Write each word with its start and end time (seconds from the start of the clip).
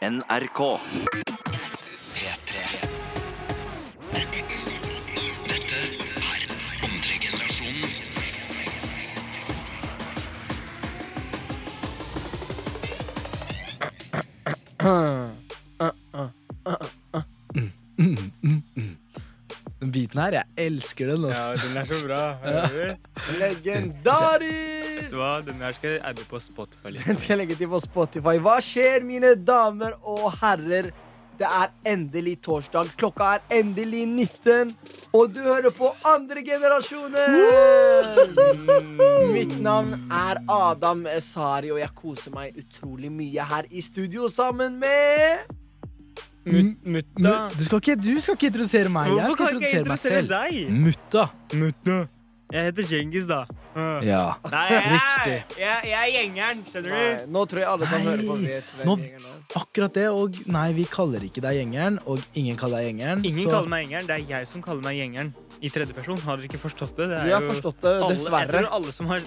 NRK. 0.00 0.78
P3. 2.14 2.52
Dette 5.44 5.80
er 6.16 6.40
andre 6.86 7.18
generasjonen. 7.20 7.84
Den 19.80 19.92
biten 19.92 20.20
her, 20.20 20.32
jeg 20.32 20.44
elsker 20.56 21.12
den. 21.12 21.28
Ja, 21.28 21.52
den 21.60 21.76
er 21.76 21.84
så 21.84 22.00
bra. 22.06 22.22
Legendarisk! 23.44 24.79
Vet 25.10 25.16
du 25.16 25.18
hva? 25.18 25.40
Den 25.42 25.54
her 25.58 25.72
skal 25.74 25.90
jeg 25.96 26.02
adde 26.06 26.22
på 26.30 26.38
Spotify. 26.40 26.86
Den 26.86 26.92
Liksom. 27.00 27.16
skal 27.18 27.32
jeg 27.34 27.38
legge 27.42 27.56
til 27.58 27.66
på 27.72 27.80
Spotify. 27.82 28.36
Hva 28.38 28.60
skjer, 28.62 29.02
mine 29.02 29.32
damer 29.34 29.96
og 30.06 30.28
herrer? 30.38 30.92
Det 31.40 31.48
er 31.48 31.70
endelig 31.88 32.36
torsdag. 32.44 32.90
Klokka 33.00 33.24
er 33.38 33.42
endelig 33.58 34.04
19, 34.06 34.74
og 35.16 35.32
du 35.34 35.40
hører 35.40 35.70
på 35.72 35.88
andre 36.04 36.42
generasjonen! 36.44 37.30
Mitt 39.32 39.54
navn 39.64 39.94
er 40.12 40.36
Adam 40.52 41.06
Esari, 41.08 41.70
og 41.72 41.78
jeg 41.80 41.88
koser 41.96 42.30
meg 42.34 42.52
utrolig 42.60 43.08
mye 43.12 43.40
her 43.54 43.64
i 43.70 43.80
studio 43.82 44.28
sammen 44.28 44.78
med 44.82 45.38
Mut- 46.50 46.86
Mutta. 46.88 47.32
Du 47.56 47.64
skal, 47.66 47.78
ikke, 47.82 47.96
du 48.00 48.20
skal 48.20 48.34
ikke 48.36 48.46
introdusere 48.48 48.88
meg. 48.92 49.06
Jeg 49.10 49.14
Hvorfor 49.26 49.34
skal 49.34 49.46
kan 49.46 49.54
ikke 49.56 49.70
jeg 49.70 49.80
introdusere 49.80 49.88
meg 49.88 49.98
selv. 49.98 50.28
deg? 50.28 50.70
Mutta. 50.86 51.22
Mutta. 51.60 51.96
Jeg 52.52 52.64
heter 52.70 52.82
Djengis, 52.90 53.24
da. 53.28 53.40
Uh. 53.70 54.00
Ja. 54.02 54.22
Nei, 54.50 54.64
jeg, 54.72 54.86
Riktig. 54.96 55.34
Jeg, 55.60 55.84
jeg 55.86 56.00
er 56.00 56.08
gjengeren, 56.16 56.62
skjønner 56.66 56.90
Nei. 56.96 57.10
Nå 57.30 57.44
tror 57.46 57.60
jeg 57.62 57.68
alle 57.70 57.86
som 57.90 58.00
Nei. 58.00 58.08
hører 58.10 58.24
på, 58.26 58.36
vet 58.42 58.72
hvem 58.76 58.88
Nå- 58.88 58.96
gjengen 58.98 59.28
er. 59.30 59.36
Akkurat 59.60 59.94
det, 59.94 60.06
og 60.14 60.40
nei, 60.46 60.66
vi 60.74 60.84
kaller 60.90 61.24
ikke 61.26 61.42
deg 61.44 61.56
gjengeren, 61.60 61.98
og 62.06 62.24
ingen 62.38 62.58
kaller 62.58 62.82
deg 62.82 62.90
gjengeren. 62.90 63.24
Ingen 63.26 63.44
så 63.46 63.54
kaller 63.54 63.70
meg 63.70 63.84
gjengeren. 63.86 64.06
Det 64.10 64.16
er 64.18 64.26
jeg 64.34 64.50
som 64.50 64.62
kaller 64.62 64.82
meg 64.86 64.98
gjengeren. 64.98 65.32
I 65.60 65.68
tredjeperson. 65.68 66.18
Har 66.24 66.36
dere 66.40 66.48
ikke 66.48 66.60
forstått 66.62 66.94
det? 66.96 67.08
det 67.10 67.16
er 67.18 67.24
Vi 67.26 67.32
har 67.34 67.42
jo- 67.42 67.50
forstått 67.52 67.80
det, 67.80 67.92
alle, 68.02 68.14
Jeg 68.16 68.48
tror 68.50 68.68
alle 68.78 68.92
som 68.92 69.06
har 69.10 69.20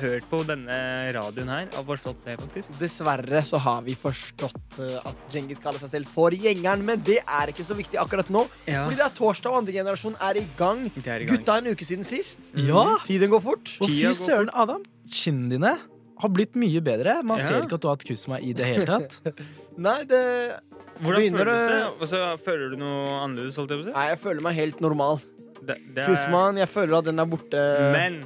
hørt 0.00 0.24
på 0.30 0.42
denne 0.46 1.12
radioen 1.16 1.48
her, 1.48 1.66
har 1.74 1.84
forstått 1.84 2.24
det, 2.24 2.36
faktisk. 2.40 2.68
Dessverre 2.78 3.42
så 3.44 3.58
har 3.58 3.82
vi 3.82 3.94
forstått 3.94 4.78
eh, 4.78 4.98
at 5.04 5.16
Djengis 5.32 5.58
kaller 5.62 5.78
seg 5.82 5.90
selv 5.90 6.06
for 6.12 6.30
gjengeren, 6.30 6.84
men 6.84 7.00
det 7.00 7.18
er 7.26 7.46
ikke 7.52 7.64
så 7.66 7.74
viktig 7.74 7.98
akkurat 7.98 8.28
nå. 8.30 8.46
Ja. 8.66 8.84
Fordi 8.86 8.96
det 8.96 9.06
er 9.06 9.16
torsdag, 9.16 9.50
og 9.50 9.58
andre 9.62 9.72
generasjon 9.72 10.16
er 10.20 10.36
i 10.42 10.46
gang. 10.58 10.84
Det 10.94 11.06
er 11.06 11.20
i 11.20 11.24
gang. 11.26 11.36
Gutta 11.38 11.58
en 11.58 11.72
uke 11.72 11.84
siden 11.88 12.04
sist. 12.04 12.38
Ja! 12.54 12.98
Tiden 13.06 13.30
går 13.30 13.40
fort. 13.42 13.76
Og 13.80 13.88
fy 13.88 14.12
søren, 14.14 14.50
Adam. 14.54 14.84
Kinnene 15.10 15.50
dine 15.56 15.78
har 16.22 16.28
blitt 16.30 16.54
mye 16.54 16.80
bedre. 16.80 17.22
Man 17.24 17.38
Ja. 17.38 17.46
ser 17.48 17.62
ikke 17.62 17.74
at 17.74 17.80
du 17.80 17.88
har 17.88 17.96
hatt 17.96 18.04
kusma 18.06 18.38
i 18.40 18.52
det 18.52 18.64
hele 18.66 18.86
tatt. 18.86 19.18
Nei, 19.78 20.04
det 20.04 20.60
Hvordan 21.02 21.18
Begynner 21.18 21.48
føles 21.48 21.70
det? 21.72 22.00
Altså, 22.04 22.18
føler 22.44 22.70
du 22.70 22.76
noe 22.76 23.06
annerledes, 23.24 23.56
holdt 23.56 23.70
jeg 23.70 23.80
på? 23.86 23.92
Nei, 23.96 24.04
jeg 24.12 24.18
føler 24.22 24.42
meg 24.44 24.54
helt 24.54 24.80
normal. 24.84 25.20
Det, 25.66 25.76
det 25.94 26.02
er- 26.02 26.08
Kusman, 26.10 26.56
jeg 26.58 26.68
føler 26.68 26.98
at 26.98 27.04
den 27.04 27.18
er 27.22 27.28
borte. 27.30 27.60
Men 27.94 28.24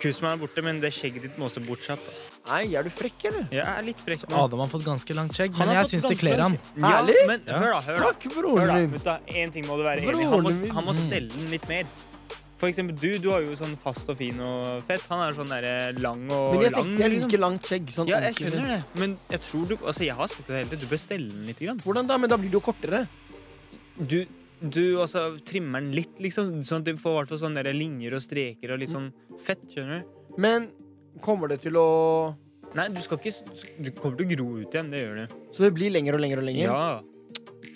Kusman 0.00 0.32
er 0.34 0.40
borte, 0.40 0.62
men 0.64 0.80
det 0.80 0.90
skjegget 0.96 1.22
ditt 1.26 1.38
må 1.40 1.48
også 1.48 1.60
bortsatt. 1.66 2.00
Altså. 2.00 2.26
Nei, 2.50 2.60
er 2.74 2.82
du 2.86 2.90
frekk, 2.90 3.24
eller? 3.28 3.48
Jeg 3.52 3.64
er 3.68 3.82
litt 3.84 3.98
frekk 4.00 4.22
men... 4.30 4.38
Adam 4.40 4.62
har 4.64 4.70
fått 4.72 4.84
ganske 4.86 5.14
langt 5.16 5.34
skjegg, 5.36 5.56
men 5.60 5.72
jeg 5.76 5.90
syns 5.92 6.06
det 6.08 6.16
kler 6.22 6.40
han. 6.40 6.54
Ja, 6.76 6.92
Ærlig? 7.00 7.16
men 7.28 7.42
Ja. 7.46 7.58
hør 7.60 7.72
da, 7.74 7.80
hør 7.88 7.98
da. 7.98 8.12
Takk, 8.12 8.22
Hør 8.30 8.36
broren 8.40 8.66
da, 8.70 8.74
min. 8.80 8.94
gutta. 8.96 9.16
En 9.42 9.50
ting 9.56 9.66
må 9.68 9.76
du 9.76 9.84
være 9.84 10.00
enig 10.00 10.08
i. 10.24 10.30
Han 10.30 10.46
må, 10.46 10.54
han 10.78 10.84
må 10.88 10.94
stelle 10.96 11.28
den 11.34 11.50
litt 11.52 11.68
mer. 11.68 11.84
For 12.60 12.68
eksempel 12.68 12.96
du, 13.00 13.06
du 13.24 13.28
har 13.32 13.40
jo 13.44 13.54
sånn 13.56 13.76
fast 13.80 14.08
og 14.12 14.16
fin 14.20 14.40
og 14.44 14.82
fett. 14.88 15.04
Han 15.08 15.20
er 15.24 15.36
sånn 15.36 15.48
der 15.52 15.92
lang 16.00 16.26
og 16.32 16.56
Men 16.56 16.64
jeg 16.66 16.72
lang. 16.72 16.82
tenkte 16.84 17.00
jeg 17.04 17.10
liksom. 17.14 17.28
liker 17.30 17.40
langt 17.44 17.68
skjegg. 17.70 17.86
Sånn 17.94 18.08
Ja, 18.10 18.18
jeg 18.24 18.34
skjønner 18.36 18.66
det. 18.72 18.80
Men 19.00 19.14
jeg 19.30 19.40
tror 19.46 19.68
du 19.68 19.76
Altså, 19.80 20.04
jeg 20.04 20.16
har 20.16 20.28
sett 20.28 20.46
det 20.46 20.56
hele 20.58 20.68
tiden. 20.68 20.80
Du 20.84 20.90
bør 20.96 21.00
stelle 21.00 21.28
den 21.32 21.46
litt. 21.48 21.58
Grann. 21.60 21.78
Hvordan 21.84 22.06
da? 22.08 22.18
Men 22.20 22.28
da 22.28 22.36
blir 22.36 22.50
det 22.52 22.58
jo 22.58 22.64
kortere. 22.64 23.06
Du, 24.00 24.18
du 24.60 25.00
altså 25.00 25.38
trimmer 25.46 25.80
den 25.80 25.94
litt, 25.96 26.18
liksom. 26.20 26.60
Sånn 26.66 26.82
at 26.84 26.88
du 26.90 27.00
får 27.00 27.16
hvert 27.16 27.40
sånne 27.40 27.64
der 27.64 27.76
linjer 27.76 28.16
og 28.16 28.22
streker 28.24 28.74
og 28.74 28.82
litt 28.82 28.92
sånn 28.92 29.10
fett. 29.44 29.62
Skjønner 29.72 30.02
du? 30.02 30.16
Men 30.40 30.68
kommer 31.24 31.50
det 31.52 31.62
til 31.66 31.76
å 31.80 31.88
Nei, 32.70 32.84
du 32.94 33.00
skal 33.02 33.18
ikke 33.18 33.32
Du 33.82 33.88
kommer 33.98 34.20
til 34.20 34.26
å 34.28 34.30
gro 34.30 34.44
ut 34.60 34.74
igjen. 34.76 34.90
Det 34.92 35.00
gjør 35.00 35.16
du. 35.18 35.38
Så 35.56 35.64
det 35.64 35.72
blir 35.74 35.90
lenger 35.90 36.14
og 36.14 36.22
lenger 36.22 36.38
og 36.42 36.46
lenger? 36.46 36.68
Ja. 36.68 37.00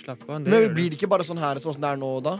Slapp 0.04 0.28
av. 0.28 0.44
Det 0.44 0.52
Men 0.52 0.68
blir 0.76 0.92
det 0.92 1.00
ikke 1.00 1.10
bare 1.10 1.26
sånn 1.26 1.40
her 1.42 1.58
sånn 1.58 1.74
som 1.74 1.82
det 1.82 1.90
er 1.90 1.98
nå, 1.98 2.10
da? 2.22 2.36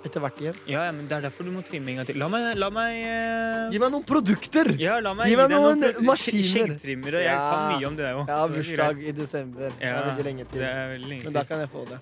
Etter 0.00 0.22
hvert 0.24 0.38
igjen? 0.40 0.56
Ja, 0.70 0.86
ja, 0.88 0.92
men 0.96 1.08
det 1.10 1.18
er 1.18 1.26
derfor 1.26 1.44
du 1.44 1.50
må 1.52 1.60
trimme 1.66 1.92
en 1.92 2.00
gang 2.00 2.06
til. 2.08 2.16
La 2.22 2.30
meg, 2.32 2.46
la 2.56 2.70
meg 2.72 3.02
uh... 3.04 3.66
Gi 3.74 3.80
meg 3.82 3.92
noen 3.92 4.06
produkter! 4.08 4.70
Ja, 4.80 4.94
la 5.04 5.12
meg 5.18 5.28
Gi 5.28 5.36
meg 5.36 5.52
noen, 5.52 5.82
noen 5.84 6.06
maskiner. 6.08 6.72
Skjeggtrimmer, 6.72 7.18
og 7.18 7.26
jeg 7.26 7.28
Ja. 7.28 7.42
kan 7.50 7.74
mye 7.74 7.90
om 7.90 7.98
det 7.98 8.08
òg. 8.14 8.22
Jeg 8.24 8.38
har 8.38 8.54
bursdag 8.54 9.02
i 9.04 9.12
desember. 9.18 9.68
Ja, 9.76 9.76
Det 9.76 9.90
er 9.90 10.08
veldig 10.08 10.26
lenge 10.30 10.48
til. 10.48 10.64
Det 10.64 10.70
er 10.70 10.88
veldig 10.94 11.10
lenge 11.12 11.26
til. 11.26 11.28
Men 11.28 11.36
da 11.36 11.44
kan 11.50 11.60
jeg 11.60 11.72
få 11.76 11.84
det. 11.90 12.00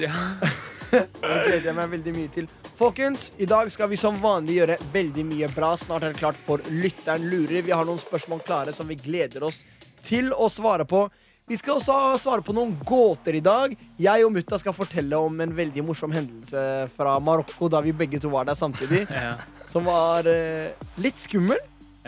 Ja. 0.00 0.12
Det 0.90 1.04
gleder 1.20 1.66
jeg 1.68 1.76
meg 1.76 1.90
veldig 1.92 2.12
mye 2.16 2.30
til. 2.32 2.46
Folkens, 2.78 3.26
i 3.36 3.46
dag 3.50 3.68
skal 3.72 3.90
vi 3.90 3.98
som 4.00 4.16
vanlig 4.22 4.54
gjøre 4.60 4.76
veldig 4.94 5.24
mye 5.28 5.48
bra. 5.52 5.74
Snart 5.76 6.06
er 6.06 6.14
det 6.14 6.20
klart 6.22 6.38
for 6.46 6.62
Lytteren 6.72 7.26
lurer. 7.28 7.60
Vi 7.66 7.74
har 7.74 7.84
noen 7.84 8.00
spørsmål 8.00 8.40
klare 8.46 8.72
som 8.72 8.88
vi 8.88 8.96
gleder 8.96 9.44
oss 9.44 9.64
til 10.06 10.30
å 10.32 10.48
svare 10.48 10.86
på. 10.88 11.02
Vi 11.48 11.56
skal 11.60 11.78
også 11.78 11.98
svare 12.22 12.44
på 12.44 12.54
noen 12.56 12.74
gåter 12.88 13.36
i 13.36 13.44
dag. 13.44 13.74
Jeg 14.00 14.24
og 14.24 14.32
mutta 14.34 14.58
skal 14.60 14.76
fortelle 14.76 15.20
om 15.20 15.38
en 15.44 15.52
veldig 15.56 15.84
morsom 15.84 16.12
hendelse 16.12 16.64
fra 16.96 17.18
Marokko 17.24 17.68
da 17.72 17.80
vi 17.84 17.92
begge 17.96 18.20
to 18.20 18.32
var 18.32 18.48
der 18.48 18.56
samtidig. 18.58 19.04
Ja. 19.18 19.36
Som 19.68 19.84
var 19.84 20.24
eh, 20.24 20.72
litt 21.04 21.18
skummel. 21.20 21.58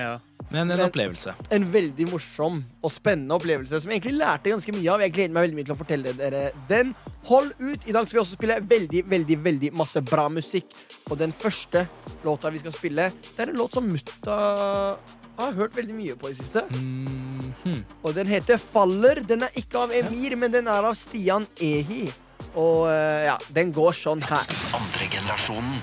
ja. 0.00 0.16
Men 0.50 0.70
en 0.70 0.76
Men- 0.76 0.86
opplevelse. 0.88 1.34
En 1.50 1.72
veldig 1.72 2.08
morsom 2.10 2.64
og 2.82 2.90
spennende 2.90 3.34
opplevelse 3.34 3.80
som 3.80 3.90
jeg 3.90 4.00
egentlig 4.00 4.18
lærte 4.18 4.50
ganske 4.50 4.72
mye 4.74 4.90
av. 4.90 5.00
Jeg 5.00 5.12
gleder 5.12 5.34
meg 5.34 5.44
veldig 5.46 5.58
mye 5.58 5.68
til 5.68 5.74
å 5.74 5.78
fortelle 5.78 6.16
dere 6.18 6.50
den. 6.68 6.94
Hold 7.24 7.52
ut. 7.60 7.86
I 7.86 7.92
dag 7.92 8.08
skal 8.08 8.18
vi 8.18 8.24
også 8.24 8.38
spille 8.38 8.60
veldig, 8.60 9.04
veldig, 9.08 9.38
veldig 9.44 9.72
masse 9.72 10.02
bra 10.02 10.28
musikk. 10.28 10.74
Og 11.10 11.18
den 11.18 11.32
første 11.32 11.86
låta 12.24 12.50
vi 12.50 12.58
skal 12.58 12.72
spille, 12.72 13.12
det 13.36 13.46
er 13.46 13.50
en 13.50 13.56
låt 13.62 13.78
som 13.78 13.86
mutta 13.86 14.96
har 15.38 15.52
hørt 15.56 15.76
veldig 15.76 15.94
mye 15.94 16.16
på 16.16 16.30
i 16.30 16.34
siste. 16.34 16.64
Mm, 16.70 17.54
-hmm. 17.64 17.82
Og 18.02 18.14
den 18.14 18.26
heter 18.26 18.56
Faller. 18.56 19.20
Den 19.20 19.42
er 19.42 19.48
ikke 19.54 19.78
av 19.78 19.92
Emir, 19.92 20.36
men 20.36 20.52
den 20.52 20.66
er 20.66 20.82
av 20.82 20.94
Stian 20.94 21.46
Ehi. 21.60 22.12
Og 22.58 22.88
eh, 22.90 23.26
ja, 23.28 23.36
den 23.54 23.70
går 23.74 23.94
sånn 23.94 24.22
her. 24.26 24.48
Andre 24.74 25.06
generasjonen. 25.12 25.76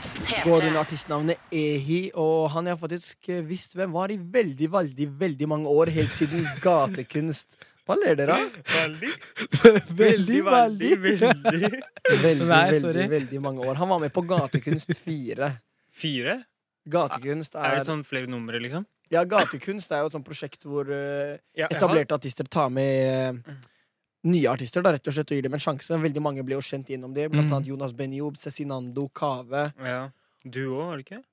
Går 0.43 0.65
under 0.67 0.81
artistnavnet 0.81 1.53
Ehi, 1.55 2.09
og 2.19 2.49
han 2.55 2.67
har 2.67 2.79
faktisk 2.81 3.29
eh, 3.31 3.39
visst 3.47 3.77
hvem 3.77 3.93
var 3.95 4.11
i 4.11 4.17
veldig, 4.19 4.67
veldig, 4.73 5.07
veldig 5.21 5.47
mange 5.53 5.71
år. 5.71 5.91
Helt 5.95 6.17
siden 6.17 6.43
gatekunst. 6.65 7.47
Hva 7.87 7.95
ler 8.01 8.17
dere 8.19 8.35
av? 8.35 8.57
Veldig, 8.73 9.13
Veldig, 10.01 10.41
veldig, 10.43 10.91
veldig. 11.05 11.71
Veldig, 12.25 12.49
Nei, 12.49 12.65
veldig, 12.75 13.07
veldig 13.15 13.41
mange 13.45 13.63
år. 13.63 13.79
Han 13.79 13.93
var 13.93 14.01
med 14.03 14.11
på 14.15 14.25
Gatekunst 14.27 14.91
4. 15.05 15.53
Fire? 15.97 16.35
Gatekunst 16.87 17.55
Er 17.55 17.63
er 17.71 17.79
det 17.79 17.87
sånn 17.87 18.03
flere 18.07 18.27
numre, 18.31 18.59
liksom? 18.63 18.83
Ja, 19.11 19.23
Gatekunst 19.27 19.91
er 19.95 20.03
jo 20.03 20.11
et 20.11 20.17
sånt 20.17 20.27
prosjekt 20.27 20.67
hvor 20.67 20.87
uh, 20.91 20.99
Ja, 21.55 21.63
jeg 21.63 21.69
har- 21.69 21.77
etablerte 21.79 22.15
artister 22.19 22.47
tar 22.51 22.67
med 22.75 23.07
eh, 23.07 23.55
nye 24.27 24.45
artister 24.51 24.83
da, 24.85 24.91
rett 24.95 25.07
og 25.07 25.13
slett 25.15 25.31
og 25.31 25.37
gir 25.39 25.45
dem 25.47 25.55
en 25.57 25.63
sjanse. 25.63 25.97
Veldig 26.03 26.21
mange 26.23 26.43
ble 26.45 26.55
jo 26.57 26.63
kjent 26.65 26.87
gjennom 26.91 27.13
det. 27.15 27.29
Blant 27.31 27.47
Mm. 27.49 27.53
annet 27.57 27.67
Jonas 27.71 27.93
Benjob, 27.97 28.37
Cezinando, 28.37 29.07
Kave. 29.13 29.73
Ja. 29.79 30.09
Du 30.45 30.61
òg, 30.69 30.85
var 30.91 30.97
det 30.97 31.05
ikke? 31.05 31.23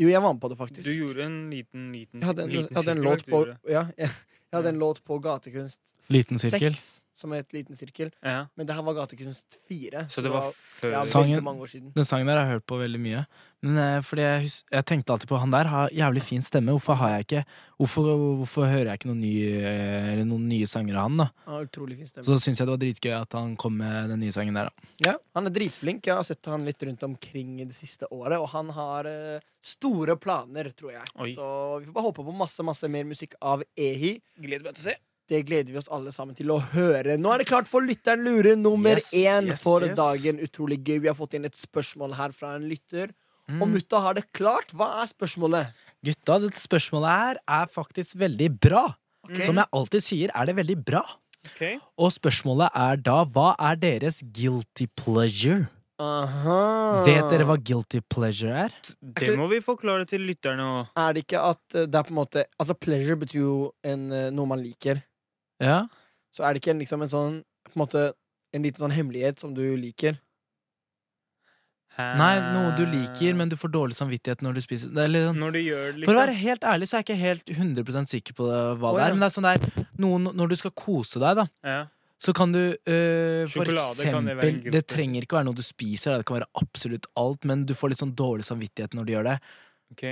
Jo, 0.00 0.08
jeg 0.08 0.22
var 0.22 0.32
med 0.32 0.40
på 0.40 0.48
det, 0.48 0.56
faktisk. 0.58 0.84
Du 0.84 0.92
gjorde 0.94 1.24
en 1.26 1.50
liten, 1.50 1.92
liten 1.92 2.20
Jeg 2.20 2.26
hadde 2.30 2.42
en, 2.42 2.48
liten 2.48 2.68
jeg 2.70 2.76
hadde 2.76 2.90
en 2.90 2.96
sirkel, 2.96 3.10
låt 3.10 3.26
på 3.26 3.70
ja, 3.70 3.82
jeg, 3.98 4.08
jeg 4.08 4.56
hadde 4.56 4.68
en 4.72 4.78
låt 4.80 5.00
på 5.04 5.18
Gatekunst 5.20 5.80
Liten 6.10 6.38
sirkel. 6.38 6.72
6, 6.74 7.02
som 7.20 7.36
het 7.36 7.52
Liten 7.54 7.76
sirkel. 7.78 8.10
Ja. 8.24 8.46
Men 8.56 8.66
det 8.68 8.74
her 8.78 8.82
var 8.88 8.96
Gatekunst 9.02 9.60
4. 9.68 10.06
Så 10.10 10.24
det 10.24 10.32
var 10.32 10.50
før 10.56 10.96
ja, 10.98 11.04
Sangen- 11.06 11.44
mange 11.46 11.62
år 11.68 11.72
siden. 11.76 11.92
Den 11.94 12.08
sangen 12.08 12.26
der 12.32 12.40
har 12.40 12.48
jeg 12.48 12.58
hørt 12.58 12.68
på 12.72 12.80
veldig 12.80 13.00
mye. 13.04 13.22
Men 13.60 13.76
eh, 13.76 13.98
fordi 14.00 14.22
jeg, 14.24 14.44
hus 14.46 14.54
jeg 14.72 14.84
tenkte 14.88 15.12
alltid 15.12 15.28
på 15.28 15.36
han 15.36 15.50
der 15.52 15.68
har 15.68 15.90
jævlig 15.92 16.22
fin 16.24 16.40
stemme. 16.40 16.72
Hvorfor 16.72 16.96
har 16.96 17.10
jeg 17.18 17.26
ikke 17.26 17.42
Hvorfor, 17.80 18.06
hvorfor 18.40 18.64
hører 18.68 18.88
jeg 18.90 18.98
ikke 19.00 19.08
noen, 19.10 19.20
ny, 19.20 19.32
eh, 19.56 20.08
eller 20.14 20.24
noen 20.28 20.46
nye 20.48 20.66
sanger 20.68 20.96
av 20.96 21.06
han? 21.10 21.20
da 21.20 21.26
Ja, 21.46 21.58
utrolig 21.66 21.98
fin 21.98 22.08
stemme. 22.08 22.24
Så 22.28 22.38
syns 22.40 22.60
jeg 22.60 22.68
det 22.68 22.72
var 22.72 22.80
dritgøy 22.80 23.12
at 23.18 23.36
han 23.36 23.52
kom 23.60 23.76
med 23.80 24.08
den 24.14 24.20
nye 24.24 24.32
sangen 24.32 24.56
der. 24.56 24.70
da 24.72 25.10
Ja, 25.10 25.14
han 25.36 25.48
er 25.48 25.54
dritflink. 25.58 26.08
Jeg 26.08 26.16
har 26.16 26.24
sett 26.28 26.48
han 26.48 26.64
litt 26.64 26.80
rundt 26.88 27.04
omkring 27.04 27.60
i 27.60 27.68
det 27.68 27.76
siste 27.76 28.08
året, 28.10 28.38
og 28.40 28.48
han 28.54 28.72
har 28.76 29.08
eh, 29.12 29.44
store 29.60 30.16
planer, 30.16 30.72
tror 30.72 30.92
jeg. 30.96 31.04
Oi. 31.20 31.34
Så 31.36 31.44
vi 31.84 31.88
får 31.90 31.96
bare 32.00 32.08
håpe 32.08 32.24
på 32.24 32.36
masse 32.40 32.64
masse 32.64 32.88
mer 32.88 33.04
musikk 33.12 33.36
av 33.44 33.60
Ehi. 33.76 34.16
Gleder 34.40 34.64
meg 34.70 34.76
til 34.80 34.86
å 34.86 34.88
se. 34.92 34.96
Det 35.30 35.44
gleder 35.46 35.70
vi 35.70 35.78
oss 35.78 35.90
alle 35.94 36.10
sammen 36.10 36.34
til 36.34 36.50
å 36.50 36.58
høre. 36.72 37.14
Nå 37.20 37.30
er 37.30 37.42
det 37.42 37.48
klart 37.50 37.68
for 37.70 37.84
Lytteren 37.86 38.24
lurer 38.26 38.56
nummer 38.58 38.98
Yes, 38.98 39.12
én 39.14 39.52
yes, 39.52 39.62
for 39.62 39.86
yes. 39.86 39.94
dagen. 39.98 40.40
Utrolig 40.42 40.80
gøy. 40.82 40.98
Vi 41.04 41.10
har 41.10 41.14
fått 41.18 41.36
inn 41.38 41.46
et 41.46 41.58
spørsmål 41.58 42.16
her 42.18 42.34
fra 42.34 42.56
en 42.58 42.66
lytter. 42.66 43.12
Mm. 43.50 43.62
Og 43.62 43.70
mutta 43.76 44.00
har 44.02 44.18
det 44.18 44.26
klart. 44.36 44.74
Hva 44.74 44.90
er 45.04 45.10
spørsmålet? 45.10 45.70
Gutta, 46.06 46.40
dette 46.42 46.62
spørsmålet 46.62 47.14
her 47.22 47.40
er 47.60 47.70
faktisk 47.70 48.18
veldig 48.18 48.50
bra. 48.58 48.84
Okay. 49.28 49.44
Som 49.46 49.60
jeg 49.60 49.70
alltid 49.78 50.06
sier, 50.06 50.34
er 50.34 50.50
det 50.50 50.56
veldig 50.58 50.78
bra. 50.82 51.02
Okay. 51.52 51.78
Og 51.96 52.10
spørsmålet 52.12 52.74
er 52.76 52.98
da 53.00 53.20
hva 53.24 53.52
er 53.70 53.78
deres 53.80 54.20
guilty 54.34 54.90
pleasure? 54.98 55.68
Aha. 56.00 57.04
Vet 57.04 57.26
dere 57.28 57.44
hva 57.48 57.58
guilty 57.60 58.00
pleasure 58.08 58.64
er? 58.66 58.74
Det 59.20 59.34
må 59.36 59.50
vi 59.50 59.60
forklare 59.64 60.06
til 60.08 60.24
lytterne. 60.24 60.86
Er 60.96 61.16
det 61.16 61.26
ikke 61.26 61.42
at 61.44 61.76
eh, 61.76 61.86
det 61.86 61.98
er 62.00 62.06
på 62.08 62.14
en 62.14 62.20
måte 62.22 62.44
Altså, 62.56 62.76
pleasure 62.76 63.18
betyr 63.20 63.42
jo 63.42 63.56
en, 63.84 64.06
eh, 64.16 64.30
noe 64.32 64.48
man 64.48 64.62
liker. 64.64 65.02
Ja, 65.60 65.84
så 66.34 66.44
er 66.46 66.54
det 66.54 66.62
ikke 66.62 66.72
en, 66.74 66.80
liksom 66.82 67.02
en 67.04 67.10
sånn 67.12 67.38
på 67.68 67.76
en 67.76 67.82
måte 67.84 68.02
en 68.56 68.62
liten 68.66 68.82
sånn 68.82 68.94
hemmelighet 68.94 69.38
som 69.42 69.54
du 69.54 69.62
liker. 69.78 70.18
Nei, 72.00 72.36
noe 72.54 72.70
du 72.78 72.84
liker, 72.88 73.34
men 73.36 73.50
du 73.50 73.56
får 73.60 73.72
dårlig 73.74 73.96
samvittighet 73.98 74.44
når 74.46 74.56
du 74.56 74.60
spiser 74.64 74.92
det 74.94 75.04
litt 75.10 75.26
sånn, 75.26 75.40
Når 75.42 75.52
du 75.52 75.58
gjør 75.60 75.86
det, 75.90 76.04
For 76.06 76.14
å 76.14 76.14
liksom. 76.14 76.20
være 76.22 76.36
helt 76.38 76.66
ærlig 76.70 76.86
så 76.88 76.96
er 76.96 77.02
jeg 77.02 77.06
ikke 77.08 77.20
helt 77.20 77.50
100% 77.56 78.12
sikker 78.14 78.36
på 78.38 78.46
det, 78.46 78.60
hva 78.80 78.92
Å, 78.92 78.94
det 78.96 79.02
ja. 79.02 79.08
er. 79.08 79.16
Men 79.16 79.24
det 79.24 79.28
er 79.28 79.34
sånn 79.34 79.48
der 79.48 79.86
noen, 80.00 80.28
Når 80.38 80.52
du 80.52 80.56
skal 80.62 80.72
kose 80.78 81.20
deg, 81.20 81.42
da, 81.42 81.46
Ja. 81.66 81.80
så 82.22 82.32
kan 82.36 82.54
du 82.54 82.60
øh, 82.62 83.44
for 83.50 83.68
eksempel 83.74 84.14
kan 84.14 84.30
det 84.30 84.72
Det 84.78 84.84
trenger 84.86 85.26
ikke 85.26 85.40
være 85.40 85.48
noe 85.50 85.58
du 85.58 85.66
spiser, 85.66 86.16
det 86.16 86.28
kan 86.30 86.38
være 86.38 86.48
absolutt 86.62 87.10
alt, 87.20 87.44
men 87.44 87.66
du 87.68 87.74
får 87.74 87.92
litt 87.92 88.00
sånn 88.00 88.14
dårlig 88.16 88.46
samvittighet 88.48 88.96
når 88.96 89.04
du 89.04 89.12
gjør 89.16 89.28
det. 89.34 89.36
Ok. 89.92 90.06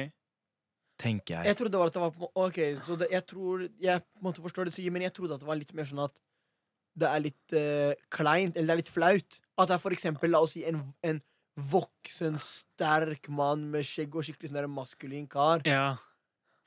Tenker 0.99 1.37
jeg. 1.39 1.47
Jeg 1.47 1.57
trodde 1.61 1.71
det 1.77 1.79
var 1.79 1.87
at 1.93 1.95
det 1.95 2.03
var 2.03 2.11
på 2.11 2.29
Ok, 2.43 2.57
så 2.87 2.97
det, 2.99 3.07
jeg 3.13 3.23
tror 3.31 3.61
Jeg 3.81 4.01
på 4.03 4.19
en 4.19 4.27
måte 4.27 4.43
forstår 4.43 4.65
det 4.67 4.73
du 4.75 4.79
sier, 4.81 4.91
men 4.91 5.03
jeg 5.07 5.13
trodde 5.15 5.35
at 5.37 5.41
det 5.41 5.47
var 5.47 5.57
litt 5.61 5.73
mer 5.79 5.85
sånn 5.87 6.03
at 6.09 6.17
det 6.99 7.07
er 7.07 7.21
litt 7.23 7.55
uh, 7.55 7.93
kleint, 8.11 8.57
eller 8.57 8.67
det 8.67 8.75
er 8.75 8.81
litt 8.83 8.91
flaut. 8.91 9.37
At 9.59 9.69
det 9.71 9.75
er 9.77 9.79
for 9.85 9.95
eksempel, 9.95 10.33
la 10.35 10.41
oss 10.43 10.57
si, 10.57 10.65
en, 10.67 10.81
en 11.07 11.21
voksen, 11.71 12.35
sterk 12.43 13.29
mann 13.31 13.69
med 13.71 13.87
skjegg 13.87 14.15
og 14.19 14.27
skikkelig 14.27 14.51
sånn 14.51 14.67
maskulin 14.75 15.29
kar. 15.31 15.63
Ja, 15.67 15.95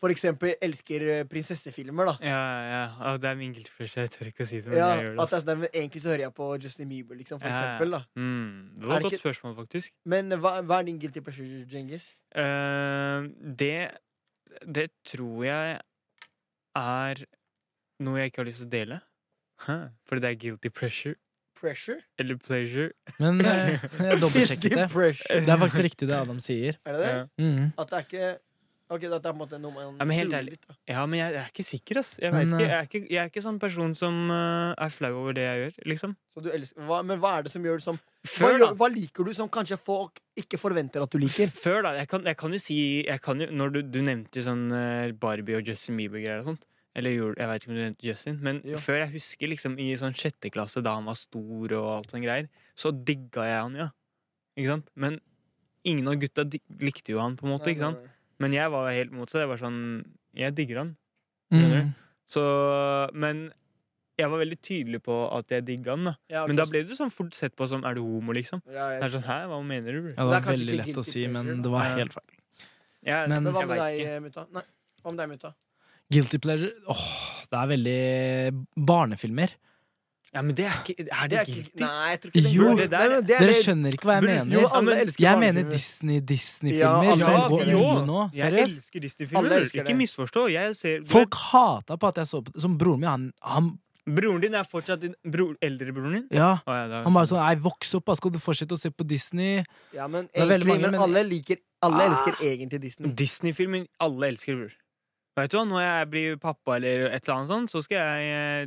For 0.02 0.10
eksempel 0.10 0.56
elsker 0.64 1.04
eh, 1.14 1.24
prinsessefilmer, 1.30 2.08
da. 2.10 2.14
ja, 2.26 2.40
ja. 2.72 2.86
Og 3.12 3.20
Det 3.22 3.28
er 3.30 3.36
min 3.38 3.52
guilty 3.54 3.70
pleasure. 3.76 4.06
Jeg 4.08 4.14
tør 4.16 4.30
ikke 4.32 4.48
å 4.48 4.50
si 4.50 4.62
det, 4.62 4.72
men 4.72 4.80
Ja, 4.80 4.88
jeg 4.96 5.04
gjør 5.06 5.12
det. 5.12 5.20
at 5.22 5.30
det 5.30 5.38
er 5.38 5.44
sånn, 5.44 5.60
men 5.66 5.70
egentlig 5.82 6.02
så 6.02 6.10
hører 6.14 6.24
jeg 6.26 6.34
på 6.40 6.48
Justin 6.64 6.90
Bieber, 6.90 7.16
liksom, 7.20 7.40
for 7.44 7.48
Ja, 7.52 7.60
eksempel. 7.60 7.92
da 7.92 8.02
Mm, 8.16 8.76
det 8.80 8.88
var 8.88 8.96
et 8.98 9.04
godt 9.04 9.14
ikke- 9.14 9.22
spørsmål, 9.26 9.56
faktisk. 9.60 9.92
Men 10.06 10.32
eh, 10.32 10.38
hva, 10.42 10.56
hva 10.64 10.80
er 10.80 10.84
din 10.90 10.98
guilty 11.04 11.20
pleasure, 11.22 11.66
Djengis? 11.70 12.08
Uh, 12.34 13.28
det 13.62 13.92
Det 14.66 14.90
tror 15.08 15.44
jeg 15.46 15.80
er 16.78 17.24
noe 18.02 18.20
jeg 18.22 18.32
ikke 18.32 18.42
har 18.42 18.50
lyst 18.50 18.62
til 18.64 18.70
å 18.70 18.74
dele. 18.74 19.02
Huh. 19.68 19.90
Fordi 20.10 20.24
det 20.24 20.30
er 20.32 20.40
guilty 20.42 20.72
pressure. 20.74 21.16
Pressure? 21.62 22.00
Eller 22.18 22.40
pleasure. 22.42 22.90
Men 23.22 23.42
eh, 23.46 23.76
jeg 24.00 24.22
dobbeltsjekket 24.24 24.72
det. 24.74 24.88
Det 24.90 25.52
er 25.54 25.60
faktisk 25.62 25.84
riktig 25.86 26.08
det 26.10 26.16
Adam 26.18 26.40
sier. 26.42 26.80
Er 26.86 26.98
det 26.98 27.04
det? 27.04 27.12
Ja. 27.14 27.26
Mhm. 27.44 27.68
At 27.78 27.92
det 27.92 28.00
er 28.00 28.08
ikke 28.08 28.32
Ok, 28.92 29.06
dette 29.08 29.24
er 29.24 29.32
på 29.32 29.38
en 29.38 29.40
måte 29.40 29.58
noe 29.62 29.72
man 29.72 30.00
Ja, 30.02 30.06
men 30.06 30.18
helt 30.18 30.34
ærlig. 30.36 30.58
litt. 30.58 30.78
Ja, 30.90 31.06
men 31.08 31.22
jeg, 31.22 31.34
jeg 31.34 31.42
er 31.42 31.52
ikke 31.54 31.64
sikker, 31.64 32.00
ass. 32.02 32.10
Jeg, 32.20 32.34
Men, 32.36 32.50
ikke. 32.50 32.64
Jeg, 32.66 32.72
er 32.76 32.88
ikke, 32.90 33.02
jeg 33.08 33.20
er 33.22 33.30
ikke 33.32 33.44
sånn 33.46 33.60
person 33.62 33.94
som 33.96 34.18
uh, 34.28 34.74
er 34.76 34.92
flau 34.92 35.12
over 35.22 35.38
det 35.38 35.46
jeg 35.46 35.62
gjør, 35.62 35.78
liksom. 35.94 36.16
Så 36.36 36.44
du 36.44 36.50
elsker, 36.52 36.84
hva, 36.90 36.98
men 37.08 37.22
hva 37.24 37.32
er 37.38 37.48
det 37.48 37.54
som 37.54 37.64
gjør 37.64 37.80
det 37.80 37.86
som 37.86 38.00
hva, 38.02 38.50
gjør, 38.52 38.76
hva 38.82 38.90
liker 38.92 39.28
du 39.28 39.32
som 39.38 39.50
kanskje 39.52 39.80
folk 39.80 40.20
ikke 40.44 40.60
forventer 40.60 41.06
at 41.06 41.16
du 41.16 41.22
liker? 41.24 41.48
Før, 41.56 41.82
da. 41.88 41.96
Jeg 42.02 42.12
kan, 42.12 42.28
jeg 42.28 42.40
kan 42.44 42.58
jo 42.58 42.60
si 42.62 42.78
jeg 43.08 43.24
kan 43.24 43.40
jo, 43.42 43.48
Når 43.62 43.74
du, 43.78 43.80
du 43.96 44.02
nevnte 44.04 44.44
sånn 44.44 44.68
eh, 44.76 45.16
Barbie 45.16 45.58
og 45.60 45.72
Justin 45.72 46.00
Bieber-greier 46.00 46.44
og 46.44 46.52
sånt. 46.54 46.68
Eller 46.96 47.16
jeg 47.16 47.48
vet 47.48 47.64
ikke 47.64 47.72
om 47.72 47.78
du 47.78 47.82
nevnte 47.86 48.08
Justin, 48.10 48.40
men 48.44 48.60
Jo. 48.68 48.80
før 48.84 49.06
jeg 49.06 49.14
husker 49.16 49.48
liksom 49.48 49.78
i 49.80 49.94
sånn 50.00 50.16
sjette 50.18 50.52
klasse, 50.52 50.84
da 50.84 50.98
han 50.98 51.08
var 51.08 51.16
stor 51.16 51.76
og 51.80 51.88
alt 51.96 52.12
sånne 52.12 52.26
greier, 52.26 52.50
så 52.76 52.92
digga 52.92 53.46
jeg 53.48 53.62
han, 53.62 53.78
ja. 53.80 53.92
Ikke 54.60 54.74
sant? 54.74 54.90
Men 55.00 55.22
ingen 55.88 56.12
av 56.12 56.18
gutta 56.20 56.44
likte 56.84 57.16
jo 57.16 57.22
han, 57.24 57.38
på 57.40 57.48
en 57.48 57.54
måte. 57.54 57.70
Nei, 57.72 57.78
ikke 57.78 57.88
sant? 57.88 58.04
nei, 58.04 58.12
nei. 58.12 58.18
Men 58.42 58.54
jeg 58.58 58.72
var 58.74 58.90
helt 58.92 59.12
motsatt. 59.16 59.44
Jeg 59.46 59.52
var 59.54 59.62
sånn 59.62 59.80
Jeg 60.34 60.56
digger 60.58 60.78
han. 60.84 60.94
Mhm. 61.54 61.94
Så 62.32 62.44
Men 63.14 63.52
jeg 64.20 64.30
var 64.30 64.38
veldig 64.44 64.58
tydelig 64.62 65.00
på 65.02 65.16
at 65.34 65.50
jeg 65.50 65.66
digga 65.66 65.96
han, 65.96 66.04
da. 66.06 66.14
Ja, 66.30 66.44
okay. 66.44 66.48
Men 66.52 66.60
da 66.60 66.66
ble 66.70 66.84
du 66.86 66.92
sånn 66.94 67.10
fort 67.12 67.34
sett 67.34 67.56
på 67.58 67.66
som 67.68 67.84
er 67.88 67.96
du 67.98 68.02
homo, 68.04 68.34
liksom. 68.38 68.62
ja, 68.70 68.90
Det 69.00 69.08
er 69.08 69.14
sånn, 69.16 69.24
hæ, 69.26 69.38
hva 69.50 69.58
mener 69.66 69.92
du? 69.96 70.02
bro? 70.02 70.12
Ja, 70.12 70.14
det 70.14 70.18
Det 70.18 70.28
var 70.28 70.42
det 70.42 70.52
veldig 70.60 70.78
lett 70.82 71.00
å 71.02 71.06
si, 71.08 71.24
men 71.28 71.62
det 71.64 71.72
var 71.72 71.88
helt 71.98 72.14
feil. 72.14 72.38
Ja, 73.04 73.26
Men- 73.28 73.44
Men 73.44 73.54
hva 73.54 73.66
med 73.68 73.78
deg, 73.80 74.00
eh, 74.06 74.20
mutta? 74.20 74.46
Nei, 74.54 74.62
hva 75.04 75.12
med 75.16 75.18
deg, 75.18 75.30
mutta? 75.40 75.54
Guilty 76.12 76.38
pleasure 76.38 76.72
Åh, 76.88 77.46
det 77.50 77.58
er 77.58 77.68
veldig 77.74 78.66
barnefilmer. 78.78 79.50
Ja, 80.34 80.42
men 80.42 80.56
det 80.56 80.64
er 80.66 80.72
ikke 80.80 80.94
Er 81.12 81.28
Det 81.28 81.30
det 81.30 81.38
er 81.40 81.46
ikke, 81.46 81.54
guilty? 81.54 81.80
nei, 81.84 82.10
jeg 82.12 82.20
tror 82.22 82.32
ikke 82.32 82.44
det 82.44 82.54
Jo. 82.56 82.76
Det 82.78 82.90
der- 82.92 83.10
Nei, 83.10 83.22
det 83.22 83.36
er 83.36 83.40
Dere 83.46 83.56
skjønner 83.64 83.92
ikke 83.98 84.06
hva 84.08 84.14
jeg 84.16 84.24
mener. 84.24 84.54
Jo, 84.62 84.68
alle 84.72 84.96
elsker 85.02 85.22
Jeg 85.26 85.40
mener 85.40 85.64
barnefilmer. 85.64 85.72
Disney-Disney-filmer 85.76 86.80
Ja, 86.80 86.92
alle 87.42 87.72
ja, 87.72 88.06
nå. 88.06 88.20
Jeg 88.34 88.54
elsker 88.64 89.00
Disney-filmer. 89.02 89.66
Ikke 89.82 89.96
misforstå. 89.98 90.46
Jeg 90.52 90.76
ser 90.80 91.04
Folk 91.06 91.34
hata 91.36 91.98
på 91.98 92.08
at 92.08 92.16
jeg 92.22 92.26
så 92.32 92.42
på 92.44 92.60
Som 92.62 92.78
broren 92.78 93.00
min, 93.00 93.10
han, 93.10 93.34
han 93.42 93.72
Broren 94.08 94.42
din 94.42 94.56
er 94.58 94.64
fortsatt 94.66 95.00
din 95.04 95.14
bro, 95.30 95.54
eldrebroren 95.62 96.14
din? 96.16 96.28
Ja. 96.32 96.54
Oh, 96.66 96.74
ja, 96.74 97.04
Han 97.04 97.14
bare 97.14 97.28
sånn 97.30 97.38
Nei, 97.44 97.56
voks 97.56 97.94
opp, 97.96 98.06
da 98.06 98.16
skal 98.16 98.32
du 98.32 98.40
fortsette 98.40 98.74
å 98.74 98.80
se 98.80 98.90
på 98.90 99.06
Disney. 99.06 99.64
Ja, 99.94 100.08
men 100.08 100.28
egentlig, 100.34 100.68
mange, 100.68 100.82
men 100.82 100.92
men- 100.92 101.02
alle 101.02 101.24
liker 101.28 101.58
Alle 101.84 102.04
Ah. 102.04 102.10
elsker 102.10 102.34
egentlig 102.46 102.80
Disney. 102.82 103.12
Disney-filmer 103.12 103.86
alle 104.00 104.28
elsker, 104.32 104.56
bror. 104.56 104.72
Vet 105.38 105.50
du 105.52 105.58
hva, 105.58 105.66
Når 105.68 105.82
jeg 105.82 106.10
blir 106.12 106.36
pappa 106.38 106.76
eller 106.78 107.08
et 107.12 107.28
eller 107.28 107.36
annet 107.38 107.50
sånt, 107.50 107.70
så 107.72 107.84
skal 107.84 107.98
jeg 107.98 108.22
eh, 108.32 108.66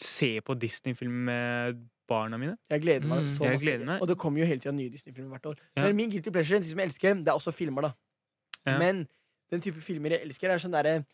se 0.00 0.40
på 0.40 0.54
Disney-film 0.58 1.24
med 1.24 1.88
barna 2.08 2.36
mine. 2.38 2.56
Jeg 2.70 2.82
gleder 2.82 3.06
meg 3.08 3.24
Mm. 3.24 3.28
så 3.28 3.44
Jeg 3.44 3.52
masse. 3.52 3.64
gleder 3.64 3.84
meg. 3.84 4.00
Og 4.02 4.08
det 4.08 4.16
kommer 4.18 4.38
jo 4.40 4.46
hele 4.46 4.60
tida 4.60 4.72
nye 4.72 4.90
Disney-filmer 4.90 5.30
hvert 5.38 5.46
år. 5.46 5.56
Ja. 5.76 5.82
Men 5.86 5.96
min 5.96 6.10
guilty 6.10 6.30
pleasure, 6.30 6.60
de 6.60 6.68
som 6.70 6.78
jeg 6.78 6.88
elsker, 6.88 7.14
det 7.24 7.28
er 7.28 7.32
også 7.34 7.52
filmer, 7.52 7.82
da. 7.82 7.92
Ja. 8.66 8.78
Men 8.78 9.08
den 9.50 9.60
type 9.60 9.80
filmer 9.80 10.10
jeg 10.10 10.22
elsker, 10.26 10.50
er 10.50 10.58
sånn 10.58 10.72
derre 10.72 11.04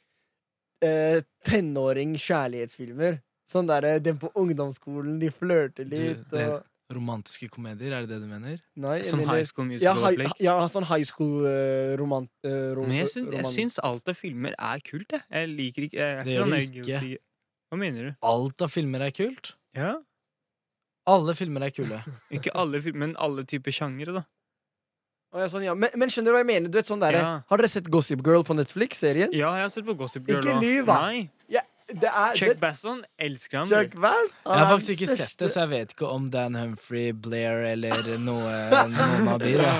uh, 0.84 1.20
tenåring-kjærlighetsfilmer. 1.44 3.20
Sånn 3.52 3.66
derre 3.68 3.98
den 4.02 4.18
på 4.18 4.30
ungdomsskolen, 4.34 5.18
de 5.20 5.30
flørter 5.30 5.84
litt 5.88 6.28
det- 6.30 6.48
og 6.48 6.62
Romantiske 6.92 7.48
komedier, 7.48 7.92
er 7.92 8.00
det 8.04 8.08
det 8.10 8.20
du 8.20 8.26
mener? 8.28 8.58
Nei, 8.76 8.96
jeg 8.98 9.04
Sånn 9.06 9.20
mener- 9.20 9.36
High 9.36 9.44
School 9.44 9.64
Musical-opplegg. 9.64 10.32
ja, 10.40 10.68
sånn 10.68 10.84
high 10.84 11.04
school-romant... 11.04 12.28
Men 12.44 12.90
jeg 12.92 13.08
syns, 13.08 13.32
jeg 13.32 13.44
syns 13.46 13.78
alt 13.82 14.06
av 14.08 14.14
filmer 14.14 14.52
er 14.58 14.78
kult, 14.80 15.08
jeg. 15.10 15.22
Jeg 15.30 15.48
liker 15.48 15.82
ikke 15.88 15.96
jeg 15.96 16.18
er 16.18 16.24
Det 16.24 16.36
gjør 16.36 16.44
du 16.44 16.80
ikke. 16.82 17.18
Hva 17.72 17.78
mener 17.80 18.04
du? 18.04 18.16
Alt 18.28 18.60
av 18.60 18.68
filmer 18.68 19.00
er 19.06 19.14
kult. 19.16 19.54
Ja? 19.72 19.94
Alle 21.08 21.32
filmer 21.34 21.64
er 21.64 21.72
kule. 21.72 22.02
Ikke 22.36 22.52
alle 22.52 22.82
filmer, 22.84 23.06
men 23.06 23.14
alle 23.16 23.46
typer 23.48 23.72
sjangere, 23.72 24.12
da. 24.20 24.22
ja, 25.40 25.46
sånn, 25.48 25.64
ja. 25.64 25.72
men, 25.72 25.88
men 25.96 26.12
skjønner 26.12 26.34
du 26.34 26.36
hva 26.36 26.42
jeg 26.42 26.50
mener? 26.50 26.68
Du 26.68 26.76
vet, 26.76 26.90
sånn 26.90 27.00
der, 27.00 27.16
Ja. 27.16 27.30
Har 27.48 27.62
dere 27.62 27.72
sett 27.72 27.88
Gossip 27.90 28.20
Girl 28.26 28.44
på 28.44 28.58
Netflix-serien? 28.58 29.32
Ja, 29.32 29.54
jeg 29.56 29.64
har 29.64 29.72
sett 29.72 29.88
på 29.88 29.96
Gossip 29.96 30.28
Girl. 30.28 30.44
Ikke 30.44 30.58
lyv, 30.60 30.84
da. 30.90 30.98
Nei. 31.08 31.24
Det 31.48 31.71
er 32.00 32.36
Chuck 32.38 32.60
Basson 32.60 33.02
elsker 33.20 33.58
han. 33.58 33.68
Chuck. 33.68 33.94
Bass? 34.00 34.36
han 34.44 34.58
Jeg 34.58 34.64
har 34.66 34.70
faktisk 34.72 34.92
ikke 34.96 35.16
sett 35.16 35.34
det, 35.38 35.48
så 35.52 35.64
jeg 35.64 35.70
vet 35.72 35.94
ikke 35.94 36.08
om 36.08 36.28
Dan 36.32 36.56
Humphrey, 36.58 37.12
Blair 37.12 37.64
eller 37.72 38.06
noe, 38.22 38.52
noen 38.92 39.28
av 39.34 39.42
de. 39.42 39.52
Da. 39.60 39.72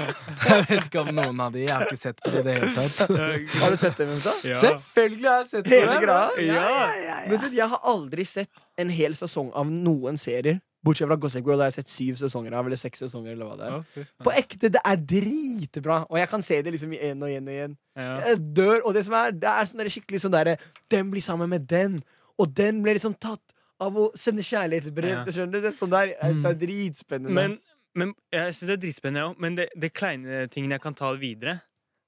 Jeg 0.49 0.67
vet 0.69 0.89
ikke 0.89 1.05
om 1.07 1.13
noen 1.17 1.45
av 1.47 1.55
de. 1.55 1.65
Jeg 1.67 1.73
har 1.75 1.87
ikke 1.89 2.01
sett 2.03 2.21
på 2.25 2.33
det 2.35 2.43
i 2.43 2.45
det 2.49 2.57
hele 2.59 2.73
tatt. 2.77 3.15
Har 3.63 3.77
du 3.77 3.81
sett 3.81 3.97
det, 4.03 4.09
Munta? 4.11 4.35
Ja. 4.47 4.59
Selvfølgelig 4.63 5.31
har 5.31 5.41
jeg 5.43 5.51
sett 5.53 5.65
på 5.69 5.75
Hele 5.77 5.95
det! 5.97 6.03
greia? 6.07 6.51
Ja. 6.51 7.17
Men 7.31 7.41
du, 7.43 7.49
jeg 7.57 7.69
har 7.75 7.89
aldri 7.95 8.27
sett 8.29 8.63
en 8.81 8.93
hel 8.93 9.17
sesong 9.19 9.53
av 9.57 9.71
noen 9.73 10.19
serier. 10.21 10.61
Bortsett 10.83 11.07
fra 11.07 11.17
Gossip 11.17 11.47
Girl, 11.47 11.61
da 11.61 11.69
har 11.69 11.71
jeg 11.71 11.85
sett 11.85 11.93
syv 11.95 12.17
sesonger 12.19 12.55
av, 12.59 12.67
eller 12.67 12.81
seks 12.81 13.05
sesonger. 13.05 13.37
eller 13.37 13.47
hva 13.47 13.57
det 13.59 13.67
er 13.69 13.77
okay. 13.77 14.07
På 14.25 14.33
ekte, 14.35 14.71
det 14.75 14.81
er 14.83 14.99
dritbra! 15.13 16.01
Og 16.11 16.19
jeg 16.19 16.31
kan 16.33 16.43
se 16.43 16.59
det 16.63 16.73
liksom 16.75 16.95
igjen 16.97 17.23
og 17.23 17.31
igjen 17.31 17.51
og 17.51 17.55
igjen. 17.55 17.77
Ja. 17.99 18.09
Jeg 18.27 18.41
dør, 18.57 18.81
og 18.81 18.97
det 18.97 19.05
som 19.07 19.15
er, 19.15 19.37
det 19.37 19.51
er 19.53 19.69
sånn 19.71 19.83
der 19.83 19.91
skikkelig 19.95 20.23
sånn 20.25 20.35
derre 20.35 20.57
Den 20.91 21.13
blir 21.13 21.23
sammen 21.23 21.53
med 21.53 21.69
den, 21.71 22.01
og 22.41 22.51
den 22.57 22.81
blir 22.83 22.99
liksom 22.99 23.15
tatt 23.15 23.55
av 23.83 23.99
å 23.99 24.09
sende 24.19 24.43
kjærlighetsbrev. 24.47 25.13
Ja. 25.13 25.37
Skjønner 25.37 25.59
du? 25.59 25.67
Det 25.69 25.75
sånn 25.79 25.93
der, 25.93 26.15
det 26.19 26.51
er 26.51 26.59
dritspennende. 26.59 27.35
Men, 27.37 27.59
men 27.99 28.15
jeg 28.35 28.57
synes 28.57 28.73
det 28.73 28.77
er 28.77 28.83
dritspennende 28.87 29.29
òg. 29.29 29.39
Men 29.43 29.59
det, 29.59 29.69
det 29.79 29.93
kleine 29.95 30.47
tingen 30.53 30.75
jeg 30.75 30.83
kan 30.83 30.99
ta 30.99 31.13
videre, 31.19 31.61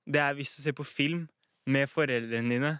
det 0.06 0.22
er 0.22 0.34
hvis 0.38 0.54
du 0.56 0.62
ser 0.64 0.74
på 0.76 0.86
film 0.86 1.26
med 1.70 1.88
foreldrene 1.90 2.50
dine, 2.50 2.74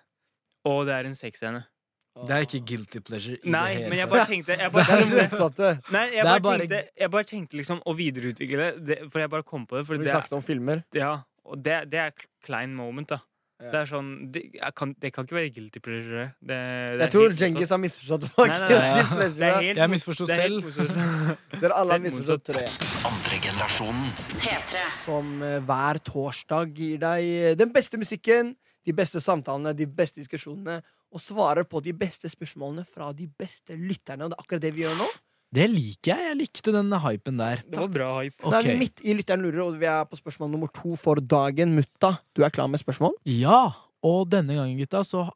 og 0.68 0.84
det 0.88 0.96
er 0.96 1.08
en 1.08 1.16
sexscene. 1.18 1.64
Det 2.14 2.30
er 2.30 2.44
ikke 2.46 2.60
guilty 2.70 3.00
pleasure 3.02 3.36
i 3.42 3.50
Nei, 3.50 3.74
det 3.80 3.88
men 3.90 3.98
jeg 3.98 4.08
bare 4.12 4.26
tenkte 4.30 4.54
Jeg 4.54 4.70
det 4.74 4.84
er 4.86 5.00
det 5.02 5.20
motsatte. 5.32 5.70
nei, 5.90 6.04
jeg 6.14 6.22
bare 6.28 6.40
bare- 6.46 6.58
tenkte, 6.62 6.82
jeg 7.02 7.10
bare 7.10 7.24
tenkte 7.30 7.56
liksom 7.58 7.80
å 7.84 7.94
videreutvikle 7.98 8.56
det, 8.62 8.72
det, 8.86 8.98
for 9.10 9.18
jeg 9.24 9.30
bare 9.34 9.42
kom 9.42 9.66
på 9.66 9.80
det. 9.80 9.86
For 9.88 9.98
Vi 9.98 10.04
det, 10.06 10.12
snakket 10.14 10.36
om 10.38 10.42
filmer. 10.46 10.84
ja, 10.94 11.16
og 11.44 11.58
det, 11.64 11.80
det 11.90 11.98
er 11.98 12.12
klein 12.46 12.74
moment, 12.78 13.08
da. 13.10 13.18
Ja. 13.62 13.70
Det 13.70 13.78
er 13.80 13.86
sånn 13.86 14.06
Det, 14.34 14.40
kan, 14.76 14.92
det 14.98 15.12
kan 15.14 15.24
ikke 15.24 15.36
være 15.36 15.50
guilty 15.54 15.78
pleasure. 15.80 16.24
Det, 16.42 16.48
det 16.48 16.56
er 16.58 17.02
Jeg 17.04 17.12
tror 17.14 17.34
Djengis 17.38 17.70
har 17.70 17.78
misforstått 17.78 18.24
hva 18.34 18.46
guilty 18.50 19.04
pleasure 19.14 19.28
Det 19.38 19.46
er 19.46 19.60
helt 19.62 19.78
Jeg 19.78 19.90
misforsto 19.92 20.26
selv. 20.26 20.66
Dere 21.62 21.76
alle 21.78 21.94
har 21.96 22.02
misforstått, 22.02 22.42
tre. 22.50 22.64
Andre 23.10 23.38
generasjonen. 23.46 24.10
P3. 24.42 24.82
Som 25.04 25.30
eh, 25.46 25.60
hver 25.70 26.00
torsdag 26.10 26.74
gir 26.78 26.98
deg 27.06 27.30
eh, 27.30 27.54
den 27.58 27.70
beste 27.74 27.98
musikken, 28.00 28.52
de 28.84 28.92
beste 28.92 29.22
samtalene, 29.22 29.72
de 29.78 29.86
beste 29.86 30.18
diskusjonene, 30.20 30.80
og 31.14 31.22
svarer 31.22 31.66
på 31.68 31.80
de 31.84 31.94
beste 31.96 32.30
spørsmålene 32.30 32.82
fra 32.88 33.12
de 33.14 33.28
beste 33.38 33.76
lytterne. 33.78 34.26
Og 34.26 34.32
det 34.32 34.38
er 34.38 34.42
akkurat 34.42 34.64
det 34.66 34.72
vi 34.74 34.82
gjør 34.84 34.98
nå. 34.98 35.06
Det 35.54 35.68
liker 35.70 36.10
jeg. 36.10 36.26
Jeg 36.32 36.38
likte 36.40 36.72
den 36.74 36.90
hypen 37.04 37.38
der. 37.38 37.62
Det 37.62 37.78
var 37.78 37.92
bra 37.94 38.08
hype. 38.18 38.42
Det 38.42 38.58
er 38.58 38.80
midt 38.80 39.02
i 39.06 39.14
Lytteren 39.14 39.44
lurer, 39.44 39.60
og 39.68 39.78
vi 39.78 39.86
er 39.86 40.02
på 40.10 40.18
spørsmål 40.18 40.50
nummer 40.50 40.70
to 40.74 40.96
for 40.98 41.22
dagen. 41.22 41.76
Mutta, 41.78 42.16
du 42.34 42.42
er 42.42 42.50
klar 42.50 42.66
med 42.70 42.82
spørsmål? 42.82 43.14
Ja, 43.30 43.68
og 44.02 44.26
denne 44.34 44.56
gangen, 44.58 44.80
gutta, 44.82 45.04
så 45.06 45.28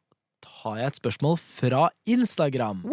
har 0.59 0.75
jeg 0.81 0.91
et 0.91 0.99
spørsmål 0.99 1.37
fra 1.39 1.85
Instagram. 2.03 2.83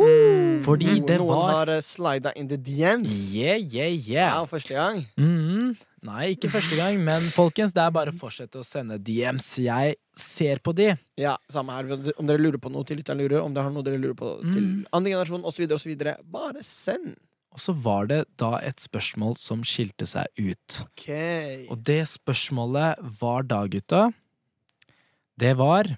Fordi 0.63 1.01
det 1.03 1.19
Noen 1.19 1.33
var 1.33 1.51
har 1.51 1.73
uh, 1.75 1.83
slida 1.83 2.31
in 2.39 2.47
the 2.53 2.59
DMs. 2.63 3.11
Yeah, 3.35 3.59
yeah, 3.59 3.91
yeah. 3.91 4.31
Ja, 4.39 4.45
første 4.47 4.79
gang. 4.79 5.03
Mhm. 5.19 5.75
Nei, 6.07 6.29
ikke 6.37 6.51
første 6.53 6.77
gang, 6.79 6.99
men 7.03 7.25
folkens, 7.35 7.73
det 7.75 7.83
er 7.83 7.91
bare 7.95 8.13
å 8.15 8.17
fortsette 8.17 8.61
å 8.61 8.65
sende 8.67 8.99
DMs. 9.03 9.49
Jeg 9.65 9.97
ser 10.17 10.61
på 10.63 10.75
de. 10.77 10.93
Ja, 11.19 11.35
samme 11.51 11.75
her. 11.75 11.89
Om 12.15 12.29
dere 12.29 12.39
lurer 12.43 12.61
på 12.63 12.71
noe 12.71 12.87
til 12.87 13.01
lytteren 13.01 13.19
lurer, 13.25 13.41
om 13.43 13.55
dere 13.57 13.67
har 13.67 13.75
noe 13.75 13.83
dere 13.87 13.99
lurer 13.99 14.15
på 14.19 14.37
til 14.45 14.63
Mm. 14.63 14.87
andre 14.93 15.11
generasjon 15.17 15.45
osv., 15.45 15.67
osv., 15.75 15.97
bare 16.31 16.63
send. 16.63 17.17
Og 17.57 17.59
så 17.59 17.73
var 17.73 18.07
det 18.07 18.21
da 18.37 18.59
et 18.61 18.77
spørsmål 18.85 19.39
som 19.41 19.63
skilte 19.65 20.07
seg 20.07 20.27
ut. 20.39 20.83
Ok. 20.85 21.09
Og 21.73 21.83
det 21.83 22.03
spørsmålet 22.07 23.01
var 23.21 23.43
da, 23.49 23.63
gutta 23.67 24.13
Det 25.39 25.57
var 25.57 25.97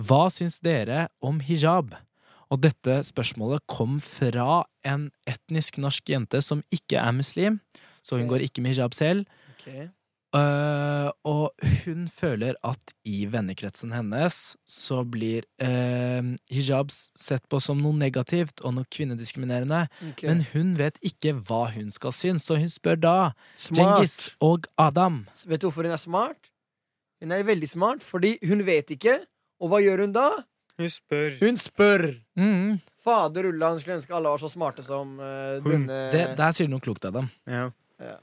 Hva 0.00 0.26
syns 0.30 0.58
dere 0.60 1.08
om 1.22 1.40
hijab? 1.40 1.94
Og 2.50 2.60
dette 2.60 3.00
spørsmålet 3.06 3.62
kom 3.66 3.98
fra 4.00 4.64
en 4.84 5.10
etnisk 5.26 5.78
norsk 5.80 6.04
jente 6.12 6.42
som 6.44 6.62
ikke 6.70 6.98
er 7.00 7.12
muslim, 7.16 7.60
så 8.04 8.18
hun 8.18 8.26
okay. 8.26 8.32
går 8.34 8.48
ikke 8.48 8.64
med 8.64 8.76
hijab 8.76 8.96
selv. 8.96 9.28
Okay. 9.56 9.88
Uh, 10.34 11.12
og 11.22 11.52
hun 11.84 12.08
føler 12.10 12.56
at 12.66 12.90
i 13.06 13.20
vennekretsen 13.30 13.92
hennes 13.94 14.38
så 14.66 15.04
blir 15.06 15.44
uh, 15.62 16.32
hijab 16.50 16.90
sett 16.90 17.44
på 17.46 17.60
som 17.62 17.78
noe 17.78 17.94
negativt 17.94 18.58
og 18.66 18.74
noe 18.74 18.88
kvinnediskriminerende. 18.90 19.84
Okay. 20.10 20.26
Men 20.26 20.42
hun 20.50 20.72
vet 20.80 20.98
ikke 21.06 21.36
hva 21.38 21.68
hun 21.76 21.94
skal 21.94 22.16
synes, 22.16 22.48
så 22.48 22.58
hun 22.58 22.72
spør 22.72 22.98
da. 22.98 23.18
Djengis 23.68 24.34
og 24.42 24.66
Adam. 24.74 25.22
Vet 25.46 25.62
du 25.62 25.68
hvorfor 25.68 25.86
hun 25.86 25.94
er 25.94 26.02
smart? 26.02 26.50
Hun 27.22 27.30
er 27.30 27.46
veldig 27.46 27.70
smart, 27.70 28.02
fordi 28.02 28.34
hun 28.42 28.66
vet 28.66 28.90
ikke. 28.96 29.20
Og 29.62 29.70
hva 29.70 29.78
gjør 29.84 30.02
hun 30.08 30.18
da? 30.18 30.26
Hun 30.82 30.90
spør. 30.90 31.38
Hun 31.38 31.62
spør! 31.62 32.08
Mm, 32.34 32.82
Fader 33.04 33.46
ullan, 33.52 33.78
skulle 33.78 34.00
ønske 34.00 34.14
alle 34.16 34.34
var 34.34 34.42
så 34.42 34.50
smarte 34.50 34.82
som 34.82 35.14
uh, 35.20 35.62
denne 35.62 35.98
det, 36.10 36.26
der 36.40 36.54
sier 36.56 36.66
du 36.66 36.74
noe 36.74 36.82
klokt, 36.82 37.06
Adam. 37.06 37.30
Ja. 37.46 37.68
Ja. 38.02 38.18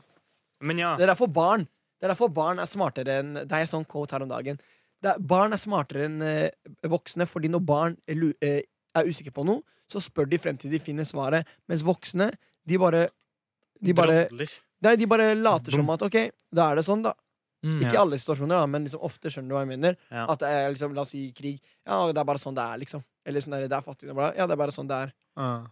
Men 0.61 0.81
ja. 0.81 0.95
Det 0.99 1.05
er 1.07 1.13
derfor 1.13 1.31
barn 1.31 1.65
Det 1.65 2.07
er 2.07 2.13
derfor 2.13 2.29
barn 2.33 2.59
er 2.59 2.69
smartere 2.69 3.19
enn 3.21 3.33
Det 3.39 3.49
er 3.49 3.63
en 3.63 3.69
sånn 3.69 3.87
quote 3.87 4.15
her 4.15 4.25
om 4.25 4.29
dagen. 4.31 4.59
Det 5.01 5.15
er, 5.15 5.21
barn 5.31 5.53
er 5.53 5.61
smartere 5.61 6.05
enn 6.05 6.21
eh, 6.25 6.71
voksne, 6.89 7.25
fordi 7.29 7.49
når 7.49 7.63
barn 7.65 7.97
er, 8.09 8.21
eh, 8.45 8.61
er 8.97 9.09
usikre 9.09 9.33
på 9.33 9.45
noe, 9.47 9.63
så 9.89 10.01
spør 10.03 10.29
de 10.29 10.39
frem 10.41 10.59
til 10.61 10.73
de 10.73 10.81
finner 10.81 11.07
svaret. 11.09 11.47
Mens 11.69 11.85
voksne, 11.85 12.29
de 12.67 12.77
bare 12.81 13.07
De 13.81 13.95
bare, 13.97 14.27
nei, 14.85 14.93
de 14.95 15.07
bare 15.09 15.31
later 15.33 15.73
som 15.73 15.89
at 15.89 16.03
OK, 16.05 16.17
da 16.53 16.67
er 16.69 16.77
det 16.77 16.85
sånn, 16.85 17.01
da. 17.01 17.15
Mm, 17.65 17.79
Ikke 17.81 17.95
i 17.95 18.01
alle 18.01 18.17
situasjoner, 18.21 18.57
da, 18.57 18.67
men 18.69 18.85
liksom 18.85 19.01
ofte 19.05 19.29
skjønner 19.29 19.49
du 19.49 19.55
hva 19.55 19.63
jeg 19.63 19.71
mener. 19.71 19.97
Ja. 20.09 20.27
At 20.29 20.41
det 20.41 20.49
er 20.49 20.69
liksom, 20.73 20.93
La 20.97 21.01
oss 21.01 21.13
si 21.13 21.27
krig. 21.37 21.57
Ja, 21.85 22.03
det 22.09 22.21
er 22.21 22.27
bare 22.29 22.41
sånn 22.41 22.57
det 22.57 22.65
er, 22.65 22.81
liksom. 22.81 23.03
Eller 23.25 23.41
sånn 23.41 23.55
der, 23.57 23.65
det 23.69 23.77
er 23.77 23.85
fattigdom. 23.85 24.21
Ja, 24.37 24.45
det 24.45 24.55
er 24.55 24.61
bare 24.61 24.75
sånn 24.75 24.89
det 24.89 24.99
er. 25.07 25.13
Uh. 25.37 25.65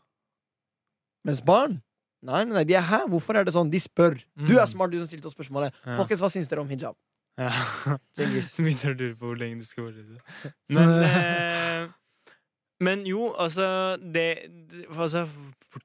Mens 1.25 1.41
barn 1.45 1.79
Nei, 2.21 2.41
nei, 2.43 2.53
nei, 2.59 2.63
de 2.67 2.75
er 2.75 2.83
her. 2.89 3.05
Hvorfor 3.07 3.37
er 3.39 3.45
det 3.47 3.53
sånn? 3.55 3.69
De 3.71 3.79
spør. 3.79 4.17
Du 4.35 4.57
er 4.59 4.65
smart, 4.67 4.91
du 4.91 4.97
som 4.99 5.07
stilte 5.07 5.29
oss 5.29 5.35
spørsmålet. 5.37 5.71
Ja. 5.85 5.95
Folkens, 6.01 6.19
hva 6.23 6.29
syns 6.33 6.49
dere 6.51 6.63
om 6.65 6.71
hijab? 6.71 6.97
Ja. 7.39 7.51
Begynner 8.19 8.91
å 8.91 8.97
lure 8.99 9.15
på 9.15 9.29
hvor 9.29 9.39
lenge 9.39 9.61
du 9.61 9.67
skal 9.69 9.87
fortsette. 9.87 10.51
Men, 10.75 10.91
eh, 11.07 11.85
men 12.83 13.05
jo, 13.07 13.29
altså 13.39 13.69
det, 13.99 14.25
det 14.71 14.85
altså, 14.91 15.25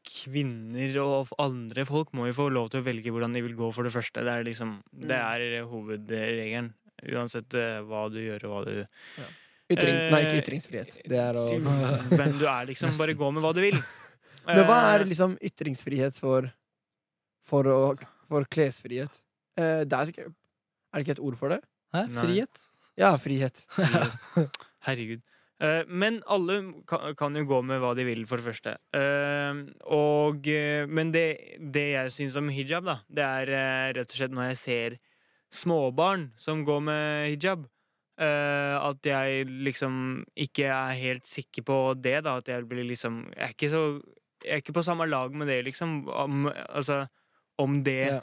Kvinner 0.08 0.94
og 1.02 1.30
andre 1.42 1.84
folk 1.86 2.10
må 2.16 2.26
jo 2.30 2.34
få 2.38 2.48
lov 2.50 2.70
til 2.72 2.80
å 2.82 2.86
velge 2.86 3.12
hvordan 3.14 3.34
de 3.36 3.42
vil 3.44 3.54
gå, 3.58 3.68
for 3.76 3.86
det 3.86 3.92
første. 3.94 4.22
Det 4.24 4.32
er 4.34 4.46
liksom 4.50 4.78
Det 4.90 5.14
Mm. 5.14 5.30
er 5.30 5.66
hovedregelen. 5.70 6.72
Uansett 7.14 7.52
eh, 7.58 7.80
hva 7.84 8.06
du 8.10 8.18
gjør 8.22 8.46
og 8.48 8.52
hva 8.54 8.60
du 8.64 8.86
Ytring, 9.74 9.96
Eh, 9.96 10.10
nei, 10.12 10.20
ikke 10.26 10.40
ytringsfrihet. 10.42 10.96
Det 11.08 11.16
er 11.18 11.36
å 11.40 11.44
Hvem 12.18 12.34
du 12.38 12.44
er, 12.46 12.66
liksom. 12.68 12.92
Bare 12.98 13.14
gå 13.16 13.30
med 13.32 13.42
hva 13.44 13.52
du 13.56 13.62
vil. 13.64 13.78
Men 14.46 14.64
hva 14.68 14.78
er 14.92 15.04
Eh, 15.04 15.08
liksom 15.10 15.38
ytringsfrihet 15.42 16.18
for 16.20 16.50
For, 17.44 17.68
å, 17.68 17.92
for 18.24 18.46
klesfrihet? 18.48 19.12
Eh, 19.60 19.84
det 19.84 19.92
er, 19.92 20.12
er 20.24 20.96
det 20.96 21.04
ikke 21.04 21.18
et 21.18 21.26
ord 21.26 21.36
for 21.36 21.52
det? 21.52 21.60
Hæ? 21.92 22.06
Frihet? 22.16 22.62
Ja, 22.96 23.10
frihet. 23.20 23.66
Herregud. 24.86 25.20
Eh, 25.60 25.82
men 25.86 26.22
alle 26.26 26.56
kan, 26.88 27.12
kan 27.20 27.36
jo 27.36 27.44
gå 27.50 27.60
med 27.68 27.82
hva 27.82 27.92
de 27.98 28.06
vil, 28.08 28.24
for 28.26 28.40
det 28.40 28.48
første. 28.48 28.74
Eh, 28.96 29.60
og, 29.92 30.48
eh, 30.48 30.88
men 30.88 31.12
det, 31.12 31.26
det 31.60 31.84
jeg 31.92 32.14
syns 32.16 32.40
om 32.40 32.48
hijab, 32.48 32.88
da, 32.88 32.96
det 33.12 33.28
er 33.28 33.54
eh, 33.60 33.92
rett 34.00 34.08
og 34.08 34.18
slett 34.18 34.34
når 34.34 34.50
jeg 34.54 34.60
ser 34.62 34.98
småbarn 35.54 36.30
som 36.40 36.64
går 36.66 36.84
med 36.88 37.30
hijab, 37.34 37.68
Uh, 38.14 38.78
at 38.78 39.02
jeg 39.02 39.48
liksom 39.66 40.20
ikke 40.38 40.68
er 40.70 40.92
helt 41.00 41.24
sikker 41.26 41.64
på 41.66 41.78
det, 41.98 42.20
da. 42.22 42.36
At 42.38 42.46
jeg 42.46 42.62
blir 42.70 42.86
liksom 42.86 43.24
Jeg 43.34 43.42
er 43.42 43.54
ikke 43.56 43.70
så 43.72 43.80
Jeg 44.44 44.52
er 44.58 44.62
ikke 44.62 44.76
på 44.76 44.84
samme 44.84 45.06
lag 45.08 45.32
med 45.34 45.48
det, 45.48 45.62
liksom. 45.64 46.08
Om, 46.08 46.48
altså, 46.68 47.06
om 47.58 47.82
det 47.82 47.98
Ja. 48.10 48.20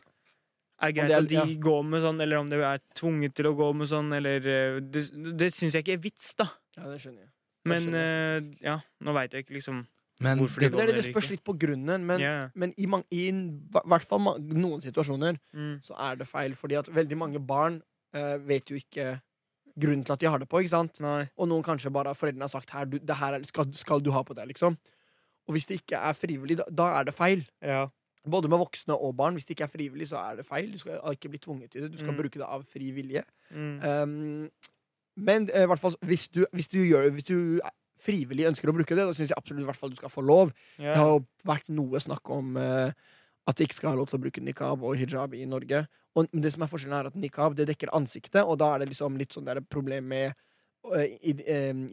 er 0.81 0.91
greit 0.91 1.07
det 1.07 1.15
er- 1.15 1.21
at 1.21 1.27
de 1.29 1.35
ja. 1.35 1.59
går 1.59 1.83
med 1.85 2.01
sånn, 2.01 2.21
eller 2.21 2.37
om 2.37 2.49
de 2.49 2.55
er 2.61 2.79
tvunget 2.95 3.33
til 3.35 3.45
å 3.45 3.55
gå 3.57 3.73
med 3.75 3.87
sånn, 3.87 4.13
eller 4.13 4.37
eh, 4.37 4.79
Det, 4.79 5.37
det 5.37 5.53
syns 5.53 5.73
jeg 5.73 5.83
ikke 5.83 5.93
er 5.97 6.03
vits, 6.03 6.35
da. 6.35 6.49
Ja, 6.77 6.83
det 6.89 6.99
skjønner 7.01 7.25
jeg. 7.25 7.31
Men 7.65 7.77
skjønner 7.77 8.05
jeg. 8.05 8.43
eh, 8.43 8.57
ja, 8.65 8.77
nå 9.01 9.13
veit 9.13 9.31
jeg 9.33 9.45
ikke 9.45 9.57
liksom 9.59 9.87
Men 10.21 10.37
Hvorfor 10.37 10.59
det, 10.61 10.71
de 10.71 10.77
Det, 10.77 10.85
det, 10.85 10.93
det 10.93 10.93
eller 10.93 11.13
spørs 11.13 11.29
litt 11.31 11.43
på 11.43 11.57
grunnen, 11.57 12.05
men, 12.05 12.19
yeah. 12.19 12.49
men 12.53 12.73
i, 12.77 12.85
man, 12.85 13.03
i 13.09 13.31
hvert 13.31 14.05
fall 14.05 14.21
noen 14.37 14.81
situasjoner 14.81 15.39
mm. 15.53 15.81
så 15.83 15.97
er 15.97 16.15
det 16.15 16.27
feil, 16.29 16.53
fordi 16.53 16.77
at 16.77 16.89
veldig 16.93 17.17
mange 17.17 17.39
barn 17.41 17.81
uh, 18.15 18.37
vet 18.37 18.69
jo 18.69 18.77
ikke 18.77 19.19
grunnen 19.81 20.03
til 20.05 20.13
at 20.13 20.19
de 20.19 20.27
har 20.29 20.37
det 20.37 20.49
på, 20.51 20.59
ikke 20.61 20.75
sant? 20.75 20.99
Nei. 20.99 21.25
Og 21.37 21.47
noen 21.49 21.63
kanskje 21.63 21.89
bare 21.93 22.13
foreldrene 22.13 22.43
har 22.45 22.53
sagt 22.53 22.69
her, 22.75 22.85
du, 22.85 22.99
det 22.99 23.15
her 23.17 23.33
er, 23.39 23.43
skal, 23.47 23.71
skal 23.73 24.01
du 24.03 24.11
ha 24.11 24.21
på 24.27 24.35
deg, 24.37 24.51
liksom. 24.51 24.77
Og 25.47 25.55
hvis 25.55 25.65
det 25.69 25.79
ikke 25.81 25.97
er 25.97 26.13
frivillig, 26.13 26.57
da, 26.61 26.63
da 26.69 26.87
er 26.99 27.03
det 27.09 27.13
feil. 27.17 27.45
Ja. 27.65 27.87
Både 28.29 28.49
med 28.51 28.59
voksne 28.61 28.93
og 28.93 29.15
barn. 29.17 29.33
Hvis 29.33 29.45
det 29.49 29.55
ikke 29.57 29.65
er 29.65 29.73
frivillig, 29.73 30.07
så 30.11 30.19
er 30.21 30.35
det 30.41 30.45
feil. 30.45 30.71
Du 30.71 30.77
skal 30.77 30.99
ikke 31.11 31.31
bli 31.33 31.39
tvunget 31.41 31.71
til 31.73 31.81
det. 31.87 31.91
Du 31.93 31.97
skal 31.97 32.13
Mm. 32.13 32.19
bruke 32.21 32.37
det 32.39 32.45
av 32.47 32.63
fri 32.69 32.91
vilje. 32.93 33.23
Mm. 33.49 33.79
Um, 33.81 34.49
men 35.17 35.49
eh, 35.53 35.63
i 35.63 35.67
hvert 35.67 35.79
fall, 35.81 35.95
hvis 36.05 36.27
du, 36.29 36.45
hvis, 36.53 36.67
du 36.71 36.77
gjør, 36.85 37.09
hvis 37.11 37.25
du 37.27 37.59
frivillig 38.01 38.45
ønsker 38.49 38.69
å 38.69 38.73
bruke 38.73 38.95
det, 38.95 39.03
da 39.05 39.13
syns 39.13 39.29
jeg 39.33 39.37
absolutt 39.37 39.65
hvert 39.67 39.77
fall 39.77 39.89
du 39.89 39.97
skal 39.99 40.09
få 40.13 40.21
lov. 40.25 40.53
Yeah. 40.79 40.93
Det 40.93 40.99
har 41.01 41.09
jo 41.15 41.25
vært 41.45 41.67
noe 41.73 41.99
snakk 42.01 42.29
om 42.33 42.55
uh, 42.57 42.93
at 43.49 43.57
de 43.57 43.65
ikke 43.67 43.75
skal 43.81 43.91
ha 43.93 43.97
lov 43.99 44.07
til 44.09 44.19
å 44.19 44.23
bruke 44.23 44.41
nikab 44.41 44.85
og 44.85 44.95
hijab 44.97 45.33
i 45.37 45.43
Norge. 45.49 45.83
Og 46.15 46.27
men 46.31 46.43
det 46.43 46.53
som 46.53 46.63
er 46.65 46.69
forskjellen 46.71 46.97
er 46.97 47.09
at 47.11 47.15
nikab 47.19 47.55
det 47.57 47.67
dekker 47.69 47.91
ansiktet, 47.95 48.41
og 48.43 48.57
da 48.61 48.73
er 48.75 48.83
det 48.83 48.89
liksom 48.93 49.17
litt 49.19 49.33
sånn 49.33 49.45
der 49.47 49.61
problem 49.61 50.09
med 50.11 50.33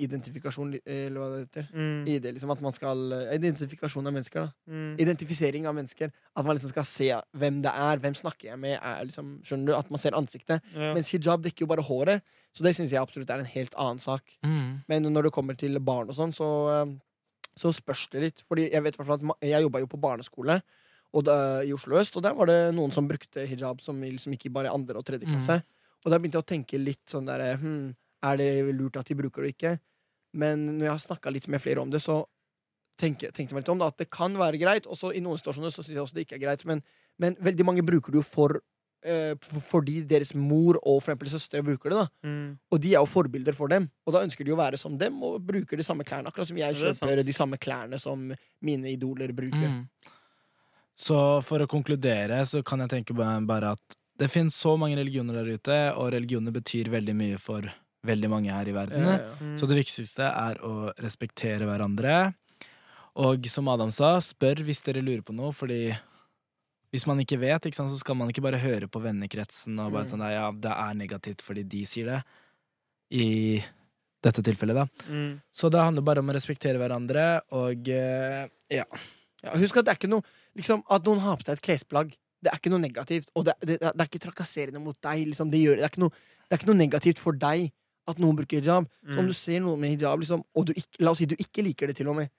identifikasjon, 0.01 0.75
eh, 0.85 1.07
eller 1.07 1.21
hva 1.21 1.29
det 1.35 1.41
heter. 1.45 1.67
Mm. 1.75 2.07
ID, 2.09 2.29
liksom 2.35 2.53
at 2.55 2.61
man 2.65 2.73
skal 2.73 3.13
eh, 3.13 3.35
Identifikasjon 3.37 4.07
av 4.09 4.15
mennesker, 4.17 4.47
da. 4.47 4.73
Mm. 4.73 4.95
Identifisering 5.05 5.67
av 5.69 5.75
mennesker. 5.77 6.13
At 6.35 6.45
man 6.47 6.57
liksom 6.57 6.73
skal 6.73 6.87
se 6.89 7.11
hvem 7.37 7.61
det 7.65 7.73
er. 7.75 8.01
Hvem 8.03 8.17
snakker 8.19 8.51
jeg 8.53 8.59
med? 8.63 8.79
Er, 8.81 9.05
liksom, 9.09 9.35
skjønner 9.47 9.67
du? 9.71 9.75
At 9.77 9.91
man 9.93 9.99
ser 10.03 10.17
ansiktet. 10.19 10.65
Ja. 10.75 10.95
Mens 10.97 11.11
hijab 11.15 11.45
dekker 11.45 11.67
jo 11.67 11.71
bare 11.75 11.85
håret. 11.85 12.23
Så 12.57 12.65
det 12.65 12.75
syns 12.79 12.91
jeg 12.95 13.01
absolutt 13.03 13.31
er 13.31 13.45
en 13.45 13.53
helt 13.53 13.75
annen 13.79 14.01
sak. 14.03 14.25
mm, 14.45 14.85
Men 14.89 15.03
når 15.13 15.29
det 15.29 15.33
kommer 15.37 15.55
til 15.59 15.79
barn 15.81 16.09
og 16.11 16.17
sånn, 16.17 16.33
så, 16.35 16.49
eh, 16.83 16.97
så 17.59 17.73
spørs 17.75 18.09
det 18.11 18.23
litt. 18.25 18.43
Fordi 18.49 18.71
jeg 18.73 18.83
vet 18.83 18.99
at 19.01 19.21
jeg 19.43 19.63
jobba 19.63 19.81
jo 19.85 19.87
på 19.87 20.01
barneskole 20.01 20.63
og 21.15 21.25
da, 21.25 21.63
i 21.65 21.73
Oslo 21.73 21.97
øst, 21.97 22.17
og 22.17 22.23
der 22.23 22.35
var 22.37 22.47
det 22.51 22.75
noen 22.77 22.93
som 22.93 23.07
brukte 23.09 23.47
hijab 23.49 23.81
som 23.81 23.97
liksom 24.03 24.35
gikk 24.35 24.47
i 24.47 24.53
bare 24.53 24.69
andre 24.69 24.99
og 24.99 25.07
tredje 25.09 25.25
Mm. 25.25 25.39
klasse. 25.39 25.63
Og 26.05 26.11
da 26.13 26.19
begynte 26.19 26.37
jeg 26.37 26.45
å 26.45 26.53
tenke 26.53 26.79
litt 26.79 27.07
sånn 27.09 27.25
der 27.27 27.57
hm, 27.57 27.95
Er 28.25 28.39
det 28.41 28.75
lurt 28.75 28.97
at 28.99 29.07
de 29.07 29.17
bruker 29.19 29.45
det 29.45 29.55
ikke? 29.55 29.77
Men 30.39 30.65
når 30.79 30.85
jeg 30.89 30.95
har 30.95 31.05
snakka 31.05 31.33
litt 31.33 31.49
med 31.49 31.63
flere 31.63 31.83
om 31.85 31.91
det, 31.91 32.01
så 32.05 32.25
tenkte 32.99 33.29
jeg 33.31 33.53
meg 33.53 33.63
litt 33.63 33.71
om 33.73 33.79
det, 33.79 33.93
at 33.93 34.01
det 34.03 34.09
kan 34.11 34.35
være 34.39 34.59
greit. 34.61 34.89
Og 34.91 34.99
så 34.99 35.13
i 35.15 35.23
noen 35.25 35.39
situasjoner 35.39 35.71
så 35.73 35.85
syns 35.85 35.95
jeg 35.95 36.03
også 36.03 36.19
det 36.19 36.27
ikke 36.27 36.39
er 36.41 36.45
greit. 36.49 36.65
Men, 36.69 36.83
men 37.23 37.39
veldig 37.41 37.67
mange 37.67 37.87
bruker 37.87 38.13
det 38.13 38.21
jo 38.21 38.27
for 38.27 38.59
eh, 39.07 39.35
fordi 39.71 40.01
deres 40.11 40.35
mor 40.35 40.81
og 40.83 40.99
for 40.99 41.13
eksempel 41.13 41.31
søstre 41.33 41.63
bruker 41.65 41.95
det. 41.95 42.03
da 42.03 42.29
Mm. 42.29 42.59
og 42.71 42.81
de 42.83 42.95
er 42.95 42.99
jo 42.99 43.07
forbilder 43.07 43.55
for 43.55 43.69
dem. 43.69 43.89
Og 44.07 44.15
da 44.15 44.25
ønsker 44.27 44.45
de 44.45 44.53
å 44.53 44.59
være 44.59 44.79
som 44.79 44.99
dem 44.99 45.23
og 45.23 45.41
bruker 45.47 45.79
de 45.79 45.87
samme 45.87 46.05
klærne. 46.05 46.29
Akkurat 46.29 46.49
som 46.51 46.59
jeg 46.59 46.69
er 46.69 46.75
kjøper 46.75 47.23
de 47.25 47.33
samme 47.33 47.59
klærne 47.59 48.01
som 48.03 48.33
mine 48.61 48.91
idoler 48.93 49.33
bruker. 49.33 49.69
mm. 49.69 50.15
Så 50.99 51.17
for 51.47 51.63
å 51.63 51.71
konkludere 51.71 52.43
så 52.43 52.65
kan 52.67 52.81
jeg 52.83 52.91
tenke 52.91 53.15
bare 53.15 53.71
at 53.71 53.99
det 54.19 54.27
finnes 54.33 54.57
så 54.59 54.73
mange 54.77 54.97
religioner 54.99 55.37
der 55.39 55.53
ute, 55.55 55.77
og 55.95 56.11
religioner 56.11 56.51
betyr 56.51 56.91
veldig 56.91 57.15
mye 57.15 57.39
for 57.39 57.69
veldig 58.07 58.29
mange 58.31 58.53
her 58.55 58.69
i 58.71 58.75
verden. 58.77 59.07
Ja, 59.07 59.17
ja. 59.19 59.33
Mm. 59.43 59.57
Så 59.59 59.67
det 59.71 59.79
viktigste 59.81 60.29
er 60.29 60.61
å 60.65 60.93
respektere 61.03 61.67
hverandre. 61.69 62.35
Og 63.19 63.49
som 63.51 63.69
Adam 63.73 63.91
sa, 63.91 64.17
spør 64.23 64.63
hvis 64.67 64.85
dere 64.87 65.03
lurer 65.03 65.25
på 65.27 65.35
noe, 65.35 65.51
fordi 65.57 65.91
hvis 66.95 67.05
man 67.09 67.19
ikke 67.21 67.41
vet, 67.41 67.67
ikke 67.69 67.77
sant, 67.77 67.91
så 67.93 67.99
skal 68.01 68.17
man 68.17 68.31
ikke 68.31 68.45
bare 68.45 68.61
høre 68.63 68.87
på 68.89 69.03
vennekretsen 69.03 69.75
og 69.83 69.93
bare 69.93 70.07
Mm. 70.07 70.11
sånn 70.13 70.25
ja, 70.33 70.47
det 70.53 70.71
er 70.73 70.95
negativt 70.95 71.43
fordi 71.43 71.67
de 71.69 71.83
sier 71.85 72.07
det. 72.07 72.23
I 73.11 73.63
dette 74.23 74.43
tilfellet, 74.43 74.75
da. 74.77 74.87
Mm. 75.09 75.41
Så 75.53 75.71
det 75.71 75.81
handler 75.81 76.03
bare 76.03 76.21
om 76.21 76.31
å 76.31 76.35
respektere 76.37 76.79
hverandre, 76.81 77.41
og 77.53 77.89
eh, 77.89 78.49
ja. 78.71 78.85
Ja, 79.43 79.53
husk 79.55 79.77
at 79.79 79.87
det 79.87 79.93
er 79.93 79.99
ikke 80.01 80.11
noe 80.11 80.25
liksom, 80.59 80.81
At 80.91 81.05
noen 81.07 81.21
har 81.23 81.37
på 81.39 81.47
seg 81.47 81.55
et 81.55 81.63
klesplagg, 81.63 82.17
det 82.43 82.51
er 82.51 82.59
ikke 82.59 82.71
noe 82.73 82.83
negativt. 82.83 83.31
Og 83.39 83.45
det, 83.47 83.55
det, 83.63 83.77
det 83.79 83.93
er 83.95 84.09
ikke 84.09 84.23
trakasserende 84.25 84.81
mot 84.83 84.97
deg. 85.03 85.27
Liksom, 85.31 85.51
det, 85.51 85.61
gjør, 85.63 85.77
det, 85.79 85.85
er 85.87 85.93
ikke 85.93 86.03
noe, 86.03 86.11
det 86.49 86.55
er 86.57 86.61
ikke 86.61 86.71
noe 86.73 86.81
negativt 86.81 87.23
for 87.23 87.39
deg 87.39 87.69
at 88.09 88.19
noen 88.23 88.37
bruker 88.39 88.61
hijab. 88.63 88.89
Så 89.05 89.19
om 89.19 89.25
Mm. 89.25 89.31
du 89.31 89.37
ser 89.37 89.61
noen 89.61 89.81
med 89.81 89.91
hijab, 89.97 90.21
liksom, 90.23 90.43
og 90.57 90.67
du 90.67 90.73
ikke, 90.73 90.99
la 91.05 91.11
oss 91.13 91.19
si 91.19 91.27
du 91.27 91.37
ikke 91.37 91.63
liker 91.65 91.87
det, 91.91 91.97
til 91.97 92.09
og 92.09 92.17
med, 92.17 92.31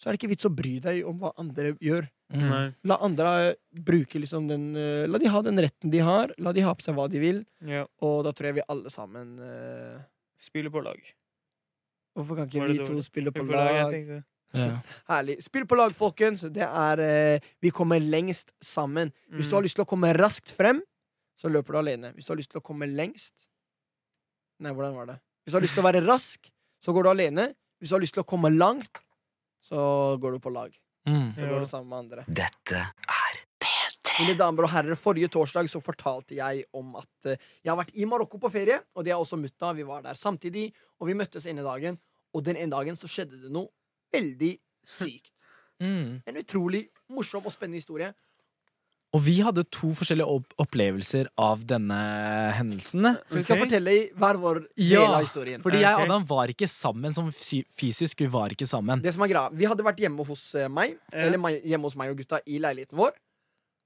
så 0.00 0.08
er 0.08 0.12
det 0.16 0.20
ikke 0.22 0.30
vits 0.32 0.46
å 0.48 0.54
bry 0.56 0.78
deg 0.80 1.02
om 1.06 1.18
hva 1.20 1.32
andre 1.36 1.74
gjør. 1.76 2.08
Mm. 2.32 2.74
La 2.86 2.96
andre 3.02 3.30
eh, 3.50 3.54
bruke 3.74 4.20
liksom 4.22 4.46
den 4.48 4.74
eh, 4.78 5.06
La 5.10 5.18
de 5.18 5.26
ha 5.28 5.42
den 5.42 5.58
retten 5.58 5.90
de 5.90 5.98
har. 5.98 6.30
La 6.38 6.52
de 6.52 6.62
ha 6.62 6.72
på 6.74 6.82
seg 6.86 6.94
hva 6.94 7.08
de 7.10 7.18
vil. 7.20 7.40
Ja. 7.66 7.84
Og 8.00 8.22
da 8.24 8.32
tror 8.32 8.46
jeg 8.48 8.54
vi 8.60 8.68
alle 8.70 8.88
sammen 8.90 9.38
uh... 9.42 9.98
Spiller 10.40 10.70
på 10.70 10.80
lag. 10.82 10.96
Hvorfor 12.16 12.36
kan 12.38 12.46
ikke 12.48 12.66
vi 12.70 12.78
to 12.78 12.84
dårlig? 12.94 13.04
spille 13.04 13.32
på 13.34 13.44
på 13.44 13.52
lag, 13.52 13.92
lag? 13.92 14.22
Ja. 14.54 14.80
Herlig. 15.10 15.36
Spill 15.44 15.66
på 15.66 15.76
lag, 15.78 15.92
folkens. 15.94 16.40
Det 16.50 16.64
er 16.64 17.02
uh, 17.36 17.50
Vi 17.62 17.70
kommer 17.70 18.00
lengst 18.00 18.50
sammen. 18.62 19.12
Hvis 19.30 19.50
du 19.50 19.54
har 19.56 19.60
Mm. 19.62 19.66
lyst 19.68 19.76
til 19.76 19.84
å 19.84 19.88
komme 19.90 20.14
raskt 20.16 20.50
frem, 20.50 20.80
så 21.38 21.50
løper 21.50 21.72
du 21.72 21.78
alene. 21.78 22.14
Hvis 22.14 22.26
du 22.26 22.32
har 22.32 22.36
lyst 22.40 22.50
til 22.50 22.60
å 22.60 22.64
komme 22.64 22.86
lengst 22.88 23.34
Nei, 24.60 24.72
hvordan 24.76 24.96
var 24.98 25.08
det? 25.08 25.18
Hvis 25.44 25.54
du 25.54 25.56
har 25.56 25.64
lyst 25.64 25.76
til 25.76 25.82
å 25.82 25.88
være 25.88 26.02
rask, 26.04 26.50
så 26.84 26.92
går 26.92 27.06
du 27.06 27.10
alene. 27.14 27.46
Hvis 27.80 27.92
du 27.92 27.96
har 27.96 28.02
lyst 28.02 28.16
til 28.16 28.24
å 28.24 28.28
komme 28.28 28.50
langt, 28.52 29.00
så 29.64 30.16
går 30.20 30.36
du 30.36 30.42
på 30.44 30.52
lag. 30.52 30.74
Mm. 31.08 31.32
Så 31.36 31.48
går 31.48 31.64
du 31.64 31.68
sammen 31.68 31.88
med 31.88 31.98
andre. 32.04 32.24
Dette 32.28 32.82
er 32.84 33.40
P3. 33.60 34.18
Mine 34.20 34.36
damer 34.36 34.68
og 34.68 34.72
herrer, 34.74 35.00
Forrige 35.00 35.30
torsdag 35.32 35.70
så 35.72 35.80
fortalte 35.84 36.36
jeg 36.36 36.66
om 36.76 36.92
at 37.00 37.30
eh, 37.30 37.40
jeg 37.64 37.72
har 37.72 37.78
vært 37.80 37.96
i 37.96 38.08
Marokko 38.08 38.40
på 38.42 38.52
ferie. 38.52 38.76
Og 38.96 39.06
det 39.06 39.14
er 39.14 39.20
også 39.20 39.40
mutta. 39.40 39.72
Vi 39.76 39.86
var 39.88 40.04
der 40.04 40.18
samtidig, 40.18 40.68
og 41.00 41.08
vi 41.08 41.16
møttes 41.16 41.48
ene 41.48 41.64
dagen. 41.64 41.96
Og 42.36 42.44
den 42.46 42.60
ene 42.60 42.72
dagen 42.76 43.00
så 43.00 43.08
skjedde 43.10 43.40
det 43.40 43.52
noe 43.52 43.72
veldig 44.12 44.54
sykt. 44.86 45.32
Mm. 45.80 46.20
En 46.28 46.36
utrolig 46.36 46.84
morsom 47.08 47.46
og 47.48 47.54
spennende 47.54 47.80
historie. 47.80 48.12
Og 49.10 49.22
vi 49.26 49.40
hadde 49.42 49.64
to 49.74 49.88
forskjellige 49.98 50.26
opp 50.30 50.52
opplevelser 50.62 51.26
av 51.42 51.64
denne 51.66 51.96
hendelsen. 52.54 53.08
Så 53.26 53.40
vi 53.40 53.42
skal 53.42 53.56
okay. 53.56 53.64
fortelle 53.64 53.94
i 53.96 54.02
hver 54.14 54.38
vår 54.38 54.60
del 54.68 54.92
Ja, 54.92 55.02
av 55.16 55.24
historien. 55.24 55.62
Fordi 55.64 55.80
jeg 55.82 55.96
og. 55.98 56.04
Adam 56.04 56.26
var 56.28 56.52
ikke 56.52 56.68
sammen 56.70 57.16
som 57.16 57.32
fysisk. 57.34 58.22
Vi 58.22 58.28
var 58.30 58.54
ikke 58.54 58.68
sammen. 58.70 59.02
Det 59.02 59.14
som 59.16 59.26
er 59.26 59.32
greia, 59.32 59.50
Vi 59.50 59.66
hadde 59.66 59.86
vært 59.86 59.98
hjemme 60.04 60.26
hos 60.28 60.44
eh, 60.54 60.70
meg, 60.70 60.94
Ja. 61.10 61.26
eller 61.26 61.58
hjemme 61.58 61.90
hos 61.90 61.98
meg 61.98 62.12
og 62.14 62.22
gutta 62.22 62.38
i 62.46 62.60
leiligheten 62.62 62.98
vår, 63.00 63.18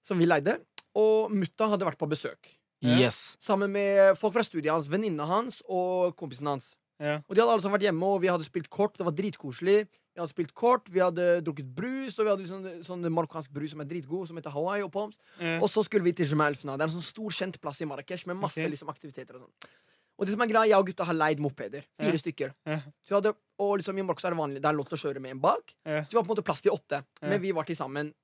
som 0.04 0.21
vi 0.21 0.28
leide. 0.28 0.59
Og 0.95 1.33
mutta 1.33 1.73
hadde 1.73 1.88
vært 1.88 1.99
på 1.99 2.11
besøk. 2.11 2.52
Yes. 2.85 3.38
Sammen 3.40 3.73
med 3.73 4.19
folk 4.21 4.35
fra 4.35 4.45
studiet 4.45 4.75
hans, 4.75 4.90
venninna 4.93 5.25
hans 5.25 5.62
og 5.64 6.12
kompisen 6.21 6.52
hans. 6.52 6.75
Ja. 7.00 7.23
Og 7.25 7.33
de 7.33 7.40
hadde 7.40 7.54
alle 7.54 7.64
sammen 7.64 7.78
vært 7.78 7.88
hjemme, 7.88 8.12
og 8.12 8.21
vi 8.21 8.28
hadde 8.28 8.45
spilt 8.45 8.69
kort. 8.69 8.99
Det 8.99 9.07
var 9.09 9.16
dritkoselig. 9.16 9.87
Vi 10.14 10.23
hadde 10.23 10.30
spilt 10.30 10.52
kort, 10.54 10.87
vi 10.94 11.00
hadde 11.02 11.25
drukket 11.42 11.66
brus, 11.75 12.14
og 12.21 12.26
vi 12.26 12.30
hadde 12.30 12.44
liksom, 12.44 12.66
sånn 12.87 13.06
marokkansk 13.11 13.50
brus 13.50 13.73
som 13.75 13.80
er 13.83 13.88
dritgod, 13.90 14.28
som 14.30 14.38
heter 14.38 14.54
Hawaii 14.54 14.85
og 14.87 14.92
Poms. 14.94 15.18
Mm. 15.40 15.56
Og 15.59 15.66
så 15.73 15.83
skulle 15.83 16.06
vi 16.06 16.12
til 16.14 16.28
Jumelfna. 16.30 16.76
Det 16.78 16.87
er 16.87 16.92
en 16.92 16.94
sånn 16.94 17.09
stor, 17.09 17.35
kjent 17.35 17.59
plass 17.62 17.83
i 17.83 17.88
Marrakech 17.90 18.23
med 18.30 18.38
masse 18.38 18.62
okay. 18.62 18.71
liksom, 18.71 18.92
aktiviteter 18.94 19.40
og 19.40 19.49
sånn. 19.49 19.73
Og 20.14 20.28
det 20.28 20.37
som 20.37 20.44
er 20.44 20.50
greia, 20.52 20.71
jeg 20.71 20.78
og 20.78 20.87
gutta 20.87 21.06
har 21.09 21.16
leid 21.18 21.40
mopeder. 21.42 21.83
Fire 21.99 22.14
Ja. 22.14 22.23
stykker. 22.23 22.52
Ja. 22.71 22.76
Så 23.02 23.11
vi 23.11 23.16
hadde, 23.18 23.33
og 23.59 23.73
liksom 23.80 23.99
i 23.99 24.04
Marokko 24.06 24.28
er 24.28 24.30
det 24.37 24.38
vanlig 24.38 24.62
Det 24.62 24.71
er 24.71 24.78
lov 24.78 24.87
til 24.87 24.99
å 24.99 25.02
kjøre 25.02 25.21
med 25.25 25.35
en 25.35 25.40
bak. 25.42 25.75
Ja. 25.85 26.04
Så 26.04 26.14
vi 26.14 26.18
var 26.21 26.23
på 26.23 26.30
en 26.30 26.37
måte 26.37 26.47
plass 26.47 26.62
til 26.62 26.71
åtte. 26.71 27.02
Ja. 27.02 27.28
Men 27.28 27.40
vi 27.42 27.50
var 27.50 27.66
til 27.66 27.75
sammen 27.75 28.14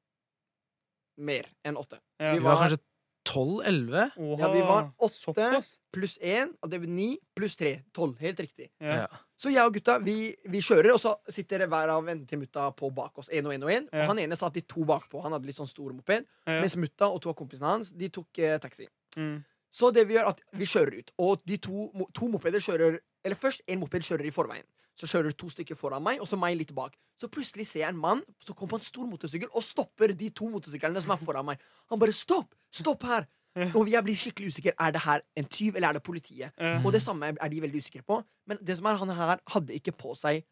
mer 1.18 1.50
enn 1.66 1.74
åtte. 1.74 1.98
Ja. 2.20 2.32
Vi 2.32 2.38
Vi 2.38 2.44
var 2.44 2.54
var 2.54 2.62
kanskje 2.68 2.78
12-11. 3.30 4.10
Ja, 4.40 4.52
vi 4.52 4.62
var 4.66 4.90
åtte. 4.98 5.48
Pluss 5.94 6.16
én, 6.18 6.52
og 6.62 6.70
det 6.70 6.80
blir 6.82 6.90
ni, 6.90 7.08
pluss 7.34 7.56
tre. 7.58 7.80
Tolv. 7.94 8.18
Helt 8.22 8.40
riktig. 8.42 8.68
Ja. 8.82 9.06
Så 9.40 9.52
jeg 9.54 9.64
og 9.64 9.74
gutta 9.74 9.96
vi, 10.04 10.34
vi 10.52 10.60
kjører, 10.62 10.92
og 10.94 11.00
så 11.00 11.14
sitter 11.32 11.64
hver 11.70 11.92
av 11.94 12.04
vennene 12.04 12.28
til 12.28 12.42
mutta 12.42 12.66
på 12.76 12.90
bak 12.94 13.22
oss. 13.22 13.30
En 13.32 13.48
og 13.48 13.54
en 13.54 13.66
og 13.66 13.72
en. 13.74 13.86
Ja. 13.88 14.02
Og 14.02 14.12
han 14.12 14.22
ene 14.22 14.38
satt 14.38 14.58
de 14.58 14.64
to 14.68 14.84
bakpå. 14.88 15.22
Han 15.24 15.34
hadde 15.36 15.48
litt 15.48 15.58
sånn 15.58 15.70
stor 15.70 15.94
moped. 15.96 16.26
Ja. 16.44 16.58
Mens 16.60 16.76
mutta 16.76 17.08
og 17.08 17.22
to 17.24 17.32
av 17.32 17.38
kompisene 17.38 17.70
hans 17.70 17.94
De 17.96 18.10
tok 18.12 18.42
eh, 18.42 18.58
taxi. 18.62 18.88
Mm. 19.16 19.38
Så 19.72 19.92
det 19.94 20.04
vi 20.10 20.18
gjør, 20.18 20.32
at 20.34 20.42
vi 20.58 20.66
kjører 20.68 20.98
ut. 20.98 21.14
Og 21.22 21.46
de 21.46 21.58
to, 21.62 21.86
to 22.16 22.28
mopeder 22.30 22.62
kjører 22.62 22.98
Eller 23.24 23.36
først 23.36 23.62
en 23.68 23.82
moped 23.82 24.04
kjører 24.06 24.26
i 24.26 24.34
forveien. 24.34 24.66
Så 25.00 25.08
kjører 25.08 25.32
to 25.32 25.48
stykker 25.48 25.78
foran 25.78 26.04
meg, 26.04 26.20
og 26.20 26.28
så 26.28 26.36
meg 26.36 26.58
litt 26.60 26.74
bak. 26.76 26.96
Så 27.20 27.28
plutselig 27.32 27.66
ser 27.70 27.84
jeg 27.86 27.94
en 27.94 28.00
mann 28.00 28.20
som 28.44 28.56
kommer 28.56 28.74
på 28.74 28.80
en 28.80 28.86
stor 28.86 29.08
motorsykkel 29.08 29.48
og 29.56 29.64
stopper 29.64 30.12
de 30.16 30.28
to 30.36 30.48
motorsyklene 30.52 31.00
som 31.00 31.14
er 31.14 31.22
foran 31.24 31.46
meg. 31.48 31.60
Han 31.92 32.00
bare 32.00 32.12
'stopp! 32.16 32.52
Stopp 32.72 33.04
her!' 33.08 33.28
Og 33.74 33.88
jeg 33.90 34.04
blir 34.06 34.14
skikkelig 34.14 34.52
usikker. 34.52 34.74
Er 34.78 34.92
det 34.94 35.02
her 35.02 35.24
en 35.36 35.44
tyv, 35.44 35.74
eller 35.74 35.88
er 35.88 35.92
det 35.98 36.02
politiet? 36.06 36.52
Mm. 36.60 36.86
Og 36.86 36.92
det 36.92 37.02
samme 37.02 37.32
er 37.34 37.48
de 37.50 37.60
veldig 37.60 37.82
usikre 37.82 38.02
på. 38.06 38.20
Men 38.46 38.60
det 38.62 38.76
som 38.78 38.86
er, 38.86 39.00
han 39.00 39.10
her 39.10 39.40
hadde 39.54 39.74
ikke 39.74 39.96
på 39.98 40.14
seg 40.14 40.44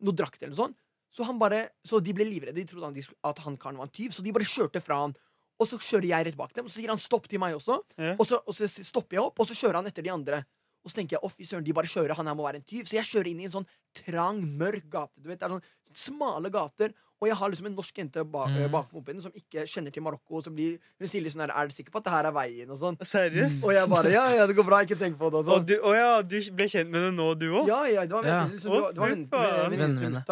noe 0.00 0.16
drakt 0.16 0.40
eller 0.40 0.54
noe 0.54 0.62
sånt. 0.62 0.78
Så, 1.12 1.24
han 1.24 1.38
bare, 1.40 1.68
så 1.84 2.00
de 2.00 2.12
ble 2.16 2.24
livredde. 2.28 2.56
De 2.56 2.64
trodde 2.68 2.88
han, 2.88 3.18
at 3.24 3.38
han 3.44 3.56
karen 3.60 3.78
var 3.80 3.88
en 3.88 3.92
tyv, 3.92 4.12
så 4.12 4.24
de 4.24 4.32
bare 4.32 4.48
kjørte 4.48 4.80
fra 4.84 5.02
han. 5.04 5.14
Og 5.60 5.68
så 5.68 5.78
kjører 5.80 6.10
jeg 6.10 6.26
rett 6.28 6.36
bak 6.36 6.52
dem, 6.56 6.66
og 6.68 6.72
så 6.72 6.80
sier 6.80 6.92
han 6.92 7.00
stopp 7.00 7.28
til 7.30 7.40
meg 7.40 7.56
også. 7.56 7.78
Ja. 7.96 8.16
Og 8.18 8.26
så, 8.28 8.40
og 8.44 8.56
så 8.56 8.68
stopper 8.68 9.16
jeg 9.16 9.24
opp, 9.24 9.40
og 9.40 9.48
så 9.48 9.56
kjører 9.56 9.80
han 9.80 9.88
etter 9.88 10.04
de 10.04 10.12
andre. 10.12 10.42
Og 10.84 10.92
så 10.92 11.00
tenker 11.00 11.16
jeg, 11.16 11.24
å 11.24 11.32
fy 11.32 11.46
søren, 11.48 11.64
de 11.64 11.74
bare 11.76 11.88
kjører, 11.90 12.14
han 12.18 12.28
her 12.28 12.36
må 12.36 12.44
være 12.44 12.60
en 12.60 12.66
tyv. 12.68 12.84
Så 12.86 12.98
jeg 12.98 13.08
kjører 13.08 13.30
inn 13.32 13.40
i 13.40 13.48
en 13.48 13.54
sånn 13.56 13.68
trang, 14.04 14.40
mørk 14.58 14.88
gate. 14.92 15.12
Du 15.22 15.28
vet, 15.30 15.38
det 15.40 15.46
er 15.48 15.56
sånn 15.56 15.62
smale 15.96 16.50
gater. 16.52 16.92
Og 17.16 17.28
jeg 17.30 17.36
har 17.40 17.48
liksom 17.48 17.66
en 17.70 17.74
norsk 17.78 17.96
jente 17.96 18.22
bak, 18.28 18.50
Mm. 18.52 18.70
bak 18.70 18.90
mopeden 18.92 19.22
som 19.24 19.32
ikke 19.32 19.62
kjenner 19.64 19.90
til 19.92 20.02
Marokko. 20.04 20.36
Og 20.36 20.42
så 20.44 20.50
blir, 20.52 20.78
hun 21.00 21.08
sier 21.08 21.24
her, 21.24 21.48
er 21.48 21.66
du 21.66 21.72
sikker 21.72 21.90
på 21.90 21.96
at 22.02 22.04
det 22.04 22.12
her 22.12 22.26
er 22.28 22.32
veien? 22.36 22.70
Og 22.70 22.76
sånn. 22.76 22.98
Seriøst? 23.00 23.64
Og 23.64 23.72
jeg 23.72 23.88
bare, 23.88 24.10
ja, 24.12 24.24
ja, 24.36 24.46
det 24.46 24.54
går 24.54 24.66
bra, 24.68 24.82
ikke 24.84 24.98
tenk 25.00 25.16
på 25.16 25.30
det. 25.32 25.40
Og 25.40 25.48
Og 25.48 25.66
du, 25.66 25.74
å 25.80 25.94
ja, 25.96 26.20
du 26.20 26.36
ble 26.52 26.66
kjent 26.68 26.90
med 26.90 27.00
det 27.08 27.14
nå, 27.16 27.30
du 27.38 27.46
òg? 27.56 27.66
Ja, 27.68 27.84
ja, 27.88 28.02
det 28.04 28.12
var, 28.12 28.24
Ja. 28.24 28.44
liksom, 28.46 28.68
det 28.70 28.82
var, 28.82 28.92
det 28.92 29.00
var 29.00 29.08
venn- 29.08 29.28
Vennene 29.70 30.00
mine. 30.00 30.24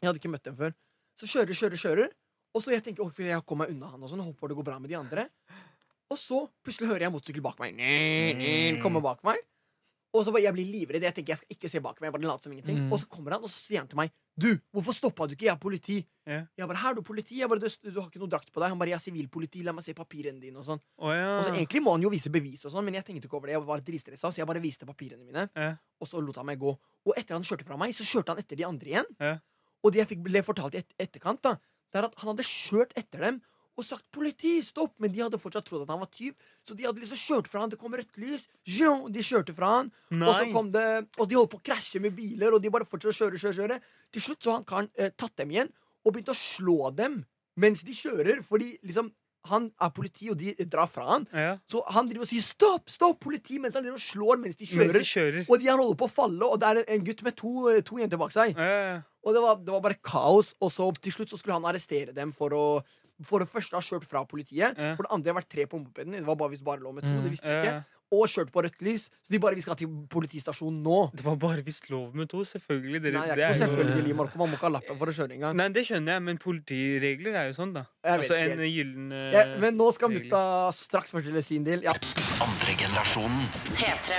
Jeg 0.00 0.08
hadde 0.08 0.18
ikke 0.18 0.30
møtt 0.32 0.42
dem 0.44 0.56
før. 0.56 0.72
Så 1.20 1.26
kjører, 1.28 1.52
kjører, 1.52 1.76
kjører. 1.76 2.08
Og 2.54 2.62
så 2.62 2.70
jeg 2.72 2.82
tenker, 2.84 3.04
å, 3.04 3.12
jeg 3.18 3.44
kommer 3.44 3.66
meg 3.68 3.76
unna 3.76 3.90
han 3.90 4.02
og 4.02 4.08
sånn. 4.08 4.24
Håper 4.24 4.48
det 4.48 4.56
går 4.56 4.64
bra 4.64 4.78
med 4.78 4.88
de 4.88 4.96
andre. 4.96 5.28
Og 6.08 6.16
så 6.16 6.48
plutselig 6.64 6.88
hører 6.88 7.00
jeg 7.00 7.12
motorsykkel 7.12 7.42
bak 7.42 7.58
meg. 7.60 7.74
Nei, 7.76 8.80
Komme 8.80 9.02
bak 9.02 9.22
meg. 9.22 9.36
Og 10.16 10.24
så 10.24 10.32
bare, 10.32 10.46
Jeg 10.46 10.56
blir 10.56 10.68
livredd. 10.68 11.04
Jeg 11.04 11.14
tenker 11.14 11.34
jeg 11.34 11.40
skal 11.42 11.56
ikke 11.56 11.70
se 11.70 11.80
bak 11.84 12.00
meg. 12.00 12.08
Jeg 12.08 12.14
bare 12.16 12.28
later 12.30 12.48
som 12.48 12.52
ingenting 12.54 12.76
Mm. 12.76 12.92
Og 12.92 13.00
så 13.00 13.08
kommer 13.08 13.32
han 13.36 13.44
og 13.44 13.50
så 13.50 13.60
sier 13.64 13.80
han 13.80 13.88
til 13.88 13.96
meg 13.96 14.10
Du, 14.36 14.50
hvorfor 14.72 14.92
stoppa 14.92 15.26
du 15.26 15.32
ikke? 15.32 15.46
Jeg 15.46 15.54
er 15.54 15.60
politi. 15.60 15.96
Yeah. 16.28 16.46
Jeg 16.58 16.68
bare, 16.68 16.76
her 16.76 16.90
er 16.90 16.94
du 16.98 17.02
politi? 17.02 17.38
Jeg 17.40 17.48
bare, 17.48 17.60
du, 17.60 17.68
du 17.88 18.00
har 18.00 18.10
ikke 18.10 18.20
noe 18.20 18.28
drakt 18.28 18.50
på 18.52 18.60
deg. 18.60 18.68
Han 18.68 18.78
bare, 18.78 18.92
jeg 18.92 18.98
er 18.98 19.04
sivilpoliti. 19.04 19.62
La 19.64 19.72
meg 19.72 19.86
se 19.86 19.94
papirene 19.96 20.40
dine. 20.42 20.58
Og 20.60 20.66
sånn 20.66 20.76
oh, 21.00 21.12
ja. 21.14 21.38
Og 21.38 21.46
så 21.46 21.54
Egentlig 21.54 21.80
må 21.80 21.94
han 21.96 22.04
jo 22.04 22.10
vise 22.12 22.28
bevis, 22.28 22.64
og 22.68 22.74
sånn 22.74 22.84
men 22.84 22.98
jeg 22.98 23.06
tenkte 23.08 23.30
ikke 23.30 23.38
over 23.38 23.48
det. 23.48 23.56
Jeg 23.56 23.64
var 23.64 23.80
dritstressa, 23.86 24.28
så 24.28 24.42
jeg 24.42 24.48
bare 24.50 24.60
viste 24.60 24.88
papirene 24.88 25.24
mine. 25.24 25.46
Yeah. 25.56 25.78
Og 26.00 26.10
så 26.10 26.20
lot 26.20 26.36
han 26.36 26.48
meg 26.50 26.60
gå. 26.60 26.74
Og 27.06 27.12
etter 27.16 27.38
han 27.38 27.46
kjørte 27.48 27.64
fra 27.64 27.80
meg, 27.80 27.96
så 27.96 28.04
kjørte 28.04 28.34
han 28.34 28.42
etter 28.44 28.60
de 28.60 28.68
andre 28.68 28.92
igjen. 28.92 29.08
Yeah. 29.16 29.40
Og 29.86 29.94
det 29.94 30.02
jeg 30.02 30.12
fikk 30.12 30.24
ble 30.28 30.44
fortalt 30.44 30.76
i 30.76 30.82
et 30.82 31.08
etterkant, 31.08 31.40
da 31.46 31.56
Det 31.92 32.02
er 32.02 32.10
at 32.10 32.16
han 32.20 32.34
hadde 32.34 32.44
kjørt 32.44 32.92
etter 32.98 33.22
dem 33.24 33.40
og 33.76 33.84
sagt 33.84 34.06
'politi, 34.10 34.62
stopp', 34.64 34.94
men 34.98 35.12
de 35.12 35.20
hadde 35.20 35.38
fortsatt 35.38 35.66
trodd 35.68 35.82
at 35.84 35.90
han 35.92 36.00
var 36.00 36.08
tyv. 36.08 36.32
Så 36.64 36.74
de 36.76 36.86
hadde 36.86 37.00
liksom 37.02 37.20
kjørt 37.20 37.50
fra 37.50 37.60
han, 37.60 37.70
det 37.70 37.78
kom 37.78 37.92
rødt 37.92 38.16
lys, 38.16 38.46
de 38.64 39.22
kjørte 39.22 39.54
fra 39.54 39.66
han. 39.76 39.92
Og 40.10 40.34
så 40.34 40.52
kom 40.52 40.70
det 40.72 41.06
Og 41.18 41.28
de 41.28 41.36
holdt 41.36 41.52
på 41.52 41.60
å 41.60 41.66
krasje 41.66 42.00
med 42.00 42.16
biler, 42.16 42.54
og 42.54 42.62
de 42.62 42.70
bare 42.70 42.88
fortsatte 42.88 43.12
å 43.12 43.18
kjøre, 43.20 43.38
kjøre, 43.38 43.58
kjøre. 43.60 43.80
Til 44.12 44.22
slutt 44.22 44.42
så 44.42 44.50
har 44.50 44.56
han 44.62 44.64
karen 44.64 44.90
eh, 44.96 45.10
tatt 45.16 45.36
dem 45.36 45.50
igjen 45.50 45.72
og 46.06 46.12
begynt 46.14 46.32
å 46.32 46.38
slå 46.38 46.90
dem 46.94 47.24
mens 47.56 47.82
de 47.82 47.92
kjører, 47.92 48.42
fordi 48.44 48.78
liksom 48.84 49.12
han 49.46 49.68
er 49.80 49.90
politi, 49.94 50.28
og 50.32 50.38
de 50.40 50.54
drar 50.66 50.88
fra 50.90 51.04
han. 51.06 51.26
Ja. 51.32 51.56
Så 51.70 51.82
han 51.94 52.08
driver 52.08 52.26
og 52.26 52.30
sier 52.30 52.42
'stopp, 52.42 52.90
stopp, 52.90 53.20
politi', 53.22 53.60
mens 53.62 53.74
han 53.74 53.84
driver 53.84 54.00
og 54.00 54.02
slår 54.02 54.40
mens 54.42 54.56
de 54.56 54.66
Mens 54.66 54.74
kjører. 54.74 54.98
de 54.98 55.10
kjører. 55.12 55.46
Og 55.48 55.60
de 55.60 55.70
holdt 55.70 55.98
på 55.98 56.08
å 56.08 56.10
falle, 56.10 56.42
og 56.42 56.60
det 56.60 56.66
er 56.68 56.84
en 56.94 57.04
gutt 57.04 57.22
med 57.22 57.36
to, 57.36 57.68
eh, 57.68 57.80
to 57.80 57.96
jenter 57.98 58.18
bak 58.18 58.32
seg. 58.32 58.56
Ja. 58.56 59.02
Og 59.24 59.34
det 59.34 59.42
var, 59.42 59.56
det 59.56 59.72
var 59.72 59.80
bare 59.80 59.98
kaos. 60.02 60.54
Og 60.60 60.70
så 60.70 60.90
til 61.00 61.12
slutt 61.12 61.30
så 61.30 61.38
skulle 61.38 61.54
han 61.54 61.64
arrestere 61.64 62.14
dem 62.14 62.32
for 62.32 62.50
å 62.50 62.84
For 63.24 63.38
det 63.40 63.48
første 63.48 63.72
har 63.78 63.80
kjørt 63.82 64.04
fra 64.04 64.24
politiet. 64.28 64.76
Ja. 64.76 64.94
For 64.96 65.02
det 65.06 65.12
andre 65.14 65.32
har 65.32 65.40
vært 65.40 65.48
tre 65.48 65.64
på 65.66 65.78
mopeden. 65.80 66.12
Det 66.12 66.26
var 66.26 66.36
bare 66.36 66.50
hvis 66.52 66.62
bare 66.64 66.80
lå 66.84 66.92
med 66.92 67.02
to. 67.06 67.08
Mm. 67.14 67.22
Det 67.24 67.30
visste 67.36 67.46
vi 67.48 67.60
ikke. 67.62 67.76
ja. 67.76 67.84
Og 68.14 68.28
kjørt 68.30 68.52
på 68.54 68.62
rødt 68.62 68.76
lys. 68.86 69.08
Så 69.26 69.32
de 69.34 69.38
bare 69.42 69.56
vi 69.58 69.62
skal 69.64 69.74
til 69.74 69.88
politistasjonen 70.12 70.78
nå. 70.84 70.98
Det 71.16 71.24
var 71.26 71.34
bare 71.42 71.62
hvis 71.66 71.80
lov 71.90 72.14
med 72.14 72.28
to. 72.30 72.44
Selvfølgelig. 72.46 73.00
Dere, 73.02 73.16
Nei, 73.18 73.24
jeg 73.26 73.36
det 73.36 73.42
er 73.42 73.48
ikke 73.50 73.64
er 73.64 73.66
jo- 73.66 73.74
selvfølgelig 73.74 74.10
i 74.12 74.16
Marokko. 74.20 74.38
Man 74.38 74.48
må 74.52 74.54
ikke 74.54 74.68
ha 74.68 74.70
lappen 74.76 74.98
for 75.00 75.06
å 75.10 75.14
kjøre 75.16 75.34
engang. 75.34 75.56
Nei, 75.58 75.68
det 75.74 75.82
skjønner 75.88 76.12
jeg, 76.14 76.22
men 76.22 76.38
politiregler 76.38 77.34
er 77.40 77.48
jo 77.50 77.56
sånn, 77.58 77.72
da. 77.74 77.82
Jeg 78.04 78.20
Altså 78.20 78.36
en 78.38 78.62
gyllen 78.62 79.10
uh, 79.10 79.32
Ja, 79.34 79.42
men 79.58 79.76
nå 79.76 79.88
skal 79.96 80.12
mutta 80.14 80.44
straks 80.72 81.10
fortelle 81.16 81.42
sin 81.42 81.64
del. 81.66 81.82
Ja. 81.82 81.96
Andre 82.46 82.76
generasjonen. 82.78 83.48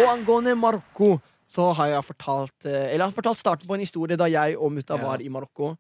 Og 0.02 0.08
angående 0.12 0.58
Marokko 0.60 1.22
så 1.48 1.70
har 1.78 1.88
jeg 1.94 2.04
fortalt 2.04 2.66
eh, 2.68 2.90
Eller 2.92 3.06
jeg 3.06 3.08
har 3.08 3.16
fortalt 3.16 3.40
starten 3.40 3.70
på 3.70 3.74
en 3.78 3.80
historie 3.86 4.18
da 4.20 4.26
jeg 4.28 4.58
og 4.60 4.74
mutta 4.76 4.98
Ja. 5.00 5.04
var 5.08 5.22
i 5.24 5.30
Marokko. 5.32 5.78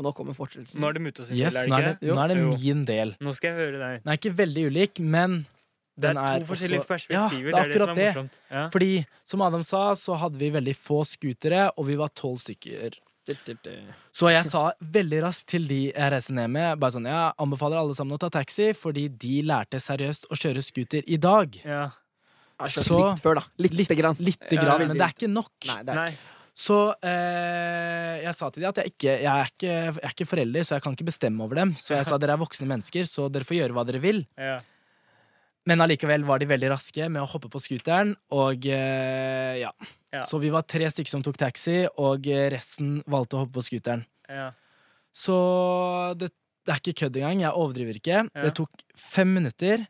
Og 0.00 0.06
nå 0.06 0.14
kommer 0.16 0.32
fortsettelsen. 0.36 0.80
Nå 0.80 0.88
er 0.88 0.94
det 0.96 1.02
mutta 1.04 1.26
sin 1.28 1.36
Yes, 1.36 1.52
del, 1.52 1.68
er 1.68 1.76
er 1.76 1.82
det 1.84 1.88
det, 2.00 2.08
ikke? 2.08 2.16
nå 2.16 2.22
er 2.24 2.28
det 2.32 2.36
Jo. 2.40 2.50
min 2.56 2.84
del. 2.88 3.10
Nå 3.20 3.34
skal 3.36 3.50
jeg 3.52 3.58
høre 3.60 3.78
deg. 3.82 4.02
Den 4.04 4.12
er 4.14 4.16
ikke 4.16 4.32
veldig 4.38 4.62
ulik, 4.70 5.00
men 5.04 5.34
Det 6.00 6.08
er 6.14 6.18
er 6.18 6.38
to 6.40 6.46
forskjellige 6.54 6.80
også- 6.80 6.88
perspektiver. 6.88 7.20
Ja, 7.20 7.28
det, 7.28 7.44
det 7.44 7.52
er 7.52 7.60
er 7.60 7.68
det 7.68 7.78
som 7.80 7.88
akkurat 7.88 7.90
er 7.90 8.00
det. 8.00 8.14
morsomt. 8.16 8.38
Ja. 8.50 8.68
fordi 8.72 9.06
som 9.26 9.42
Adam 9.42 9.62
sa, 9.62 9.82
så 9.94 10.16
hadde 10.18 10.38
vi 10.40 10.50
veldig 10.50 10.76
få 10.76 11.04
scootere, 11.04 11.70
og 11.76 11.86
vi 11.86 11.96
var 11.96 12.08
tolv 12.16 12.38
stykker. 12.40 12.96
Så 14.10 14.30
jeg 14.32 14.44
sa 14.48 14.72
veldig 14.82 15.20
raskt 15.22 15.46
til 15.52 15.66
de 15.68 15.92
jeg 15.92 16.12
reiste 16.12 16.32
ned 16.32 16.48
med, 16.50 16.80
bare 16.80 16.90
sånn, 16.96 17.04
jeg 17.06 17.32
anbefaler 17.38 17.76
alle 17.78 17.94
sammen 17.94 18.16
å 18.16 18.18
ta 18.18 18.30
taxi, 18.40 18.72
fordi 18.74 19.04
de 19.08 19.42
lærte 19.46 19.78
seriøst 19.78 20.26
å 20.32 20.34
kjøre 20.40 20.62
scooter 20.64 21.02
i 21.06 21.16
dag. 21.20 21.60
Ja. 21.64 21.90
Så- 22.66 22.96
litt 22.98 23.20
før, 23.22 23.34
da. 23.36 23.44
Litt, 23.58 23.72
Litt- 23.72 23.88
grann. 23.96 24.16
Litt 24.18 24.40
Ja, 24.50 24.60
grann, 24.60 24.80
veldig 24.80 24.88
men 24.88 24.96
det 24.98 25.06
er 25.06 25.14
ikke 25.14 25.30
nok. 25.32 25.52
Nei, 25.66 25.82
det 25.82 25.88
er 25.88 25.94
Nei. 25.94 26.14
Så 26.60 26.76
eh, 27.06 28.20
jeg 28.20 28.36
sa 28.36 28.50
til 28.52 28.64
dem 28.64 28.72
at 28.72 28.80
jeg, 28.82 28.92
ikke, 28.92 29.12
jeg, 29.14 29.30
er 29.30 29.52
ikke, 29.52 29.70
jeg 29.70 30.02
er 30.04 30.12
ikke 30.12 30.28
forelder, 30.28 30.66
så 30.66 30.76
jeg 30.76 30.84
kan 30.84 30.96
ikke 30.96 31.06
bestemme 31.08 31.44
over 31.46 31.62
dem. 31.62 31.72
Så 31.80 31.94
jeg 31.96 32.08
sa 32.08 32.18
dere 32.20 32.36
er 32.36 32.42
voksne 32.42 32.68
mennesker, 32.68 33.06
så 33.08 33.30
dere 33.32 33.48
får 33.48 33.62
gjøre 33.62 33.76
hva 33.76 33.84
dere 33.88 34.02
vil. 34.02 34.20
Ja. 34.36 34.58
Men 35.68 35.84
allikevel 35.84 36.24
var 36.28 36.40
de 36.40 36.48
veldig 36.50 36.72
raske 36.72 37.08
med 37.12 37.22
å 37.22 37.28
hoppe 37.30 37.48
på 37.52 37.62
scooteren, 37.62 38.12
og 38.36 38.66
eh, 38.68 39.60
ja. 39.62 39.70
Ja. 40.10 40.24
Så 40.26 40.40
vi 40.42 40.50
var 40.52 40.66
tre 40.68 40.88
stykker 40.90 41.12
som 41.12 41.24
tok 41.24 41.38
taxi, 41.40 41.84
og 42.02 42.26
resten 42.52 42.98
valgte 43.08 43.38
å 43.38 43.44
hoppe 43.44 43.56
på 43.56 43.64
scooteren. 43.64 44.04
Ja. 44.28 44.50
Så 45.16 45.36
det, 46.18 46.32
det 46.66 46.74
er 46.74 46.82
ikke 46.82 47.06
kødd 47.06 47.18
engang. 47.20 47.44
Jeg 47.46 47.56
overdriver 47.56 48.00
ikke. 48.00 48.24
Det 48.34 48.52
tok 48.58 48.84
fem 48.98 49.32
minutter. 49.38 49.86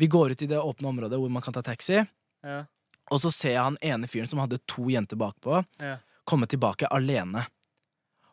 Vi 0.00 0.10
går 0.10 0.34
ut 0.34 0.44
i 0.44 0.50
det 0.50 0.60
åpne 0.60 0.90
området 0.90 1.18
hvor 1.20 1.32
man 1.32 1.42
kan 1.44 1.54
ta 1.56 1.62
taxi. 1.64 2.02
Ja. 2.44 2.62
Og 3.12 3.20
så 3.20 3.30
ser 3.32 3.52
jeg 3.56 3.62
han 3.62 3.76
ene 3.82 4.06
fyren 4.08 4.28
som 4.30 4.38
hadde 4.40 4.58
to 4.66 4.86
jenter 4.88 5.16
bakpå, 5.16 5.64
Ja. 5.80 5.98
komme 6.26 6.46
tilbake 6.46 6.88
alene. 6.90 7.46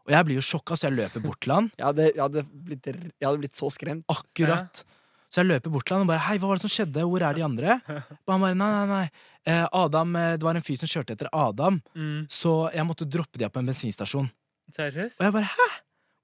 Og 0.07 0.11
jeg 0.15 0.25
blir 0.25 0.35
jo 0.39 0.41
sjokka, 0.41 0.75
så 0.75 0.89
jeg 0.89 0.97
løper 0.97 1.21
bort 1.21 1.39
til 1.41 1.53
han. 1.53 1.71
Jeg 1.77 1.85
hadde, 1.85 2.05
jeg, 2.15 2.21
hadde 2.21 2.43
blitt, 2.51 2.85
jeg 2.85 3.27
hadde 3.27 3.37
blitt 3.43 3.53
så 3.59 3.69
skremt. 3.69 4.05
Akkurat. 4.09 4.83
Så 5.31 5.41
jeg 5.43 5.47
løper 5.47 5.71
bort 5.71 5.85
til 5.85 5.95
han 5.95 6.01
og 6.01 6.07
bare 6.07 6.19
'Hei, 6.19 6.37
hva 6.39 6.47
var 6.47 6.55
det 6.57 6.61
som 6.67 6.69
skjedde? 6.85 7.03
Hvor 7.07 7.21
er 7.21 7.33
de 7.33 7.41
andre?' 7.41 7.81
Og 8.27 8.31
han 8.33 8.41
bare 8.41 8.55
'Nei, 8.55 8.71
nei, 8.71 8.87
nei. 8.87 9.09
Eh, 9.45 9.67
Adam, 9.71 10.15
eh, 10.15 10.37
Det 10.37 10.43
var 10.43 10.55
en 10.55 10.61
fyr 10.61 10.77
som 10.77 10.87
kjørte 10.87 11.11
etter 11.15 11.29
Adam, 11.31 11.81
Mm. 11.95 12.27
så 12.27 12.71
jeg 12.73 12.85
måtte 12.85 13.07
droppe 13.09 13.37
de 13.37 13.45
av 13.45 13.51
på 13.51 13.59
en 13.59 13.67
bensinstasjon'. 13.67 14.29
Seriøst? 14.75 15.19
Og 15.19 15.23
jeg 15.25 15.33
bare 15.33 15.43
'Hæ? 15.47 15.69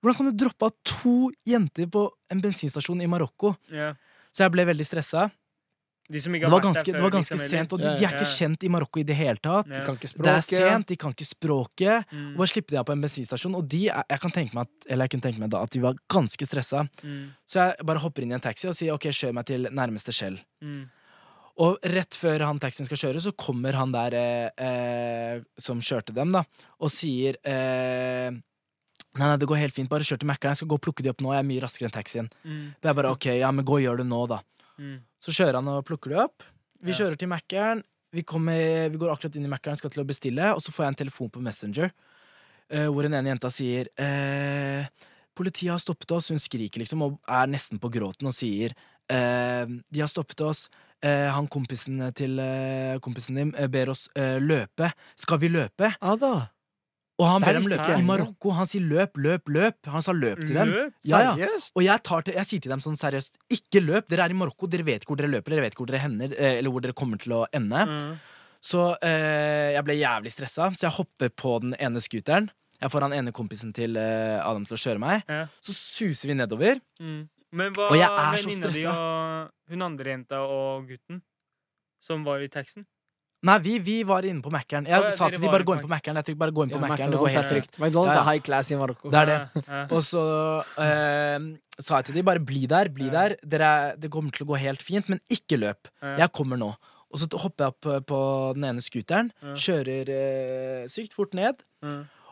Hvordan 0.03 0.17
kan 0.17 0.25
du 0.31 0.45
droppe 0.45 0.63
av 0.65 0.71
to 0.83 1.31
jenter 1.45 1.85
på 1.87 2.09
en 2.29 2.41
bensinstasjon 2.41 3.01
i 3.01 3.07
Marokko?' 3.07 3.55
Ja. 3.71 3.93
Så 4.33 4.43
jeg 4.43 4.51
ble 4.51 4.65
veldig 4.65 4.85
stressa. 4.85 5.31
De 6.07 6.21
som 6.23 6.35
ikke 6.35 6.47
Det 6.47 6.53
var 6.53 6.63
ganske, 6.63 6.91
det 6.95 7.03
var 7.03 7.11
ganske 7.11 7.35
liksom, 7.35 7.49
sent, 7.51 7.73
og 7.75 7.81
de, 7.81 7.89
de 7.99 8.05
er 8.07 8.13
ikke 8.15 8.29
kjent 8.31 8.61
i 8.63 8.69
Marokko 8.71 9.01
i 9.01 9.05
det 9.07 9.15
hele 9.19 9.41
tatt. 9.43 9.67
De 9.67 9.81
kan 9.83 9.97
ikke 9.97 10.11
Det 10.15 10.33
er 10.33 10.45
sent, 10.47 10.87
de 10.87 10.95
kan 10.99 11.15
ikke 11.15 11.27
språket. 11.27 12.13
Mm. 12.13 12.29
Og 12.31 12.43
bare 12.43 12.51
slippe 12.53 12.71
de 12.71 12.79
av 12.79 12.85
på 12.87 12.95
en 12.95 13.03
bensinstasjon. 13.03 13.57
Og 13.59 13.67
de 13.67 13.81
jeg 13.89 14.21
kan 14.23 14.33
tenke 14.33 14.55
meg 14.55 14.69
at, 14.69 14.87
eller 14.87 15.07
jeg 15.07 15.15
kunne 15.15 15.27
tenke 15.27 15.43
meg 15.43 15.51
da 15.51 15.65
at 15.67 15.75
de 15.75 15.81
var 15.83 15.99
ganske 16.13 16.47
stressa. 16.47 16.85
Mm. 17.03 17.25
Så 17.43 17.59
jeg 17.59 17.89
bare 17.91 18.03
hopper 18.05 18.23
inn 18.23 18.31
i 18.31 18.37
en 18.39 18.45
taxi 18.47 18.69
og 18.71 18.77
sier 18.77 18.95
ok, 18.95 19.09
kjør 19.11 19.35
meg 19.35 19.49
til 19.51 19.67
nærmeste 19.67 20.15
Shell. 20.15 20.39
Mm. 20.63 20.85
Og 21.67 21.87
rett 21.89 22.15
før 22.15 22.45
han 22.45 22.59
taxien 22.61 22.87
skal 22.87 22.99
kjøre, 23.01 23.21
så 23.23 23.33
kommer 23.33 23.75
han 23.75 23.93
der 23.93 24.15
eh, 24.15 24.65
eh, 24.67 25.39
som 25.59 25.81
kjørte 25.81 26.13
dem, 26.15 26.35
da, 26.35 26.43
og 26.77 26.93
sier 26.93 27.39
eh, 27.41 28.29
Nei, 29.17 29.25
nei, 29.31 29.37
det 29.41 29.47
går 29.49 29.57
helt 29.57 29.73
fint. 29.73 29.89
Bare 29.89 30.05
kjør 30.05 30.19
til 30.21 30.29
Mækkern. 30.29 30.53
Jeg 30.53 30.59
skal 30.59 30.67
gå 30.69 30.77
og 30.77 30.81
plukke 30.83 31.01
de 31.01 31.09
opp 31.09 31.21
nå. 31.25 31.31
Jeg 31.33 31.41
er 31.41 31.45
mye 31.47 31.61
raskere 31.63 31.87
enn 31.87 31.93
taxien. 31.95 32.27
Mm. 32.45 32.65
Det 32.77 32.89
er 32.91 32.95
bare 32.99 33.09
ok, 33.15 33.25
ja, 33.39 33.49
men 33.49 33.65
gå 33.65 33.79
og 33.79 33.81
gjør 33.81 34.03
det 34.03 34.05
nå, 34.05 34.19
da. 34.29 34.37
Mm. 34.79 34.97
Så 35.23 35.33
kjører 35.35 35.59
han 35.59 35.69
og 35.71 35.85
plukker 35.87 36.13
det 36.13 36.19
opp. 36.23 36.43
Vi 36.81 36.91
Ja. 36.91 36.97
kjører 37.01 37.17
til 37.17 37.29
Mækkern. 37.29 37.83
Vi, 38.13 38.23
vi 38.23 38.97
går 38.97 39.11
akkurat 39.11 39.35
inn 39.35 39.45
i 39.45 39.51
Mækkern, 39.51 39.75
skal 39.75 39.89
til 39.91 40.03
å 40.03 40.07
bestille, 40.07 40.53
og 40.55 40.61
så 40.61 40.71
får 40.71 40.85
jeg 40.85 40.93
en 40.93 41.01
telefon 41.03 41.29
på 41.29 41.41
Messenger 41.43 41.91
uh, 42.71 42.87
hvor 42.87 43.05
en 43.05 43.13
ene 43.13 43.29
jenta 43.33 43.49
sier 43.51 43.89
uh, 43.99 44.87
Politiet 45.37 45.69
har 45.69 45.77
stoppet 45.77 46.11
oss. 46.11 46.31
Hun 46.31 46.39
skriker 46.41 46.81
liksom 46.81 47.03
og 47.05 47.19
er 47.29 47.45
nesten 47.45 47.77
på 47.77 47.91
gråten 47.93 48.25
og 48.25 48.33
sier 48.33 48.73
uh, 49.11 49.65
De 49.67 49.99
har 50.01 50.09
stoppet 50.09 50.41
oss. 50.41 50.67
Han 51.05 51.45
kompisen 51.45 51.99
til 52.17 52.39
kompisen 53.05 53.35
din 53.37 53.51
ber 53.69 53.91
oss 53.91 54.07
løpe. 54.17 54.87
Skal 55.13 55.37
vi 55.37 55.51
løpe? 55.53 55.91
Ja 56.01 56.15
da. 56.17 56.47
Og 57.17 57.25
han 57.25 57.41
ber 57.41 57.57
dem 57.57 57.65
løpe 57.71 57.89
i. 57.95 58.01
Marokko. 58.05 58.51
Han 58.53 58.67
sier 58.69 58.83
løp, 58.85 59.17
løp, 59.17 59.49
løp. 59.49 59.77
Han 59.89 60.03
sa 60.05 60.13
løp 60.13 60.43
til 60.43 60.53
dem. 60.53 60.69
Løp? 60.69 60.93
Ja, 61.09 61.21
ja. 61.39 61.47
Og 61.73 61.81
jeg, 61.81 62.03
tar 62.05 62.25
til, 62.27 62.35
jeg 62.37 62.49
sier 62.49 62.61
til 62.61 62.73
dem 62.75 62.83
sånn 62.83 62.99
seriøst, 62.99 63.39
ikke 63.57 63.81
løp. 63.81 64.05
Dere 64.11 64.27
er 64.27 64.35
i 64.35 64.37
Marokko, 64.37 64.69
dere 64.69 64.85
vet 64.85 65.01
ikke 65.01 65.15
hvor 65.15 65.21
dere 65.23 65.31
løper, 65.33 65.55
dere 65.55 65.65
vet 65.65 65.73
ikke 65.73 65.81
hvor 65.81 65.89
dere 65.89 66.03
hender, 66.03 66.35
eh, 66.37 66.59
eller 66.59 66.73
hvor 66.73 66.85
dere 66.85 66.93
kommer 66.97 67.21
til 67.21 67.33
å 67.39 67.41
ende. 67.57 67.85
Mm. 67.89 68.11
Så 68.67 68.83
eh, 69.05 69.73
jeg 69.73 69.85
ble 69.87 69.97
jævlig 69.97 70.33
stressa, 70.33 70.69
så 70.77 70.87
jeg 70.87 70.95
hopper 70.97 71.33
på 71.33 71.55
den 71.65 71.73
ene 71.81 72.01
scooteren. 72.03 72.51
Jeg 72.77 72.93
får 72.93 73.07
han 73.07 73.15
ene 73.17 73.33
kompisen 73.33 73.71
til 73.73 73.97
eh, 73.97 74.37
Adam 74.37 74.67
til 74.69 74.77
å 74.77 74.81
kjøre 74.83 75.01
meg. 75.01 75.25
Ja. 75.25 75.47
Så 75.65 75.73
suser 75.73 76.29
vi 76.29 76.37
nedover. 76.37 76.81
Mm. 77.01 77.23
Men 77.57 77.73
hva 77.73 77.87
Og 77.89 77.97
jeg 77.97 78.11
er 78.11 78.41
så 78.43 78.53
stressa. 78.59 78.93
hun 79.71 79.85
andre 79.85 80.13
jenta 80.13 80.43
og 80.45 80.85
gutten 80.91 81.23
som 82.03 82.25
var 82.27 82.43
i 82.43 82.49
taxien? 82.51 82.85
Nei, 83.45 83.59
vi, 83.61 83.77
vi 83.85 83.95
var 84.03 84.25
inne 84.25 84.41
på 84.41 84.49
Mækkern. 84.49 84.87
Jeg 84.89 84.97
ja, 85.03 85.09
sa 85.13 85.27
til 85.29 85.39
de 85.43 85.49
bare 85.51 85.63
gå 85.67 85.75
inn 85.77 85.83
på 85.83 85.89
Mækkern. 85.91 86.17
Jeg 86.17 86.25
trykte 86.25 86.41
bare 86.41 86.53
gå 86.57 86.63
inn 86.65 86.71
på 86.73 86.79
Ja, 86.79 86.87
Mækkern. 86.87 87.11
Det 87.13 87.19
går 87.21 87.29
helt 87.35 87.49
trygt. 87.51 87.75
McDonald's 87.77 88.17
er 88.17 88.25
high 88.31 88.41
class 88.47 88.71
i 88.73 88.77
Marokko. 88.79 89.11
Det 89.13 89.19
er 89.21 89.29
det. 89.29 89.63
Og 89.93 90.01
så 90.07 90.23
eh, 90.81 91.45
sa 91.77 91.99
jeg 91.99 92.07
til 92.09 92.17
de 92.17 92.23
bare 92.25 92.41
bli 92.41 92.63
der, 92.71 92.89
bli 92.89 93.09
der. 93.13 93.35
Dere, 93.45 93.69
er- 93.91 93.99
det 94.01 94.09
kommer 94.11 94.33
til 94.33 94.47
å 94.47 94.49
gå 94.49 94.57
helt 94.63 94.81
fint, 94.81 95.07
men 95.13 95.21
ikke 95.29 95.59
løp. 95.61 95.91
Jeg 96.17 96.31
kommer 96.33 96.57
nå. 96.57 96.71
Og 97.13 97.21
så 97.21 97.29
hopper 97.39 97.67
jeg 97.67 97.75
opp 97.75 97.85
eh, 97.93 97.99
på 98.09 98.21
den 98.57 98.65
ene 98.71 98.81
scooteren, 98.83 99.29
kjører 99.53 100.09
eh, 100.17 100.87
sykt 100.91 101.13
fort 101.15 101.37
ned. 101.37 101.61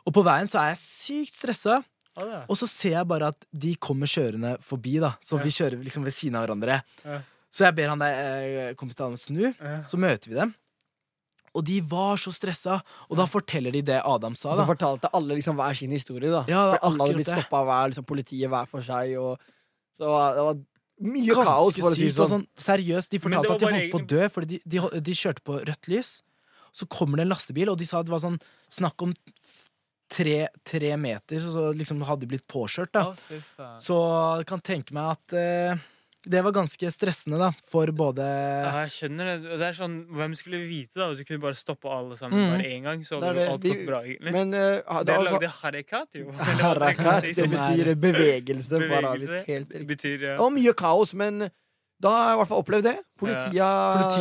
Og 0.06 0.14
på 0.14 0.26
veien 0.26 0.50
så 0.50 0.60
er 0.64 0.74
jeg 0.74 0.82
sykt 0.82 1.38
stressa. 1.38 1.80
Og 2.50 2.58
så 2.58 2.66
ser 2.72 2.98
jeg 2.98 3.08
bare 3.14 3.30
at 3.34 3.46
de 3.54 3.76
kommer 3.78 4.08
kjørende 4.10 4.58
forbi, 4.64 4.98
da. 5.04 5.14
Så 5.22 5.38
vi 5.38 5.54
kjører 5.54 5.82
liksom 5.86 6.04
ved 6.08 6.14
siden 6.18 6.36
av 6.42 6.48
hverandre. 6.48 6.82
Så 7.56 7.70
jeg 7.70 7.76
ber 7.78 7.94
han 7.94 8.02
der 8.02 8.14
eh, 8.66 8.74
kompisen 8.76 9.16
snu, 9.22 9.52
så 9.88 10.00
møter 10.02 10.34
vi 10.34 10.42
dem. 10.42 10.56
Og 11.56 11.64
de 11.66 11.80
var 11.88 12.20
så 12.20 12.34
stressa, 12.36 12.82
og 13.10 13.18
da 13.18 13.26
forteller 13.32 13.72
de 13.72 13.82
det 13.88 14.02
Adam 14.04 14.36
sa, 14.36 14.50
Og 14.52 14.58
så 14.58 14.64
da. 14.66 14.68
fortalte 14.68 15.12
alle 15.16 15.38
liksom 15.40 15.56
hver 15.56 15.76
sin 15.80 15.92
historie. 15.96 16.30
da 16.30 16.44
Ja, 16.52 16.74
er 16.74 16.80
For 16.80 16.88
alle 16.90 17.06
hadde 17.08 17.20
blitt 17.22 17.32
stoppa 17.32 17.62
av 17.62 17.70
hver 17.70 17.92
liksom, 17.94 18.08
politiet 18.10 18.52
hver 18.52 18.68
for 18.68 18.82
seg. 18.86 19.16
Og, 19.22 19.40
så 19.96 20.12
det 20.36 20.44
var 20.50 20.60
mye 21.16 21.34
kaos, 21.40 21.80
for 21.80 21.92
å 21.92 21.96
si 21.96 22.12
sånn. 22.12 22.32
sånn, 22.34 22.46
seriøst, 22.60 23.10
de 23.12 23.20
fortalte 23.24 23.56
at 23.56 23.64
de 23.64 23.72
holdt 23.72 23.92
på 23.96 24.00
å 24.04 24.08
dø 24.16 24.28
fordi 24.32 24.60
de, 24.66 24.80
de, 24.80 25.02
de 25.08 25.16
kjørte 25.16 25.44
på 25.48 25.58
rødt 25.64 25.88
lys. 25.92 26.12
Så 26.76 26.86
kommer 26.92 27.18
det 27.20 27.26
en 27.26 27.32
lastebil, 27.32 27.72
og 27.72 27.80
de 27.80 27.88
sa 27.88 28.04
det 28.04 28.12
var 28.12 28.20
sånn 28.24 28.38
snakk 28.72 29.02
om 29.08 29.14
tre, 30.12 30.48
tre 30.68 30.92
meter, 31.00 31.40
så 31.40 31.72
liksom 31.74 32.04
hadde 32.06 32.26
de 32.26 32.32
blitt 32.36 32.48
påkjørt. 32.52 32.92
da 32.94 33.06
Oh. 33.58 33.78
Så 33.80 33.96
kan 34.48 34.60
tenke 34.62 34.94
meg 34.94 35.16
at 35.16 35.34
eh, 35.40 35.80
det 36.26 36.42
var 36.44 36.52
ganske 36.56 36.90
stressende, 36.92 37.38
da, 37.40 37.52
for 37.72 37.88
både 37.96 38.26
Ja, 38.26 38.72
jeg 38.86 38.92
skjønner 38.96 39.26
det. 39.32 39.58
Det 39.60 39.68
er 39.70 39.76
sånn, 39.78 39.96
Hvem 40.10 40.36
skulle 40.40 40.60
vite 40.68 40.98
da 41.00 41.12
at 41.12 41.18
du 41.20 41.24
kunne 41.28 41.42
bare 41.44 41.58
stoppe 41.60 41.90
alle 41.92 42.18
sammen 42.18 42.40
Mm. 42.40 42.52
bare 42.56 42.70
én 42.72 42.84
gang? 42.84 43.04
Så 43.06 43.20
hadde 43.22 43.34
det. 43.38 43.48
alt 43.50 43.62
gått 43.62 43.86
bra, 43.88 44.00
egentlig. 44.04 44.32
Men 44.34 44.54
uh, 44.54 44.60
det, 44.60 45.14
er 45.14 45.20
altså, 45.20 45.36
lagde 45.40 45.52
harakat, 45.62 46.08
jo. 46.14 46.32
Harakat, 46.66 47.30
det 47.36 47.50
betyr 47.52 47.94
bevegelse 47.96 48.70
på 48.70 48.80
Bevegelse. 48.80 49.06
arabisk. 49.06 49.48
Helt 49.48 49.70
riktig. 49.72 49.88
betyr 49.88 50.28
ja. 50.32 50.36
Og 50.42 50.52
mye 50.54 50.74
kaos, 50.74 51.14
men 51.14 51.50
da 52.04 52.12
har 52.12 52.26
jeg 52.28 52.36
i 52.36 52.40
hvert 52.42 52.50
fall 52.50 52.62
opplevd 52.62 52.86
det. 52.90 52.96
Politiet 53.16 53.56
har 53.64 54.16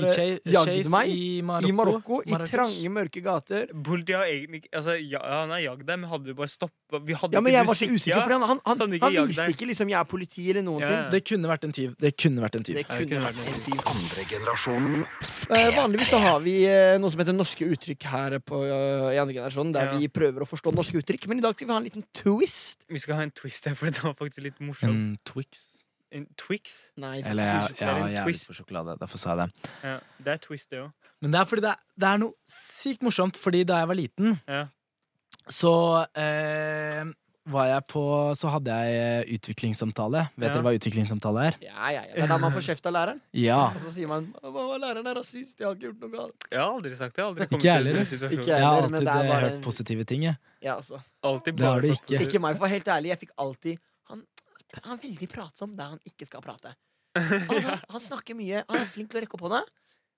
jagde 0.47 0.91
meg 0.93 1.09
i 1.11 1.23
i 1.35 1.43
Marokko. 1.43 1.73
Marokko, 1.75 2.19
i 2.23 2.37
trange, 2.47 2.91
mørke 2.95 3.23
gater. 3.25 3.67
Politiet 3.75 4.15
har 4.21 4.29
egentlig 4.31 4.61
altså, 4.71 4.95
ja, 5.03 5.19
Han 5.41 5.51
har 5.51 5.63
jagd 5.65 5.83
deg, 5.89 5.99
men 5.99 6.07
hadde 6.13 6.31
du 6.31 6.37
bare 6.39 6.53
stoppa 6.53 7.01
Vi 7.03 7.17
hadde 7.19 7.35
Ja, 7.35 7.43
men 7.43 7.57
jeg 7.57 7.67
var 7.67 7.75
så 7.81 7.89
usikker, 7.91 8.15
ja. 8.15 8.23
for 8.23 8.37
han, 8.37 8.45
han, 8.47 8.61
han, 8.63 8.95
ikke 8.95 9.09
han 9.09 9.17
jagd 9.17 9.33
viste 9.33 9.49
ikke 9.57 9.69
liksom 9.73 9.91
jeg 9.91 9.99
er 9.99 10.09
politi 10.13 10.47
eller 10.53 10.63
noen 10.69 10.85
Ja, 10.85 10.93
ting. 10.93 11.03
Det 11.17 11.23
kunne 11.27 11.51
vært 11.51 11.67
en 11.67 11.75
tyv. 11.75 11.97
Det 11.99 12.13
kunne 12.23 12.47
vært 12.47 12.61
en 12.61 12.69
tyv. 12.69 12.79
Det 12.79 12.85
Ja, 12.85 12.89
kunne 12.93 13.11
kunne 13.11 13.27
vært 13.27 13.43
vært 13.43 13.51
en 13.57 13.67
tyv. 13.67 13.83
Andre 13.95 14.29
generasjonen. 14.31 15.05
Eh, 15.51 15.69
vanligvis 15.81 16.15
så 16.15 16.23
har 16.29 16.41
vi 16.47 16.57
eh, 16.71 16.95
noe 17.03 17.11
som 17.11 17.25
heter 17.25 17.35
norske 17.37 17.67
uttrykk 17.75 18.09
her 18.15 18.39
på, 18.47 18.63
uh, 18.63 19.11
i 19.11 19.19
andre 19.19 19.35
generasjon, 19.41 19.75
der 19.75 19.91
Ja. 19.91 19.99
vi 19.99 20.09
prøver 20.09 20.47
å 20.47 20.49
forstå 20.49 20.71
norske 20.79 21.03
uttrykk. 21.03 21.27
Men 21.29 21.43
i 21.43 21.47
dag 21.49 21.59
skal 21.59 21.67
vi 21.67 21.75
ha 21.75 21.83
en 21.83 21.91
liten 21.91 22.07
twist. 22.15 22.79
Vi 22.87 23.03
skal 23.03 23.19
ha 23.19 23.27
en 23.27 23.35
twist 23.35 23.67
her, 23.67 23.75
for 23.75 23.91
det 23.91 23.99
var 24.07 24.15
faktisk 24.15 24.47
litt 24.47 24.63
morsomt. 24.63 24.95
En 24.95 25.19
Twix. 25.27 25.74
En 26.15 26.27
Twix? 26.39 26.77
Nei, 27.03 27.17
Eller 27.27 27.49
jeg, 27.75 27.81
er 27.83 28.29
litt 28.29 28.45
på 28.47 28.55
sjokolade. 28.55 28.95
Derfor 29.01 29.19
sa 29.19 29.35
jeg 29.35 29.41
det. 29.49 29.73
Ja, 29.83 29.97
det 30.23 30.37
er 30.37 30.39
twist, 30.45 30.69
det 30.71 30.79
òg. 30.85 30.93
Men 31.25 31.35
det 31.35 31.41
er 31.41 31.49
fordi 31.51 31.65
det 31.65 31.73
er, 31.75 31.83
det 31.99 32.09
er 32.13 32.23
noe 32.23 32.55
sykt 32.55 33.03
morsomt, 33.03 33.37
fordi 33.41 33.65
da 33.67 33.81
jeg 33.83 33.89
var 33.91 33.99
liten, 33.99 34.39
Ja. 34.47 34.63
så 35.51 35.73
eh, 36.15 37.05
var 37.45 37.67
jeg 37.69 37.83
på 37.91 38.03
Så 38.41 38.49
hadde 38.49 38.73
jeg 38.73 38.95
eh, 39.27 39.35
utviklingssamtale. 39.37 40.23
Vet 40.37 40.47
Ja. 40.49 40.53
dere 40.55 40.63
hva 40.65 40.73
utviklingssamtale 40.79 41.43
er? 41.51 41.57
Ja, 41.67 41.91
ja, 41.93 42.03
ja. 42.07 42.15
Det 42.15 42.23
er 42.25 42.31
da 42.31 42.39
man 42.41 42.53
får 42.55 42.65
kjeft 42.71 42.87
av 42.89 42.95
læreren. 42.97 43.21
Ja. 43.37 43.59
Og 43.75 43.81
så 43.83 43.91
sier 43.97 44.09
man 44.09 44.31
at 44.39 44.53
læreren 44.85 45.07
er 45.11 45.19
rasist, 45.19 45.59
jeg 45.59 45.67
har 45.67 45.75
ikke 45.75 45.91
gjort 45.91 46.01
noe 46.07 46.11
galt. 46.15 46.47
Jeg 46.51 46.61
har 46.63 46.71
aldri 46.79 46.95
sagt 46.97 47.17
det. 47.17 47.21
Jeg 47.21 47.25
har 47.25 47.35
aldri 47.35 47.59
Ikke 47.59 47.73
heller. 47.75 48.01
Ikke 48.39 48.47
jeg. 48.49 48.63
Har 48.65 48.83
alltid 48.83 49.01
det 49.01 49.09
er 49.09 49.25
eh, 49.25 49.33
bare- 49.35 49.49
hørt 49.51 49.63
positive 49.67 50.05
ting, 50.05 50.23
jeg. 50.31 50.37
Ja, 50.63 50.77
altså. 50.77 51.03
Alltid 51.23 51.57
Det 51.59 51.67
har 51.67 51.81
du 51.81 51.89
ikke. 51.93 52.21
Ikke 52.29 52.41
meg, 52.41 52.57
for 52.57 52.67
helt 52.67 52.87
ærlig, 52.89 53.09
jeg 53.13 53.19
fikk 53.27 53.35
alltid 53.39 53.79
Han, 54.83 54.99
er 54.99 55.03
veldig 55.07 55.31
pratsom 55.31 55.79
der 55.79 55.95
han 55.95 56.03
ikke 56.09 56.29
skal 56.29 56.45
prate. 56.45 56.75
Han, 57.15 57.63
han, 57.63 57.83
han 57.95 58.03
snakker 58.03 58.35
mye. 58.35 58.65
Han 58.67 58.81
er 58.81 58.89
flink 58.91 59.13
til 59.13 59.21
å 59.21 59.23
rekke 59.23 59.37
opp 59.39 59.45
hånda, 59.47 59.61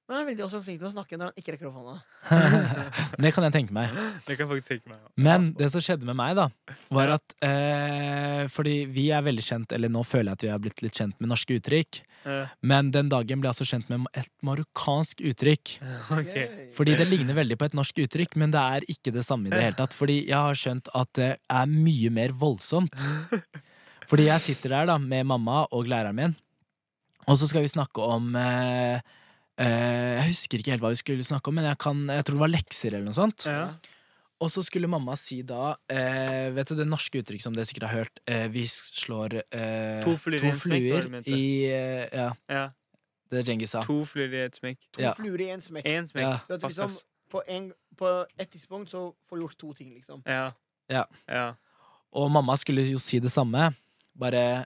men 0.06 0.14
han 0.14 0.22
er 0.22 0.26
veldig 0.28 0.44
også 0.44 0.60
flink 0.62 0.78
til 0.78 0.86
å 0.86 0.92
snakke 0.92 1.16
når 1.18 1.32
han 1.32 1.40
ikke 1.40 1.52
rekker 1.56 1.66
opp 1.66 1.78
hånda. 1.80 1.94
det 3.24 3.32
kan 3.34 3.46
jeg 3.48 3.54
tenke 3.56 3.74
meg. 3.74 3.96
Det 4.22 4.36
kan 4.38 4.46
faktisk 4.52 4.68
tenke 4.70 4.92
meg. 4.92 5.00
ja. 5.00 5.10
Men 5.26 5.48
det 5.58 5.66
som 5.74 5.82
skjedde 5.82 6.06
med 6.06 6.14
meg, 6.20 6.36
da, 6.38 6.76
var 6.94 7.16
at 7.16 7.34
eh, 7.42 8.44
Fordi 8.54 8.76
vi 8.94 9.08
er 9.10 9.24
veldig 9.26 9.42
kjent, 9.42 9.74
eller 9.74 9.90
nå 9.90 10.04
føler 10.06 10.30
jeg 10.30 10.38
at 10.38 10.46
vi 10.46 10.52
har 10.52 10.62
blitt 10.62 10.84
litt 10.86 11.00
kjent 11.02 11.18
med 11.18 11.32
norske 11.32 11.58
uttrykk. 11.58 12.00
Eh. 12.22 12.54
Men 12.70 12.92
den 12.94 13.10
dagen 13.10 13.42
ble 13.42 13.50
jeg 13.50 13.56
altså 13.56 13.66
kjent 13.66 13.90
med 13.90 14.06
et 14.14 14.30
marokkansk 14.46 15.26
uttrykk. 15.26 15.74
Okay. 16.20 16.70
Fordi 16.78 16.94
det 17.02 17.10
ligner 17.10 17.40
veldig 17.42 17.58
på 17.58 17.66
et 17.66 17.74
norsk 17.74 17.98
uttrykk, 18.06 18.38
men 18.38 18.54
det 18.54 18.62
er 18.62 18.86
ikke 18.94 19.10
det 19.16 19.26
samme 19.26 19.50
i 19.50 19.56
det 19.56 19.64
hele 19.72 19.80
tatt. 19.82 19.96
Fordi 19.96 20.20
jeg 20.22 20.38
har 20.38 20.62
skjønt 20.62 20.92
at 20.94 21.16
det 21.18 21.32
er 21.42 21.72
mye 21.74 22.14
mer 22.14 22.38
voldsomt. 22.46 22.94
Fordi 24.10 24.28
jeg 24.28 24.40
sitter 24.44 24.74
der 24.76 24.86
da 24.92 24.98
med 25.02 25.24
mamma 25.26 25.64
og 25.74 25.88
læreren 25.90 26.14
min, 26.16 26.36
og 27.26 27.38
så 27.40 27.48
skal 27.50 27.64
vi 27.64 27.70
snakke 27.72 28.02
om 28.06 28.28
eh, 28.38 29.00
eh, 29.58 30.12
Jeg 30.20 30.28
husker 30.30 30.60
ikke 30.62 30.70
helt 30.76 30.84
hva 30.84 30.92
vi 30.94 31.00
skulle 31.00 31.26
snakke 31.26 31.50
om, 31.50 31.56
men 31.58 31.66
jeg, 31.66 31.78
kan, 31.82 32.04
jeg 32.12 32.24
tror 32.24 32.36
det 32.38 32.44
var 32.44 32.52
lekser 32.54 32.94
eller 32.94 33.08
noe 33.08 33.16
sånt. 33.18 33.46
Ja. 33.50 33.64
Og 34.36 34.50
så 34.52 34.60
skulle 34.62 34.88
mamma 34.92 35.14
si 35.16 35.38
da 35.48 35.70
eh, 35.88 36.50
Vet 36.52 36.68
du 36.68 36.74
det 36.76 36.84
norske 36.86 37.22
uttrykk 37.22 37.40
som 37.40 37.54
dere 37.56 37.64
sikkert 37.64 37.86
har 37.88 38.02
hørt? 38.02 38.20
Eh, 38.28 38.44
vi 38.52 38.66
slår 38.68 39.38
eh, 39.48 40.02
To 40.04 40.16
fluer 40.20 41.08
i 41.24 41.40
eh, 41.72 42.04
Ja, 42.12 42.28
ja. 42.52 42.66
det 43.32 43.46
Djengis 43.48 43.72
sa. 43.72 43.80
To 43.88 44.02
fluer 44.06 44.34
i 44.36 44.42
ett 44.44 44.60
smekk. 44.60 44.78
To 44.92 45.02
Ja. 45.02 45.14
fluer 45.16 45.40
i 45.40 45.48
én 45.54 45.64
smekk. 45.64 45.88
En 45.88 46.06
smekk. 46.10 46.26
Ja. 46.28 46.34
Du 46.46 46.52
vet, 46.52 46.68
liksom, 46.68 46.92
på, 47.32 47.42
en, 47.48 47.72
på 47.96 48.12
et 48.38 48.50
tidspunkt 48.52 48.92
så 48.92 49.08
får 49.26 49.40
du 49.40 49.42
gjort 49.46 49.58
to 49.64 49.72
ting, 49.72 49.94
liksom. 49.96 50.20
Ja. 50.28 50.50
Ja. 50.92 51.06
ja. 51.32 51.46
Og 52.12 52.28
mamma 52.30 52.54
skulle 52.60 52.84
jo 52.86 53.00
si 53.02 53.18
det 53.18 53.32
samme, 53.32 53.72
bare 54.18 54.64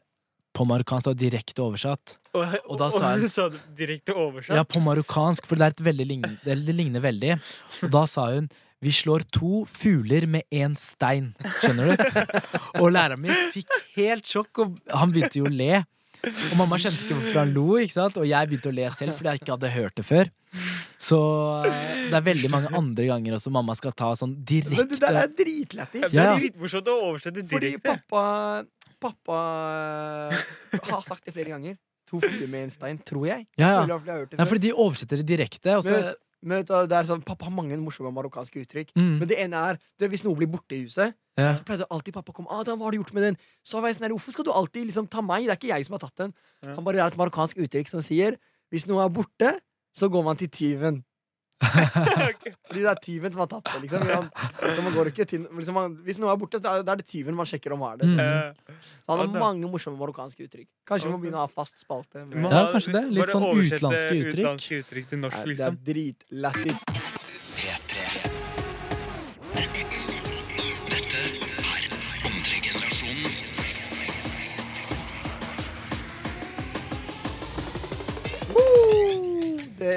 på 0.57 0.65
marokkansk 0.67 1.13
og 1.13 1.19
direkte 1.21 1.63
oversatt. 1.63 2.17
Og, 2.35 2.57
Og 2.69 2.79
da 2.79 2.89
sa 2.91 3.13
hun- 3.17 3.29
sa 3.31 3.49
direkte 3.77 4.15
oversatt? 4.15 4.57
Ja, 4.57 4.65
på 4.65 4.81
marokkansk, 4.83 5.47
for 5.47 5.57
det, 5.57 5.63
er 5.63 5.75
et 5.77 5.85
veldig 5.87 6.07
lign, 6.07 6.39
det, 6.45 6.59
ligner 6.75 7.01
veldig. 7.01 7.41
Og 7.85 7.91
da 7.91 8.05
sa 8.07 8.27
hun 8.35 8.51
vi 8.81 8.89
slår 8.91 9.27
to 9.31 9.67
fugler 9.69 10.27
med 10.27 10.43
én 10.51 10.75
stein. 10.79 11.35
Skjønner 11.61 11.91
du? 11.91 12.81
Og 12.81 12.91
læreren 12.91 13.21
min 13.21 13.51
fikk 13.53 13.69
helt 13.99 14.25
sjokk, 14.25 14.59
og 14.65 14.79
han 14.89 15.13
begynte 15.13 15.37
jo 15.37 15.45
å 15.45 15.53
le. 15.53 15.85
Og 16.25 16.57
mamma 16.57 16.77
skjønte 16.81 17.05
ikke 17.05 17.17
hvorfor 17.19 17.39
han 17.43 17.53
lo, 17.53 17.67
ikke 17.81 17.93
sant? 17.93 18.17
og 18.17 18.27
jeg 18.29 18.49
begynte 18.49 18.71
å 18.73 18.75
le 18.75 18.89
selv 18.93 19.17
fordi 19.19 19.31
jeg 19.35 19.41
ikke 19.43 19.53
hadde 19.57 19.71
hørt 19.77 19.95
det 20.01 20.05
før. 20.09 20.31
Så 21.01 21.19
eh, 21.65 22.09
det 22.11 22.17
er 22.19 22.25
veldig 22.27 22.51
mange 22.53 22.73
andre 22.77 23.07
ganger 23.09 23.37
også 23.39 23.53
mamma 23.55 23.77
skal 23.79 23.93
ta 23.97 24.11
sånn 24.19 24.35
Men 24.35 24.45
det 24.45 24.65
der 24.67 24.83
direkte 24.91 25.13
er 25.23 25.31
dritlættis. 25.39 26.11
Det 26.11 26.13
Ja. 26.13 26.33
er 26.35 26.41
dritmorsomt 26.41 26.89
å 26.93 26.97
oversette 27.09 27.45
Fordi 27.49 27.77
pappa 27.81 28.65
Pappa 29.01 29.39
eh, 30.31 30.81
har 30.91 31.05
sagt 31.07 31.27
det 31.27 31.35
flere 31.37 31.55
ganger. 31.55 31.79
To 32.11 32.19
fugler 32.23 32.49
med 32.51 32.67
en 32.67 32.73
stein, 32.75 32.99
tror 33.07 33.29
jeg. 33.29 33.47
Ja, 33.61 33.85
ja. 33.87 34.01
Nei, 34.35 34.47
fordi 34.49 34.67
de 34.69 34.73
oversetter 34.75 35.21
det 35.21 35.29
direkte. 35.29 35.77
Og 35.79 35.87
Men, 35.87 36.09
så, 36.09 36.15
men 36.43 36.59
vet 36.59 36.71
du, 36.71 36.75
det 36.91 36.97
er 36.99 37.09
sånn, 37.11 37.23
Pappa 37.27 37.47
har 37.47 37.55
mange 37.55 37.77
morsomme 37.79 38.11
marokkanske 38.17 38.63
uttrykk. 38.65 38.91
mm, 38.97 39.13
Men 39.21 39.29
det 39.31 39.39
ene 39.45 39.61
er 39.71 39.79
det, 40.01 40.09
Hvis 40.11 40.25
noe 40.27 40.35
blir 40.39 40.51
borte 40.51 40.75
i 40.75 40.83
huset, 40.87 41.15
ja. 41.39 41.53
så 41.57 41.65
pleide 41.65 41.87
alltid 41.91 42.17
pappa 42.17 42.33
å 42.33 42.37
komme 42.37 42.51
Adam, 42.51 42.81
hva 42.81 42.89
har 42.89 42.97
du 42.97 42.99
gjort 42.99 43.13
med 43.15 43.29
den? 43.29 43.37
Så 43.63 43.81
var 43.81 43.93
jeg 43.93 44.01
sånn 44.01 44.11
Hvorfor 44.11 44.35
skal 44.35 44.49
du 44.49 44.53
alltid 44.53 44.89
liksom 44.91 45.07
ta 45.13 45.23
meg? 45.23 45.47
Det 45.47 45.55
er 45.55 45.61
ikke 45.61 45.73
jeg 45.77 45.87
som 45.87 45.95
har 45.99 46.03
tatt 46.07 46.17
den. 46.25 46.35
Ja. 46.65 46.75
Han 46.75 46.85
bare 46.85 46.99
det 46.99 47.05
er 47.05 47.15
et 47.15 47.21
marokkansk 47.21 47.61
uttrykk 47.63 47.93
som 47.93 48.03
sier 48.03 48.37
hvis 48.71 48.87
noe 48.87 49.03
er 49.05 49.11
borte, 49.11 49.55
så 49.95 50.07
går 50.11 50.23
man 50.27 50.37
til 50.39 50.49
tyven. 50.49 51.01
Fordi 52.71 52.81
det 52.81 52.89
er 52.89 53.01
tyven 53.05 53.35
som 53.35 53.43
har 53.43 53.49
tatt 53.51 53.67
det. 53.69 53.81
liksom 53.85 54.05
så 54.61 54.85
man 54.85 54.95
går 54.95 55.11
ikke 55.13 55.27
til, 55.29 55.43
liksom 55.59 55.77
man, 55.77 55.97
Hvis 56.07 56.21
noe 56.23 56.33
er 56.33 56.39
borte, 56.41 56.61
da 56.63 56.79
er 56.81 57.01
det 57.01 57.07
tyven 57.11 57.37
man 57.37 57.49
sjekker 57.49 57.75
om 57.77 57.85
har 57.85 58.01
det. 58.01 58.09
Mm. 58.09 58.21
Eh, 58.21 58.77
Så 59.05 59.13
han 59.13 59.23
har 59.27 59.41
mange 59.43 59.69
morsomme 59.71 60.01
marokkanske 60.01 60.47
uttrykk. 60.47 60.69
Kanskje 60.89 61.11
vi 61.11 61.15
må 61.15 61.21
begynne 61.23 61.41
å 61.43 61.45
ha 61.45 61.51
fast 61.53 61.83
spalte. 61.83 62.25
Med, 62.31 62.49
Ja, 62.51 62.67
kanskje 62.73 62.95
det. 62.97 63.05
Litt 63.13 63.35
sånn 63.35 63.45
utlandske 63.51 64.15
utenlandske 64.17 64.81
uttrykk. 64.81 64.87
uttrykk 64.87 65.13
til 65.13 65.23
norsk, 65.27 65.37
Nei, 65.37 65.45
det 65.45 65.61
er 65.61 65.77
liksom. 65.77 65.83
dritlættis. 65.91 67.30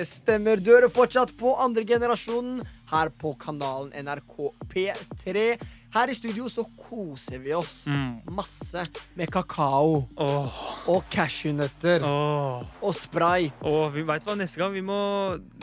Stemmer. 0.07 0.59
Du 0.61 0.71
hører 0.73 0.91
fortsatt 0.93 1.31
på 1.39 1.53
andre 1.61 1.83
generasjonen 1.87 2.61
her 2.91 3.09
på 3.19 3.33
kanalen 3.41 3.93
NRK 4.05 4.35
P3. 4.71 5.45
Her 5.93 6.09
i 6.09 6.15
studio 6.17 6.47
så 6.49 6.65
koser 6.77 7.37
vi 7.41 7.53
oss 7.53 7.85
Mm. 7.87 8.21
masse 8.33 8.85
med 9.15 9.29
kakao 9.31 10.07
oh. 10.17 10.61
og 10.89 11.03
cashewnøtter 11.13 12.01
oh. 12.07 12.63
og 12.81 12.95
sprite. 12.97 13.61
Oh, 13.61 13.89
vi 13.93 14.01
vet 14.07 14.25
hva, 14.25 14.35
neste 14.39 14.61
gang 14.61 14.73
vi 14.73 14.81
må 14.81 14.99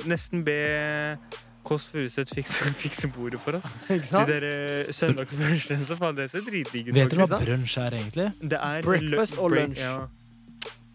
nesten 0.07 0.45
be 0.47 0.59
Kåss 1.67 1.85
Furuseth 1.93 2.35
fikse, 2.35 2.71
fikse 2.83 3.11
bordet 3.13 3.41
for 3.43 3.59
oss. 3.59 3.67
Ikke 3.91 4.01
De 4.01 4.07
sant? 4.09 4.31
der 4.31 4.47
uh, 4.87 4.93
søndagsbrunsjene, 4.95 5.85
så 5.87 5.99
faen, 5.99 6.17
det 6.17 6.31
ser 6.33 6.47
dritdigg 6.47 6.89
ut. 6.89 6.95
Vet 6.97 7.13
dere 7.13 7.27
hva 7.27 7.41
brunsj 7.43 7.77
er, 7.83 7.99
egentlig? 8.01 8.31
Det 8.41 8.59
er 8.59 8.87
Breakfast 8.87 9.39
og 9.39 9.53
lunsj. 9.55 9.83
Ja. 9.83 9.99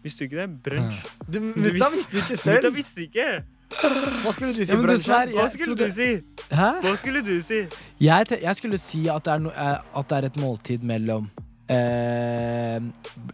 Visste 0.06 0.22
du 0.22 0.24
ikke 0.30 0.40
det? 0.44 0.48
Brunsj. 0.66 1.02
Du, 1.26 1.40
mutta 1.42 1.90
visste- 1.96 2.16
ikke 2.16 2.36
Mutta 2.38 2.42
selv. 2.62 2.74
visste 2.78 3.02
ikke! 3.08 3.28
Hva 3.66 4.32
skulle 4.32 4.52
du 4.52 4.54
si? 4.54 4.66
Ja, 4.70 4.76
dessverre, 4.86 5.32
Hva 5.34 5.48
skulle 5.50 5.74
trodde- 5.74 5.88
du 5.88 5.94
si? 5.96 6.10
Hæ? 6.54 6.68
Hva 6.84 6.92
skulle 7.00 7.22
du 7.26 7.32
si? 7.42 7.58
Jeg, 8.00 8.26
jeg 8.42 8.56
skulle 8.60 8.78
si 8.78 9.00
at 9.10 9.24
det 9.26 9.32
er, 9.34 9.38
no, 9.42 9.50
eh, 9.50 9.98
at 9.98 10.08
det 10.12 10.18
er 10.20 10.28
et 10.30 10.36
måltid 10.38 10.84
mellom 10.86 11.26
eh, 11.68 12.76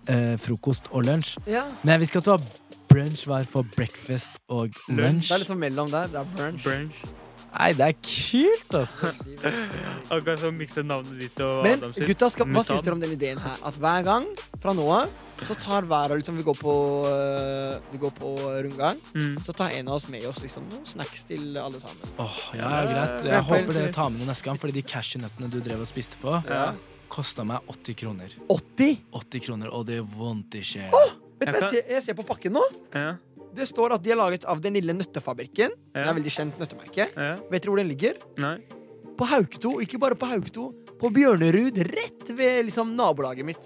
eh, 0.08 0.38
frokost 0.40 0.88
og 0.90 1.04
lunsj. 1.04 1.36
Ja. 1.46 1.66
Men 1.82 1.92
jeg 1.98 2.00
visste 2.06 2.16
ikke 2.16 2.22
at 2.24 2.30
det 2.30 2.32
var 2.32 2.46
brunch 2.92 3.26
var 3.28 3.44
for 3.48 3.66
breakfast 3.76 4.40
og 4.48 4.68
Lunsj. 4.88 5.02
lunsj. 5.02 5.28
Det 5.28 5.34
er 5.36 5.42
liksom 5.44 5.60
mellom 5.66 5.90
der. 5.92 6.06
Det 6.12 6.20
er 6.22 6.32
brunch. 6.36 6.64
Brunch. 6.64 7.04
Nei, 7.52 7.72
det 7.76 7.84
er 7.84 7.96
kult, 8.00 8.74
ass. 8.80 8.94
Akkurat 10.12 10.40
som 10.40 10.56
mikse 10.56 10.82
navnet 10.86 11.18
ditt 11.20 11.40
og 11.44 11.62
Men 11.66 11.78
Adam 11.78 11.92
sitt. 11.92 12.06
gutta, 12.08 12.28
skal, 12.32 12.48
hva 12.48 12.62
syns 12.66 12.82
dere 12.86 12.96
om 12.96 13.02
den 13.02 13.12
ideen 13.16 13.40
her? 13.42 13.58
At 13.68 13.76
hver 13.80 14.04
gang 14.06 14.26
fra 14.62 14.72
nå 14.76 14.86
av 14.94 15.12
så 15.42 15.56
tar 15.58 15.82
hver 15.90 16.12
av 16.14 16.18
liksom, 16.20 16.36
vi 16.38 16.44
går 16.46 16.56
på, 16.60 16.74
øh, 17.10 17.78
vi 17.92 17.98
går 17.98 18.12
på 18.18 18.32
rundgang, 18.66 19.00
Mm. 19.14 19.36
så 19.44 19.52
tar 19.58 19.70
en 19.74 19.88
av 19.88 19.94
oss 19.98 20.08
med 20.08 20.24
oss 20.26 20.38
liksom, 20.44 20.62
noen 20.70 20.86
snacks 20.86 21.24
til 21.28 21.56
alle 21.58 21.80
sammen. 21.82 22.14
Åh, 22.18 22.38
ja, 22.56 22.70
greit. 22.86 23.24
Ja, 23.26 23.32
Jeg 23.40 23.42
håper 23.50 23.72
dere 23.74 23.92
tar 23.92 24.08
med 24.10 24.20
noe 24.22 24.30
neste 24.32 24.44
gang, 24.48 24.58
fordi 24.58 24.72
de 24.78 24.82
cashewnøttene 24.82 25.50
du 25.50 25.60
drev 25.60 25.80
og 25.80 25.86
spiste 25.90 26.16
på, 26.22 26.38
Ja. 26.48 26.72
kosta 27.08 27.44
meg 27.44 27.60
80 27.68 27.94
kroner. 27.98 28.30
80! 28.48 29.00
80 29.12 29.40
kroner, 29.44 29.68
og 29.74 29.86
det 29.86 30.00
vondt 30.06 30.54
i 30.54 30.62
sjela. 30.62 30.90
Vet 31.42 31.48
du 31.48 31.58
hva 31.58 31.60
jeg 31.72 31.82
ser, 31.82 31.90
jeg 31.92 32.02
ser 32.04 32.14
på 32.14 32.24
pakken 32.24 32.52
nå? 32.54 32.62
Ja, 32.94 33.16
Det 33.52 33.66
står 33.68 33.92
at 33.98 34.02
de 34.04 34.10
er 34.14 34.16
laget 34.16 34.44
av 34.48 34.60
Den 34.64 34.74
lille 34.78 34.94
nøttefabrikken. 34.96 35.74
Det 35.92 36.04
er 36.06 36.14
veldig 36.16 36.32
kjent 36.32 36.58
nøttemerke. 36.62 37.08
ja. 37.16 37.34
Vet 37.50 37.62
dere 37.62 37.70
hvor 37.72 37.80
den 37.82 37.90
ligger? 37.92 38.16
Nei. 38.40 38.56
På 39.18 39.28
Hauketo. 39.28 39.74
Ikke 39.84 39.98
bare 40.00 40.16
på 40.16 40.26
Hauketo. 40.30 40.70
På 40.98 41.10
Bjørnerud, 41.12 41.78
rett 41.92 42.28
ved 42.30 42.64
liksom 42.70 42.94
nabolaget 42.96 43.44
mitt. 43.44 43.64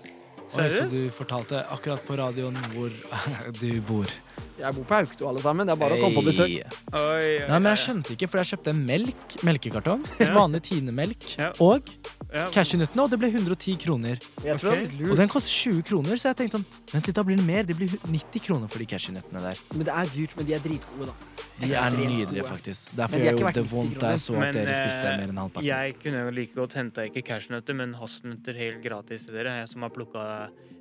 Seriøst? 0.52 0.90
du 0.90 1.10
fortalte 1.10 1.62
akkurat 1.74 2.02
på 2.06 2.16
radioen 2.18 2.56
hvor 2.74 2.90
du 3.60 3.70
bor. 3.88 4.10
Jeg 4.56 4.72
bor 4.72 4.84
på 4.88 4.94
Aukto 4.96 5.26
alle 5.28 5.42
sammen. 5.44 5.68
Det 5.68 5.74
er 5.74 5.80
bare 5.80 5.96
å 5.98 6.00
komme 6.00 6.16
på 6.16 6.24
besøk. 6.24 6.48
Oi, 6.48 6.62
Oi, 6.96 7.00
oi, 7.02 7.48
Nei, 7.50 7.58
men 7.60 7.68
jeg 7.74 7.80
skjønte 7.82 8.14
ikke, 8.16 8.28
for 8.32 8.40
jeg 8.40 8.50
kjøpte 8.54 8.72
en 8.72 8.80
melk, 8.88 9.34
melkekartong. 9.44 10.06
Ja. 10.22 10.30
Vanlig 10.36 10.62
Tine-melk. 10.70 11.26
Ja. 11.36 11.50
Og 11.60 11.90
Ja. 12.32 12.48
cashewnøttene, 12.50 13.02
og 13.04 13.10
det 13.12 13.18
ble 13.20 13.28
110 13.30 13.76
kroner. 13.84 14.18
Jeg 14.44 14.58
tror 14.58 14.72
det 14.74 14.88
er 15.00 15.10
Og 15.12 15.16
den 15.16 15.28
koster 15.28 15.52
20 15.70 15.82
kroner, 15.86 16.16
så 16.18 16.32
jeg 16.32 16.36
tenkte 16.40 16.58
sånn 16.58 16.66
Vent 16.92 17.06
litt, 17.06 17.14
da 17.16 17.22
blir 17.22 17.36
det 17.36 17.46
mer. 17.46 17.62
Det 17.68 17.76
blir 17.76 17.88
90 18.08 18.40
kroner 18.42 18.68
for 18.68 18.78
de 18.82 18.86
cashewnøttene 18.86 19.40
der. 19.44 19.60
Men 19.74 19.84
det 19.86 19.94
er 19.94 20.06
dyrt, 20.16 20.36
men 20.36 20.46
de 20.46 20.54
er 20.56 20.64
dritgode, 20.64 21.06
da. 21.06 21.14
De 21.60 21.72
er 21.72 21.90
nydelige, 21.96 22.44
faktisk. 22.44 22.90
Derfor 22.96 23.18
de 23.18 23.52
det 23.56 23.64
vondt 23.70 23.96
da 24.00 24.12
jeg 24.12 24.20
så 24.20 24.36
at 24.44 24.56
dere 24.56 24.74
spiste 24.76 25.08
eh, 25.08 25.16
mer 25.16 25.30
enn 25.32 25.38
halvparten. 25.40 25.66
Jeg 25.66 25.94
kunne 26.02 26.24
jo 26.26 26.32
like 26.36 26.52
godt 26.56 26.76
henta 26.76 27.06
ikke 27.08 27.22
cashewnøtter, 27.24 27.76
men 27.78 27.94
hasselnøtter 27.96 28.58
helt 28.60 28.82
gratis 28.84 29.24
til 29.24 29.38
dere. 29.38 29.54
Jeg 29.62 29.70
som 29.72 29.86
har 29.86 29.92
plukka 29.94 30.24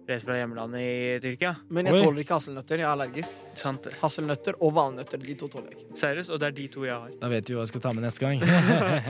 rett 0.09 0.25
fra 0.25 0.35
hjemlandet 0.35 0.83
i 0.83 1.19
Tyrkia. 1.23 1.53
Men 1.71 1.88
jeg 1.89 2.01
tåler 2.03 2.25
ikke 2.25 2.35
hasselnøtter. 2.35 2.83
Jeg 2.83 2.88
er 2.88 2.91
allergisk. 2.91 3.45
Sant. 3.61 3.88
Hasselnøtter 4.01 4.59
og 4.59 4.75
valnøtter. 4.75 5.23
De 5.23 5.38
to 5.39 5.49
tåler 5.53 5.71
jeg 5.71 5.79
ikke. 5.79 5.99
Seriøst, 6.03 6.33
og 6.35 6.43
det 6.43 6.49
er 6.51 6.57
de 6.59 6.67
to 6.75 6.83
jeg 6.89 6.99
har. 7.05 7.15
Da 7.23 7.31
vet 7.31 7.49
vi 7.49 7.55
hva 7.55 7.63
jeg 7.63 7.71
skal 7.71 7.85
ta 7.88 7.95
med 7.95 8.07
neste 8.09 8.25
gang. 8.25 8.43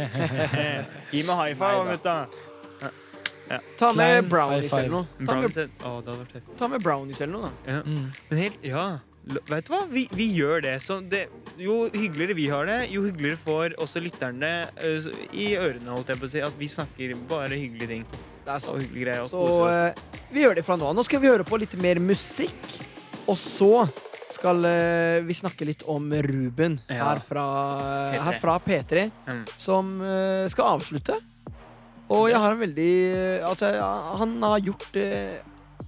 Gi 1.15 1.25
meg 1.25 1.41
high 1.41 1.58
five, 1.58 1.82
Neida. 1.89 2.15
Ja. 3.45 3.60
Ta 3.78 3.91
med 3.93 4.23
Klein 4.23 4.30
brownies 4.30 4.71
eller 4.73 4.93
noe. 4.93 5.10
Ta 5.10 5.19
med, 5.19 5.28
Brownies 5.34 6.32
fett. 6.32 6.47
ta 6.58 6.69
med 6.69 6.82
brownies 6.82 7.19
eller 7.21 7.34
noe, 7.36 7.49
da. 7.49 7.75
Ja. 7.75 7.84
Mm. 7.86 8.08
Men 8.30 8.41
helt, 8.41 8.63
ja 8.65 8.86
Vet 9.26 9.66
du 9.66 9.72
hva? 9.74 9.80
Vi, 9.90 10.04
vi 10.14 10.28
gjør 10.38 10.62
det. 10.62 10.76
Så 10.84 11.00
det. 11.10 11.24
Jo 11.58 11.86
hyggeligere 11.90 12.36
vi 12.38 12.46
har 12.52 12.68
det, 12.70 12.80
jo 12.94 13.02
hyggeligere 13.08 13.40
får 13.42 13.76
også 13.82 14.02
lytterne 14.04 14.52
øh, 14.86 15.08
i 15.34 15.48
ørene, 15.58 15.90
holdt 15.96 16.12
jeg 16.14 16.20
på 16.22 16.28
å 16.28 16.32
si, 16.34 16.42
at 16.46 16.58
vi 16.60 16.68
snakker 16.70 17.14
bare 17.32 17.58
hyggelige 17.58 17.88
ting. 17.94 18.04
Det 18.46 18.52
er 18.52 18.56
Og 18.60 18.62
sant. 18.62 18.82
hyggelige 18.84 19.06
greier. 19.08 19.30
Så 19.32 19.46
eh, 19.72 20.20
vi 20.36 20.44
gjør 20.44 20.56
det 20.60 20.66
fra 20.68 20.76
nå 20.78 20.90
av. 20.92 20.98
Nå 21.00 21.06
skal 21.08 21.24
vi 21.24 21.32
høre 21.32 21.48
på 21.48 21.58
litt 21.64 21.74
mer 21.82 21.98
musikk. 22.04 22.68
Og 23.26 23.38
så 23.42 23.72
skal 24.36 24.62
eh, 24.70 25.24
vi 25.26 25.34
snakke 25.34 25.66
litt 25.66 25.82
om 25.90 26.12
Ruben 26.12 26.78
Ja. 26.92 27.08
her, 27.16 27.24
fra, 27.26 27.46
P3. 28.14 28.22
her 28.28 28.40
fra 28.44 28.60
P3, 28.62 29.08
Mm. 29.26 29.44
som 29.58 29.96
skal 30.54 30.76
avslutte. 30.76 31.18
Og 32.14 32.28
jeg 32.30 32.38
har 32.38 32.52
en 32.54 32.60
veldig 32.62 32.92
Altså, 33.50 33.72
han 34.20 34.36
har 34.44 34.60
gjort 34.62 35.00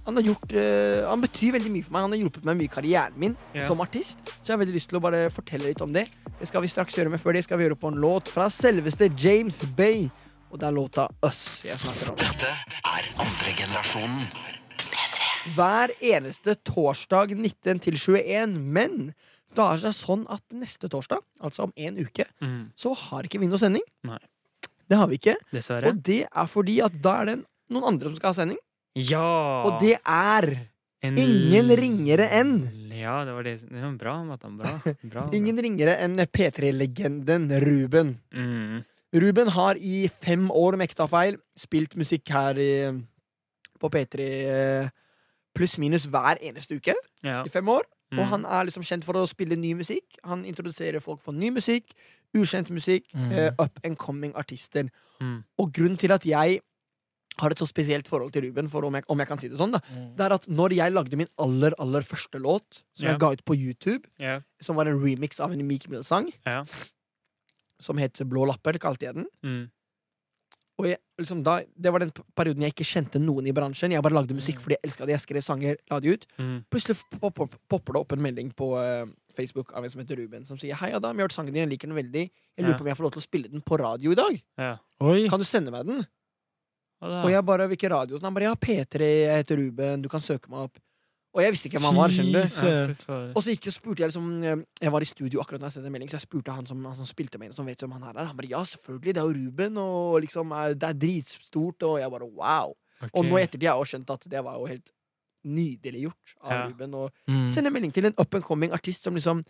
han 0.08 0.16
har 0.16 0.24
gjort 0.24 0.52
uh, 0.56 1.08
Han 1.10 1.20
betyr 1.20 1.52
veldig 1.58 1.70
mye 1.74 1.84
for 1.84 1.92
meg. 1.94 2.04
Han 2.06 2.14
har 2.16 2.20
hjulpet 2.22 2.44
meg 2.48 2.56
mye 2.58 2.68
i 2.68 2.72
karrieren 2.72 3.16
min 3.20 3.34
Ja. 3.54 3.66
som 3.68 3.80
artist. 3.84 4.16
Så 4.40 4.48
jeg 4.50 4.54
har 4.56 4.62
veldig 4.64 4.74
lyst 4.78 4.88
til 4.90 4.98
å 4.98 5.02
bare 5.04 5.26
fortelle 5.34 5.68
litt 5.68 5.82
om 5.84 5.92
det. 5.92 6.06
Det 6.40 6.48
skal 6.48 6.62
vi 6.64 6.70
straks 6.72 6.96
gjøre, 6.96 7.10
men 7.12 7.20
før 7.20 7.36
det 7.36 7.44
skal 7.44 7.58
vi 7.60 7.66
gjøre 7.68 7.76
på 7.78 7.90
en 7.92 8.00
låt 8.00 8.28
fra 8.32 8.48
selveste 8.48 9.10
James 9.20 9.60
Bay. 9.76 10.08
Og 10.50 10.58
det 10.62 10.66
er 10.70 10.72
låta 10.72 11.08
Us 11.28 11.62
jeg 11.68 11.76
snakker 11.78 12.14
om. 12.14 12.16
Dette 12.24 12.48
er 12.48 13.10
andre 13.20 13.52
generasjonen. 13.58 14.28
hver 15.56 15.92
eneste 16.04 16.54
torsdag 16.66 17.34
19 17.36 17.80
til 17.84 17.96
21. 17.98 18.56
Men 18.60 19.12
det 19.56 19.64
har 19.64 19.78
seg 19.82 19.94
sånn 19.96 20.24
at 20.32 20.42
neste 20.54 20.88
torsdag, 20.92 21.22
altså 21.40 21.68
om 21.68 21.72
en 21.76 21.96
uke, 22.04 22.24
Mm. 22.40 22.70
så 22.76 22.94
har 22.96 23.22
ikke 23.24 23.40
vi 23.40 23.46
noe 23.48 23.58
sending. 23.58 23.82
Nei. 24.04 24.18
Det 24.88 24.96
har 24.96 25.06
vi 25.08 25.16
ikke. 25.18 25.36
Dessverre. 25.52 25.88
Og 25.88 26.02
det 26.02 26.26
er 26.34 26.46
fordi 26.46 26.78
at 26.84 26.92
da 27.02 27.20
er 27.20 27.24
det 27.26 27.38
noen 27.70 27.84
andre 27.84 28.08
som 28.08 28.16
skal 28.16 28.28
ha 28.32 28.34
sending. 28.42 28.58
Ja! 28.96 29.64
Og 29.68 29.80
det 29.82 29.96
er 30.04 30.48
En 31.02 31.18
ingen 31.18 31.68
ringere 31.78 32.26
enn 32.34 32.54
Ja, 32.98 33.20
det 33.24 33.32
var 33.36 33.42
det. 33.46 33.60
det 33.68 33.82
var 33.82 33.92
bra, 34.00 34.14
Matan. 34.24 34.56
Bra. 34.58 34.72
bra. 35.12 35.28
Ingen 35.32 35.58
ringere 35.62 35.94
enn 36.02 36.16
P3-legenden 36.18 37.48
Ruben. 37.62 38.16
Mm. 38.34 38.80
Ruben 39.14 39.48
har 39.54 39.78
i 39.78 40.08
fem 40.20 40.50
år, 40.50 40.74
om 40.74 40.82
tar 40.98 41.08
feil, 41.08 41.38
spilt 41.56 41.94
musikk 41.96 42.28
her 42.34 42.58
i, 42.58 42.72
på 43.80 43.88
P3 43.94 44.26
eh, 44.26 44.90
pluss-minus 45.56 46.08
hver 46.10 46.42
eneste 46.42 46.76
uke 46.76 46.94
Ja. 47.24 47.44
i 47.46 47.48
fem 47.48 47.68
år. 47.68 47.86
Mm. 48.12 48.18
Og 48.18 48.26
han 48.32 48.44
er 48.44 48.64
liksom 48.66 48.82
kjent 48.82 49.04
for 49.04 49.14
å 49.20 49.26
spille 49.28 49.56
ny 49.56 49.74
musikk. 49.78 50.18
Han 50.24 50.44
introduserer 50.48 51.00
folk 51.04 51.20
for 51.22 51.32
ny 51.36 51.50
musikk, 51.54 51.92
ukjent 52.36 52.70
musikk, 52.70 53.06
Mm. 53.14 53.32
uh, 53.32 53.50
up 53.64 53.78
and 53.84 53.96
coming 53.98 54.34
artister. 54.34 54.88
Mm. 55.20 55.44
Og 55.58 55.72
grunnen 55.72 55.96
til 55.98 56.12
at 56.12 56.24
jeg 56.26 56.60
har 57.40 57.54
et 57.54 57.62
så 57.62 57.68
spesielt 57.68 58.08
forhold 58.10 58.32
til 58.34 58.46
Ruben, 58.48 58.68
for 58.72 58.86
om 58.88 58.98
jeg, 58.98 59.06
om 59.08 59.22
jeg 59.22 59.30
kan 59.30 59.40
si 59.40 59.50
det 59.50 59.60
sånn, 59.60 59.74
da. 59.76 59.80
Mm. 59.88 60.10
Det 60.18 60.26
er 60.26 60.36
at 60.36 60.46
når 60.60 60.76
jeg 60.78 60.94
lagde 60.94 61.20
min 61.20 61.32
aller, 61.44 61.76
aller 61.78 62.06
første 62.06 62.42
låt, 62.42 62.82
som 62.96 63.06
yeah. 63.06 63.14
jeg 63.14 63.22
ga 63.22 63.32
ut 63.36 63.44
på 63.48 63.56
YouTube, 63.58 64.10
yeah. 64.20 64.44
som 64.60 64.78
var 64.78 64.90
en 64.90 65.00
remix 65.02 65.42
av 65.44 65.54
en 65.54 65.66
Meek 65.66 65.88
Mill-sang, 65.92 66.30
yeah. 66.46 66.64
som 67.82 67.98
het 68.02 68.20
Blå 68.28 68.46
lapper, 68.48 68.80
kalte 68.82 69.08
jeg 69.08 69.20
den. 69.20 69.28
Mm. 69.46 69.66
Og 70.78 70.86
jeg, 70.86 71.00
liksom 71.18 71.40
da, 71.42 71.56
det 71.74 71.90
var 71.90 72.04
den 72.04 72.12
perioden 72.38 72.62
jeg 72.62 72.70
ikke 72.70 72.86
kjente 72.86 73.18
noen 73.18 73.48
i 73.50 73.54
bransjen. 73.54 73.90
Jeg 73.90 74.02
bare 74.04 74.14
lagde 74.14 74.36
musikk 74.36 74.60
Mm. 74.60 74.62
fordi 74.62 74.76
jeg 74.76 74.86
elska 74.86 75.06
det. 75.06 75.14
Jeg 75.16 75.24
skrev 75.24 75.42
sanger, 75.42 75.76
la 75.90 75.98
de 75.98 76.12
ut. 76.14 76.26
Mm. 76.38 76.64
Plutselig 76.70 76.96
popper, 77.18 77.48
popper 77.68 77.92
det 77.92 78.00
opp 78.00 78.12
en 78.12 78.22
melding 78.22 78.52
på 78.54 78.78
uh, 78.78 79.10
Facebook 79.34 79.72
av 79.74 79.84
en 79.84 79.90
som 79.90 80.00
heter 80.00 80.16
Ruben, 80.22 80.46
som 80.46 80.58
sier 80.58 80.78
Hei, 80.78 80.92
Adam, 80.94 81.16
jeg 81.16 81.24
har 81.24 81.28
hørt 81.28 81.34
sangen 81.34 81.52
din, 81.52 81.64
jeg 81.66 81.72
liker 81.72 81.90
den 81.90 81.98
veldig. 81.98 82.30
Jeg 82.30 82.64
lurer 82.64 82.78
på 82.78 82.86
om 82.86 82.90
jeg 82.92 82.98
får 82.98 83.08
lov 83.08 83.12
til 83.16 83.22
å 83.22 83.26
spille 83.26 83.50
den 83.50 83.60
på 83.60 83.78
radio 83.78 84.14
i 84.14 84.18
dag. 84.18 84.38
Ja. 84.58 84.76
Oi! 85.02 85.28
Kan 85.28 85.42
du 85.42 85.46
sende 85.48 85.74
meg 85.74 85.86
den? 85.86 86.06
Og 87.02 87.30
jeg 87.30 87.44
bare, 87.46 87.66
hvilken 87.70 87.90
radio? 87.92 88.18
Han 88.22 88.34
bare, 88.34 88.48
ja, 88.50 88.54
P3, 88.54 89.00
jeg 89.00 89.36
heter 89.44 89.56
Ruben, 89.60 90.02
du 90.02 90.08
kan 90.08 90.20
søke 90.20 90.50
meg 90.50 90.66
opp. 90.66 90.78
Og 91.36 91.42
jeg 91.44 91.52
visste 91.52 91.68
ikke 91.68 91.78
hvem 91.78 91.86
han 91.92 91.98
var, 92.00 92.10
skjønner 92.10 92.32
du. 92.32 93.32
Og 93.36 93.42
så 93.44 93.52
gikk, 93.52 93.66
jeg- 93.68 93.70
og 93.70 93.76
spurte 93.76 94.00
jeg 94.02 94.08
liksom 94.10 94.28
eh, 94.42 94.64
Jeg 94.80 94.90
var 94.90 95.00
i 95.00 95.04
studio 95.04 95.40
akkurat 95.40 95.60
da 95.60 95.66
jeg 95.68 95.72
sendte 95.76 95.86
en 95.86 95.92
melding, 95.92 96.08
så 96.10 96.16
jeg 96.18 96.24
spurte 96.26 96.50
han 96.56 96.66
som, 96.66 96.82
han 96.84 96.96
som 96.96 97.06
spilte 97.06 97.38
med 97.38 97.50
inn, 97.50 97.54
som 97.54 97.66
vet 97.66 97.78
hvem 97.78 97.92
han 97.92 98.02
er. 98.16 98.24
Han 98.24 98.36
bare 98.36 98.48
ja, 98.50 98.62
selvfølgelig, 98.64 99.14
det 99.14 99.22
er 99.22 99.28
jo 99.28 99.36
Ruben, 99.46 99.76
og 99.78 100.20
liksom 100.24 100.52
eh, 100.56 100.74
det 100.74 100.88
er 100.88 100.94
dritstort, 101.04 101.82
og 101.82 101.98
jeg 102.00 102.10
bare 102.10 102.26
wow. 102.32 102.74
Okay. 102.98 103.10
Og 103.14 103.24
nå 103.28 103.38
i 103.38 103.42
ettertid 103.44 103.68
har 103.68 103.76
jeg 103.76 103.84
også 103.84 103.94
skjønt 103.94 104.10
at 104.16 104.24
det 104.30 104.42
var 104.42 104.56
jo 104.58 104.66
helt 104.66 104.90
nydelig 105.44 106.00
gjort 106.08 106.34
av 106.42 106.50
Ja. 106.52 106.66
Ruben. 106.66 106.94
Og 106.94 107.12
Mm. 107.28 107.50
sende 107.52 107.70
melding 107.70 107.92
til 107.94 108.06
en 108.06 108.14
up 108.18 108.34
and 108.34 108.42
coming 108.42 108.72
artist 108.72 109.04
som 109.04 109.14
liksom 109.14 109.44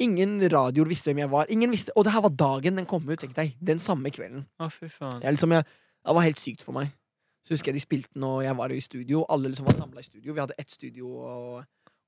Ingen 0.00 0.40
radioer 0.50 0.88
visste 0.88 1.04
hvem 1.12 1.18
jeg 1.22 1.30
var. 1.30 1.46
Ingen 1.50 1.70
visste, 1.70 1.92
Og 1.96 2.02
det 2.04 2.12
her 2.12 2.20
var 2.22 2.30
dagen 2.30 2.74
den 2.76 2.86
kom 2.86 3.06
ut, 3.08 3.18
tenk 3.20 3.34
deg. 3.36 3.54
Den 3.62 3.78
samme 3.78 4.10
kvelden. 4.10 4.44
Å, 4.58 4.66
fy 4.72 4.88
faen. 4.88 5.20
Jeg, 5.22 5.36
liksom, 5.36 5.52
jeg, 5.52 5.64
det 6.12 6.14
var 6.14 6.22
helt 6.26 6.38
sykt 6.42 6.62
for 6.62 6.72
meg. 6.72 6.92
Så 7.46 7.54
husker 7.54 7.72
jeg 7.72 7.74
de 7.74 7.80
spilte 7.84 8.16
når 8.20 8.42
jeg 8.44 8.56
var 8.56 8.72
i 8.72 8.80
studio. 8.80 9.24
Alle 9.28 9.48
liksom 9.52 9.66
var 9.66 9.74
samla 9.74 10.00
i 10.00 10.02
studio. 10.06 10.32
Vi 10.32 10.40
hadde 10.40 10.54
ett 10.58 10.70
studio 10.70 11.06
å, 11.06 11.64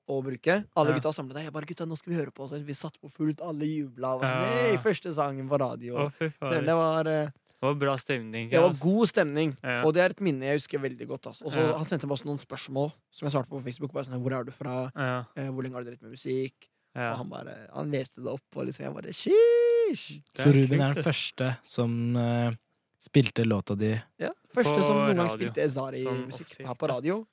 å 0.08 0.22
bruke. 0.24 0.64
Alle 0.76 0.90
Ja. 0.90 0.94
gutta 0.96 1.08
var 1.10 1.12
samla 1.18 1.34
der. 1.34 1.42
Jeg 1.48 1.52
bare, 1.52 1.66
gutta, 1.66 1.84
nå 1.86 1.96
skal 1.98 2.12
vi 2.14 2.18
høre 2.20 2.32
på. 2.32 2.48
Så 2.48 2.60
vi 2.64 2.72
satt 2.74 2.96
på 3.00 3.10
fullt, 3.12 3.40
alle 3.44 3.64
jubla. 3.68 4.14
Og 4.16 4.22
sånn, 4.22 4.30
Ja. 4.30 4.70
«Nei, 4.72 4.76
første 4.78 5.12
sangen 5.14 5.48
på 5.48 5.58
radio. 5.60 5.96
Å, 6.06 6.10
Så 6.16 6.64
det 6.64 6.74
var, 6.74 7.00
eh, 7.06 7.26
Det 7.60 7.62
var 7.62 7.74
bra 7.74 7.96
stemning. 7.96 8.50
det 8.50 8.60
var 8.60 8.72
god 8.80 9.08
stemning. 9.08 9.56
Ja. 9.62 9.82
Og 9.84 9.92
det 9.94 10.00
er 10.02 10.10
et 10.10 10.20
minne 10.20 10.40
jeg 10.44 10.58
husker 10.60 10.78
veldig 10.78 11.06
godt. 11.08 11.26
Altså. 11.26 11.44
Og 11.44 11.52
så 11.52 11.58
Ja. 11.68 11.76
Han 11.76 11.84
sendte 11.86 12.06
meg 12.06 12.16
også 12.16 12.24
noen 12.26 12.38
spørsmål 12.40 12.92
som 13.10 13.26
jeg 13.28 13.32
svarte 13.32 13.48
på 13.48 13.60
på 13.60 13.64
Facebook. 13.64 13.92
Bare 13.92 14.04
sånn, 14.04 14.22
Hvor 14.22 14.32
er 14.40 14.44
du 14.44 14.52
fra? 14.52 14.90
Ja, 14.96 15.24
Eh, 15.36 15.48
Hvor 15.50 15.62
lenge 15.62 15.72
har 15.74 15.82
du 15.84 15.90
drevet 15.90 16.02
med 16.02 16.12
musikk? 16.12 16.68
ja. 16.96 17.12
Og 17.12 17.16
han 17.18 17.28
bare, 17.28 17.68
han 17.74 17.90
leste 17.92 18.22
det 18.24 18.32
opp, 18.32 18.56
og 18.56 18.66
liksom 18.66 18.84
jeg 18.86 18.94
bare 18.94 19.12
Sheesh! 19.12 20.22
Så 20.34 20.52
Ruben 20.52 20.80
er 20.80 20.94
den 20.94 21.04
første 21.04 21.58
som 21.64 22.16
eh, 22.16 22.52
spilte 23.00 23.44
låta 23.44 23.74
di 23.76 23.92
Ja, 24.18 24.30
Første 24.54 24.82
som 24.82 24.96
noen 24.96 25.16
gang 25.16 25.28
radio. 25.28 25.36
spilte 25.36 25.62
Ezari 25.62 26.02
Sånn 26.04 26.22
musikk 26.26 26.46
offisielt, 26.48 26.66
her 26.68 26.74
på 26.74 26.88
radio. 26.88 27.26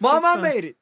Mama 0.00 0.36
made 0.40 0.64
it! 0.64 0.76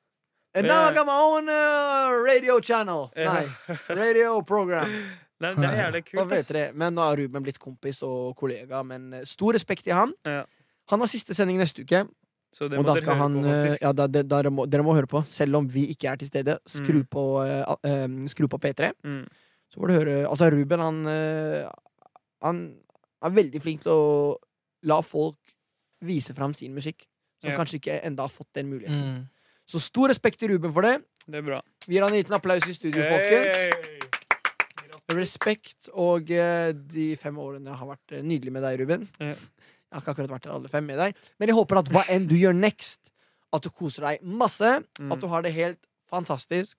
And 0.54 0.66
now 0.66 0.90
I 0.90 0.94
got 0.94 1.06
my 1.06 1.16
own 1.16 1.48
uh, 1.48 2.12
radio 2.22 2.60
channel. 2.60 3.10
Nei, 3.16 3.46
radio 3.88 4.42
program. 4.42 4.90
Nei, 5.42 5.54
det 5.56 5.64
er 5.64 5.78
jævlig 5.86 6.02
Hva 6.04 6.10
kult. 6.20 6.28
vet 6.30 6.38
ass. 6.44 6.48
dere? 6.52 6.72
Men 6.76 6.94
nå 6.94 7.00
har 7.06 7.16
Ruben 7.18 7.42
blitt 7.42 7.58
kompis 7.58 8.02
og 8.06 8.36
kollega. 8.38 8.82
Men 8.86 9.08
eh, 9.16 9.24
stor 9.26 9.56
respekt 9.56 9.82
til 9.88 9.96
han. 9.96 10.12
Ja. 10.28 10.42
Han 10.92 11.00
har 11.02 11.08
siste 11.10 11.34
sending 11.34 11.56
neste 11.58 11.82
uke. 11.86 12.04
Så 12.52 12.68
det 12.68 12.76
Og 12.78 12.84
må 12.84 12.86
da 12.90 12.92
dere 12.98 13.02
skal 13.02 13.16
høre 13.16 13.22
han 13.24 13.38
på, 13.40 13.46
eh, 13.48 13.62
faktisk. 13.64 13.82
Ja, 13.86 13.92
da, 13.96 14.06
det- 14.12 14.26
dere, 14.28 14.50
må, 14.52 14.66
dere 14.70 14.84
må 14.86 14.94
høre 14.94 15.08
på. 15.10 15.24
Selv 15.32 15.56
om 15.56 15.66
vi 15.72 15.86
ikke 15.94 16.12
er 16.12 16.20
til 16.20 16.28
stede. 16.28 16.58
Skru 16.68 17.00
Mm. 17.00 17.08
på, 17.16 17.24
eh, 17.46 17.64
al- 17.64 17.80
eh, 17.88 18.28
skru 18.28 18.46
på 18.46 18.60
P3. 18.60 18.92
Mm. 19.02 19.24
Så 19.72 19.80
får 19.80 19.88
du 19.88 19.94
høre 19.94 20.28
Altså, 20.28 20.50
Ruben, 20.52 20.78
han 20.84 21.06
eh, 21.06 21.68
Han 22.42 22.62
er 23.28 23.36
veldig 23.36 23.60
flink 23.62 23.82
til 23.82 23.92
å 23.92 24.36
la 24.84 25.00
folk 25.02 25.38
vise 26.02 26.34
fram 26.34 26.54
sin 26.54 26.74
musikk. 26.74 27.06
Som 27.42 27.50
Ja. 27.52 27.56
kanskje 27.58 27.78
ikke 27.80 28.00
enda 28.06 28.22
har 28.22 28.30
fått 28.30 28.52
den 28.54 28.68
muligheten. 28.70 29.16
mm. 29.16 29.28
Så 29.66 29.80
stor 29.80 30.08
respekt 30.08 30.38
til 30.38 30.50
Ruben 30.50 30.72
for 30.72 30.82
det. 30.82 31.04
Det 31.26 31.38
er 31.38 31.42
bra. 31.42 31.60
Vi 31.86 31.94
gir 31.94 32.02
han 32.02 32.12
en 32.12 32.18
liten 32.18 32.34
applaus 32.34 32.66
i 32.68 32.74
studio, 32.74 33.02
folkens. 33.02 33.98
Respekt, 35.12 35.90
og 35.98 36.30
eh, 36.32 36.70
de 36.72 37.10
fem 37.20 37.36
årene 37.42 37.74
har 37.76 37.88
vært 37.90 38.14
eh, 38.16 38.22
nydelig 38.24 38.52
med 38.54 38.62
deg, 38.64 38.78
Ruben. 38.80 39.02
Ja. 39.20 39.34
Jeg 39.34 39.92
har 39.92 40.00
ikke 40.00 40.12
akkurat 40.14 40.30
vært 40.32 40.46
der 40.46 40.52
alle 40.54 40.70
fem 40.72 40.86
med 40.88 40.96
deg, 40.96 41.18
men 41.38 41.50
jeg 41.50 41.56
håper 41.58 41.80
at 41.82 41.90
hva 41.92 42.04
enn 42.08 42.24
du 42.30 42.36
gjør 42.38 42.54
next, 42.56 43.10
at 43.52 43.66
du 43.66 43.68
koser 43.76 44.06
deg 44.06 44.22
masse, 44.24 44.70
Mm. 44.98 45.12
at 45.12 45.20
du 45.20 45.26
har 45.28 45.42
det 45.44 45.52
helt 45.52 45.82
fantastisk, 46.08 46.78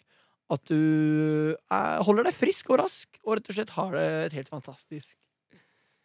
at 0.49 0.63
du 0.65 1.53
eh, 1.71 1.99
holder 2.07 2.23
deg 2.23 2.33
frisk 2.33 2.71
og 2.73 2.79
rask, 2.81 3.07
og 3.23 3.37
rett 3.37 3.49
og 3.51 3.55
slett 3.59 3.69
har 3.77 3.91
det 3.91 4.07
et 4.31 4.33
helt 4.39 4.49
fantastisk 4.49 5.13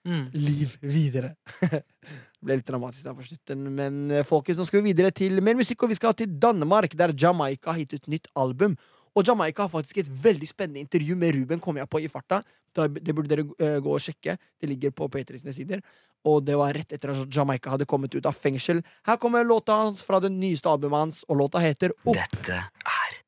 Mm. 0.08 0.28
liv 0.32 0.76
videre. 0.80 1.34
det 1.60 1.82
ble 2.44 2.56
litt 2.56 2.68
dramatisk 2.68 3.04
der 3.04 3.16
på 3.16 3.26
slutten, 3.26 3.66
men 3.76 3.98
eh, 4.10 4.24
folkens, 4.26 4.56
nå 4.58 4.64
skal 4.68 4.80
vi 4.80 4.92
videre 4.92 5.12
til 5.12 5.42
mer 5.44 5.58
musikk, 5.58 5.84
og 5.84 5.92
vi 5.92 5.98
skal 5.98 6.16
til 6.16 6.32
Danmark, 6.40 6.96
der 6.96 7.12
Jamaica 7.12 7.74
har 7.74 7.82
gitt 7.82 7.98
ut 7.98 8.08
nytt 8.14 8.30
album. 8.38 8.78
Og 9.16 9.26
Jamaica 9.26 9.66
har 9.66 9.72
faktisk 9.72 9.98
et 10.00 10.10
veldig 10.24 10.48
spennende 10.48 10.80
intervju 10.80 11.16
med 11.18 11.34
Ruben, 11.34 11.60
kom 11.60 11.76
jeg 11.76 11.90
på 11.90 12.00
i 12.00 12.08
farta. 12.08 12.42
Det 12.74 13.14
burde 13.14 13.30
dere 13.32 13.46
eh, 13.58 13.78
gå 13.82 13.94
og 13.94 14.02
sjekke. 14.02 14.36
Det 14.60 14.68
ligger 14.70 14.94
på 14.94 15.08
P3 15.10 15.40
sine 15.40 15.54
sider. 15.56 15.82
Og 16.28 16.44
det 16.46 16.54
var 16.58 16.76
rett 16.76 16.92
etter 16.94 17.14
at 17.14 17.34
Jamaica 17.34 17.72
hadde 17.74 17.88
kommet 17.88 18.14
ut 18.14 18.26
av 18.28 18.36
fengsel. 18.36 18.84
Her 19.08 19.18
kommer 19.18 19.46
låta 19.46 19.80
hans 19.82 20.04
fra 20.06 20.20
det 20.22 20.30
nyeste 20.34 20.70
albumet 20.70 21.08
hans, 21.08 21.24
og 21.26 21.42
låta 21.42 21.62
heter 21.62 21.94
Opp. 22.04 22.14
Dette 22.14 22.62
er 22.62 23.18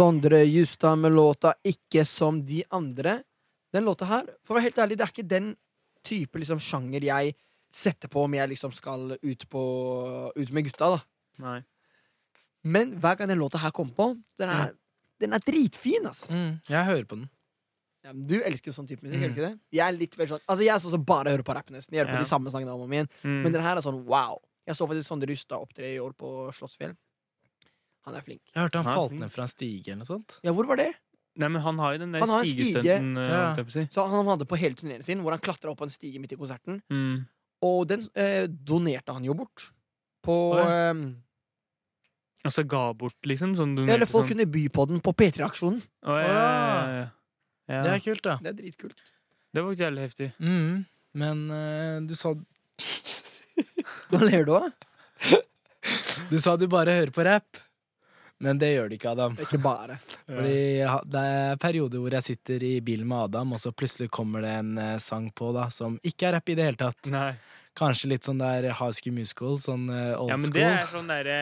Sondre 0.00 0.44
Justad 0.44 0.96
med 0.96 1.12
låta 1.12 1.54
Ikke 1.64 2.04
som 2.04 2.38
de 2.46 2.62
andre. 2.70 3.18
Den 3.72 3.84
låta 3.86 4.06
her, 4.10 4.26
for 4.44 4.54
å 4.54 4.58
være 4.58 4.68
helt 4.70 4.78
ærlig, 4.82 4.96
det 4.98 5.04
er 5.06 5.12
ikke 5.14 5.28
den 5.30 5.56
type 6.02 6.38
liksom, 6.40 6.58
sjanger 6.58 7.04
jeg 7.06 7.34
setter 7.70 8.08
på 8.10 8.24
om 8.24 8.32
jeg 8.34 8.48
liksom 8.50 8.72
skal 8.74 9.12
ut, 9.22 9.44
på, 9.48 9.62
ut 10.36 10.50
med 10.50 10.64
gutta. 10.66 10.88
da 10.96 11.00
Nei. 11.44 11.60
Men 12.64 12.96
hver 13.00 13.16
gang 13.16 13.28
den 13.30 13.38
låta 13.40 13.58
her 13.62 13.70
kommer 13.72 13.94
på, 13.96 14.06
den 14.40 14.48
er, 14.52 14.72
den 15.22 15.32
er 15.36 15.38
dritfin. 15.46 16.06
Altså. 16.10 16.26
Mm. 16.34 16.58
Jeg 16.68 16.84
hører 16.90 17.04
på 17.08 17.16
den. 17.20 17.28
Ja, 18.04 18.12
men 18.16 18.26
du 18.26 18.38
elsker 18.40 18.72
jo 18.72 18.74
sånn 18.76 18.88
type 18.88 19.04
musikk, 19.04 19.20
Mm. 19.20 19.30
ikke 19.34 19.44
det? 19.46 19.58
Jeg 19.76 19.84
er 19.86 19.92
litt 19.92 20.14
mer 20.18 20.26
sånn 20.26 20.40
Altså 20.48 20.64
jeg 20.64 20.72
er 20.74 20.80
sånn 20.80 20.90
som 20.96 21.04
bare 21.04 21.30
hører 21.30 21.44
på 21.44 21.54
rapp, 21.54 21.68
nesten. 21.70 21.92
Jeg 21.94 22.00
hører 22.04 22.14
på 22.16 22.20
Ja. 22.20 22.24
de 22.24 22.30
samme 22.30 22.50
sangene 22.50 22.72
om 22.72 22.80
og 22.80 22.88
om 22.88 22.92
igjen. 22.92 23.08
Mm. 23.22 23.42
Men 23.44 23.52
den 23.52 23.62
her 23.62 23.76
er 23.76 23.82
sånn 23.84 24.04
wow. 24.06 24.40
Jeg 24.66 24.74
så 24.76 24.86
faktisk 24.88 25.06
Sondre 25.08 25.28
Justad 25.28 25.60
opptre 25.60 25.84
i 25.94 25.98
år 26.00 26.12
på 26.16 26.50
Slottsfjell. 26.56 26.96
Han 28.06 28.14
er 28.16 28.20
flink. 28.24 28.40
Jeg 28.54 28.62
hørte 28.62 28.76
han 28.80 28.84
han 28.86 28.96
falt 28.96 29.12
ned 29.12 29.30
fra 29.30 29.42
en 29.42 29.48
stige 29.52 29.88
eller 29.92 29.96
noe 30.04 30.08
sånt. 30.08 30.40
Ja, 30.42 30.52
hvor 30.52 30.66
var 30.66 30.76
det? 30.76 30.94
Nei, 31.38 31.48
men 31.48 31.62
han 31.62 31.78
har 31.78 31.92
jo 31.94 31.98
den 32.02 32.12
der 32.12 32.20
Han 32.24 32.28
har 32.28 32.40
en 32.40 32.46
stige. 32.50 32.96
eh, 32.96 33.30
Ja. 33.30 33.54
si. 33.70 33.84
Så 33.94 34.02
han 34.10 34.26
hadde 34.26 34.44
på 34.50 34.56
hele 34.58 34.74
turneen 34.74 35.02
sin, 35.06 35.20
hvor 35.22 35.30
han 35.30 35.38
klatra 35.40 35.70
opp 35.70 35.78
på 35.78 35.84
en 35.86 35.90
stige 35.94 36.18
midt 36.20 36.32
i 36.32 36.36
konserten. 36.36 36.80
Mm. 36.90 37.26
Og 37.62 37.86
den 37.88 38.08
eh, 38.16 38.46
donerte 38.48 39.12
han 39.14 39.24
jo 39.24 39.34
bort. 39.34 39.70
På 40.24 40.54
Oi. 40.56 40.64
eh, 40.64 41.14
Altså 42.42 42.64
ga 42.66 42.92
bort, 42.96 43.18
liksom? 43.28 43.54
Sånn 43.54 43.74
du 43.76 43.82
Eller 43.84 44.06
folk 44.08 44.24
sånn. 44.26 44.32
kunne 44.38 44.46
by 44.50 44.68
på 44.72 44.86
den 44.88 45.00
på 45.04 45.12
P3-aksjonen. 45.12 45.82
Å, 46.08 46.14
ja, 46.16 46.28
ja, 46.28 46.84
ja, 46.96 47.08
ja. 47.68 47.82
Det 47.84 47.90
er 47.92 47.98
kult, 48.00 48.22
da. 48.24 48.36
Det 48.40 48.48
er 48.48 48.56
dritkult. 48.62 49.02
Det 49.52 49.62
var 49.66 49.74
jævlig 49.74 50.06
heftig. 50.08 50.30
Mm. 50.40 50.86
Men 51.20 51.50
eh, 51.50 52.00
du 52.08 52.14
sa 52.16 52.32
Hva 54.10 54.20
ler 54.24 54.44
du 54.48 54.54
av? 54.56 54.70
Du 56.30 56.38
sa 56.40 56.56
du 56.56 56.66
bare 56.70 56.94
hører 56.96 57.12
på 57.14 57.24
rapp. 57.26 57.60
Men 58.40 58.58
det 58.58 58.70
gjør 58.72 58.88
det 58.88 58.96
ikke, 59.00 59.10
Adam. 59.12 59.34
Ikke 59.44 59.58
bare. 59.60 59.98
Fordi 60.26 60.58
det 61.12 61.24
er 61.36 61.56
perioder 61.60 62.00
hvor 62.00 62.14
jeg 62.18 62.28
sitter 62.32 62.62
i 62.64 62.74
bilen 62.84 63.08
med 63.10 63.26
Adam, 63.28 63.52
og 63.56 63.60
så 63.60 63.72
plutselig 63.76 64.08
kommer 64.10 64.40
det 64.46 64.54
en 64.62 64.74
eh, 64.80 64.98
sang 65.04 65.30
på 65.36 65.52
da 65.56 65.68
som 65.74 65.98
ikke 66.02 66.30
er 66.30 66.38
rapp 66.38 66.48
i 66.48 66.56
det 66.58 66.70
hele 66.70 66.80
tatt. 66.80 67.10
Nei. 67.12 67.32
Kanskje 67.80 68.08
litt 68.10 68.26
sånn 68.26 68.40
der 68.42 68.64
High 68.74 68.90
School 68.96 69.12
Musical, 69.14 69.52
sånn 69.62 69.84
old 69.92 70.16
school. 70.16 70.30
Ja, 70.32 70.38
men 70.42 70.54
det 70.56 70.64
er 70.66 70.88
sånn 70.90 71.06
derre 71.12 71.36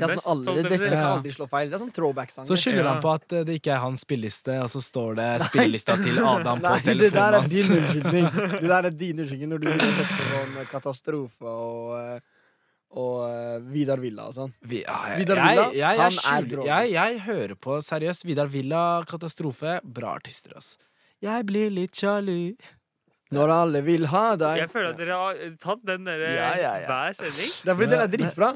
Det 0.00 0.06
er 0.06 0.12
sånn 0.14 0.30
aldri, 0.32 0.54
det, 0.64 0.78
det 0.80 0.88
kan 0.94 1.10
aldri 1.10 1.32
slå 1.34 1.46
feil. 1.52 1.68
Det 1.68 1.76
er 1.76 1.82
sånn 1.82 1.90
throwback-sanger. 1.98 2.48
Så 2.48 2.56
skylder 2.62 2.80
Ja. 2.86 2.94
han 2.94 3.02
på 3.04 3.10
at 3.12 3.34
eh, 3.36 3.42
det 3.44 3.58
ikke 3.60 3.74
er 3.74 3.82
hans 3.82 4.00
spilleliste, 4.06 4.56
og 4.64 4.70
så 4.72 4.80
står 4.82 5.18
det 5.20 5.26
spillelista 5.44 5.98
til 6.00 6.22
Adam 6.24 6.62
på 6.64 6.70
Nei, 6.70 6.94
det 7.02 7.10
der 7.12 7.36
er 7.36 7.50
din 7.52 7.74
unnskyldning. 7.76 8.30
Det 8.64 8.70
der 8.72 8.88
er 8.88 8.96
din 9.04 9.20
unnskyldning 9.26 9.52
når 9.52 9.62
du 9.66 9.68
setter 9.74 10.14
på 10.14 10.30
sånn 10.32 10.56
katastrofe 10.72 11.52
og 11.52 11.92
eh, 12.00 12.33
og 12.94 13.24
eh, 13.26 13.58
Vidar 13.74 13.98
Villa 14.02 14.28
og 14.30 14.34
sånn. 14.36 14.52
Vi, 14.62 14.82
ja, 14.84 14.96
jeg, 15.10 15.24
Vidar 15.24 15.40
jeg, 15.40 15.48
Villa, 15.50 15.66
jeg, 15.74 15.98
jeg, 15.98 15.98
han 16.22 16.38
er 16.38 16.48
bra 16.52 16.64
jeg, 16.68 16.92
jeg 16.94 17.20
hører 17.26 17.54
på 17.66 17.78
seriøst 17.82 18.24
Vidar 18.28 18.46
Villa, 18.52 18.82
Katastrofe. 19.10 19.80
Bra 19.84 20.14
artister, 20.20 20.54
ass. 20.56 20.76
Jeg 21.24 21.46
blir 21.48 21.70
litt 21.74 21.94
sjalu. 21.96 22.54
Når 23.34 23.50
alle 23.50 23.80
vil 23.82 24.06
ha 24.12 24.36
deg. 24.38 24.60
Jeg 24.62 24.70
føler 24.70 24.92
at 24.92 25.00
dere 25.00 25.16
har 25.18 25.40
tatt 25.62 25.80
den 25.88 26.04
der 26.06 26.20
Ja, 26.22 26.50
ja, 26.60 26.74
ja. 26.84 26.86
hver 26.90 27.16
sending. 27.18 27.50
Det 27.64 27.72
er 27.72 27.78
fordi 27.80 27.90
den 27.90 28.04
er 28.04 28.12
dritbra. 28.12 28.52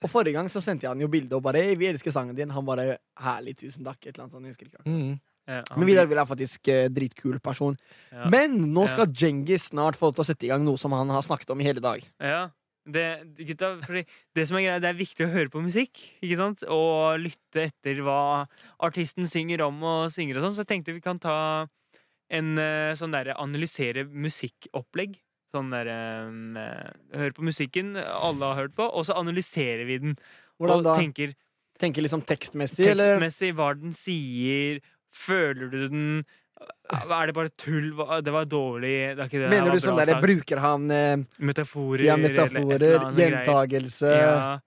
Og 0.00 0.08
forrige 0.08 0.32
gang 0.38 0.46
så 0.48 0.62
sendte 0.64 0.86
jeg 0.86 0.92
han 0.94 1.00
jo 1.02 1.08
bilde 1.12 1.34
og 1.36 1.42
bare 1.44 1.74
'Vi 1.76 1.86
elsker 1.90 2.12
sangen 2.14 2.36
din'. 2.36 2.52
Han 2.52 2.64
bare 2.64 2.98
'Herlig, 3.18 3.56
tusen 3.58 3.84
takk'. 3.84 4.06
Et 4.06 4.14
eller 4.14 4.24
annet 4.24 4.32
sånt. 4.32 4.44
Jeg 4.46 4.54
husker 4.54 4.66
ikke. 4.66 4.84
Mm. 4.86 5.20
Ja, 5.48 5.62
Men 5.76 5.86
Vidar 5.86 6.06
Villa 6.06 6.22
er 6.22 6.26
faktisk 6.30 6.68
eh, 6.68 6.88
dritkul 6.88 7.40
person. 7.40 7.76
ja. 8.12 8.28
Men 8.28 8.72
nå 8.72 8.86
Ja. 8.86 8.86
skal 8.86 9.06
Djengis 9.06 9.68
snart 9.70 9.96
få 9.96 10.12
til 10.14 10.22
å 10.22 10.26
sette 10.26 10.44
i 10.44 10.48
gang 10.48 10.64
noe 10.64 10.78
som 10.78 10.92
han 10.92 11.08
har 11.08 11.22
snakket 11.22 11.50
om 11.50 11.60
i 11.60 11.64
hele 11.64 11.80
dag. 11.80 12.04
Ja. 12.20 12.50
Det, 12.88 13.04
gutta, 13.36 13.74
fordi 13.84 14.04
det 14.34 14.46
som 14.48 14.56
er 14.56 14.64
greia, 14.64 14.80
det 14.82 14.88
er 14.88 14.98
viktig 14.98 15.26
å 15.26 15.32
høre 15.32 15.52
på 15.52 15.62
musikk. 15.62 16.00
Ikke 16.24 16.38
sant? 16.40 16.64
Og 16.72 17.20
lytte 17.20 17.66
etter 17.68 18.00
hva 18.06 18.46
artisten 18.82 19.28
synger 19.30 19.66
om 19.66 19.82
og 19.84 20.14
synger 20.14 20.40
og 20.40 20.46
sånn. 20.46 20.56
Så 20.56 20.64
jeg 20.64 20.72
tenkte 20.72 20.96
vi 20.96 21.04
kan 21.04 21.20
ta 21.22 21.36
en 22.30 22.54
eh, 22.62 22.94
sånn 22.98 23.14
derre 23.14 23.36
analysere 23.42 24.06
musikkopplegg. 24.08 25.18
Sånn 25.50 25.72
der 25.74 25.90
eh, 25.90 27.20
Hør 27.20 27.36
på 27.36 27.46
musikken 27.46 27.96
alle 27.98 28.52
har 28.52 28.64
hørt 28.64 28.76
på, 28.78 28.86
og 28.86 29.06
så 29.06 29.18
analyserer 29.18 29.84
vi 29.88 30.00
den. 30.02 30.18
Hvordan 30.60 30.84
da? 30.86 30.96
tenker 30.98 31.36
Tenker 31.80 32.04
liksom 32.04 32.20
tekstmessig, 32.28 32.84
eller? 32.90 33.14
tekstmessig 33.14 33.54
hva 33.56 33.70
den 33.72 33.94
sier. 33.96 34.82
Føler 35.16 35.70
du 35.72 35.78
den? 35.88 36.02
Er 36.90 37.26
det 37.30 37.34
bare 37.36 37.50
tull? 37.56 37.92
Det 38.24 38.32
var 38.34 38.48
dårlig. 38.50 38.94
Det 39.16 39.22
er 39.22 39.28
ikke 39.28 39.38
det. 39.38 39.46
det 39.46 39.50
Mener 39.52 39.70
du 39.76 39.80
sånn 39.82 39.98
derre 40.00 40.16
der, 40.16 40.24
bruker 40.24 40.58
han 40.62 40.90
eh, 40.90 41.22
Metaforer? 41.38 42.02
ja, 42.04 42.16
metaforer, 42.18 42.98
gjentagelse 43.16 44.10
Ja. 44.10 44.58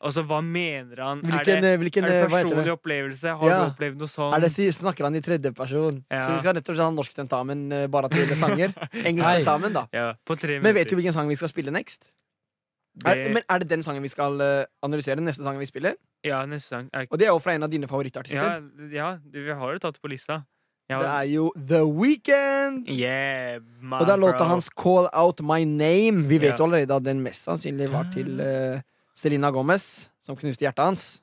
Altså, 0.00 0.22
hva 0.24 0.38
mener 0.40 0.96
han? 1.04 1.18
Hvilken, 1.20 1.58
er 1.58 1.60
det, 1.60 1.70
eh, 1.74 1.78
hvilken 1.82 2.04
er 2.06 2.08
det 2.08 2.20
eh, 2.22 2.28
personlig 2.32 2.64
det? 2.64 2.72
opplevelse? 2.72 3.34
Har 3.36 3.50
Ja. 3.50 3.56
du 3.64 3.72
opplevd 3.74 3.98
noe 4.00 4.08
sånt? 4.08 4.34
Er 4.34 4.40
det 4.40 4.52
snakker 4.72 5.04
han 5.04 5.14
i 5.14 5.20
tredjeperson? 5.20 6.04
Ja. 6.10 6.22
Så 6.24 6.32
vi 6.32 6.38
skal 6.38 6.54
nettopp 6.56 6.76
ha 6.80 6.90
norsk 6.90 7.12
tentamen 7.18 7.66
eh, 7.72 7.86
bare 7.86 8.08
til 8.08 8.24
det 8.26 8.38
sanger? 8.40 8.72
Engelsk 9.08 9.28
Nei. 9.28 9.36
tentamen, 9.44 9.72
da. 9.76 9.86
Ja, 9.92 10.14
på 10.24 10.38
tre 10.40 10.56
Men 10.60 10.74
vet 10.74 10.88
du 10.88 10.96
hvilken 10.96 11.12
sang 11.12 11.28
vi 11.28 11.36
skal 11.36 11.52
spille 11.52 11.70
next? 11.70 12.08
Er, 13.04 13.28
men 13.32 13.42
er 13.48 13.58
det 13.60 13.68
den 13.68 13.82
sangen 13.82 14.02
vi 14.02 14.08
skal 14.08 14.40
eh, 14.40 14.64
analysere? 14.82 15.20
Neste 15.20 15.44
sangen 15.44 15.60
vi 15.60 15.68
spiller? 15.68 15.94
Ja, 16.24 16.46
neste 16.48 16.68
sang. 16.68 16.88
Er, 16.96 17.04
Og 17.10 17.18
det 17.20 17.28
er 17.28 17.32
jo 17.34 17.38
fra 17.38 17.52
en 17.52 17.62
av 17.62 17.70
dine 17.70 17.86
favorittartister. 17.86 18.40
ja, 18.40 18.88
ja, 18.90 19.18
vi 19.30 19.50
har 19.52 19.72
jo 19.76 19.78
tatt 19.78 19.94
det 19.94 20.02
på 20.02 20.08
lista. 20.08 20.44
Ja, 20.90 20.98
Det 20.98 21.10
er 21.14 21.26
jo 21.30 21.44
The 21.56 21.80
Weekend! 21.86 22.88
yeah, 22.90 23.60
Og 23.92 24.06
det 24.06 24.12
er 24.16 24.18
låta 24.20 24.44
hans 24.50 24.68
Call 24.74 25.06
Out 25.14 25.40
My 25.46 25.62
Name. 25.64 26.26
Vi 26.28 26.38
vet 26.42 26.52
Ja. 26.52 26.56
jo 26.58 26.64
allerede 26.66 26.96
at 26.98 27.04
den 27.06 27.20
mest 27.22 27.44
sannsynlig 27.46 27.90
var 27.92 28.08
til 28.12 28.40
uh, 28.40 28.80
Selena 29.14 29.50
Gomez, 29.54 30.08
som 30.22 30.36
knuste 30.36 30.66
hjertet 30.66 30.84
hans. 30.84 31.20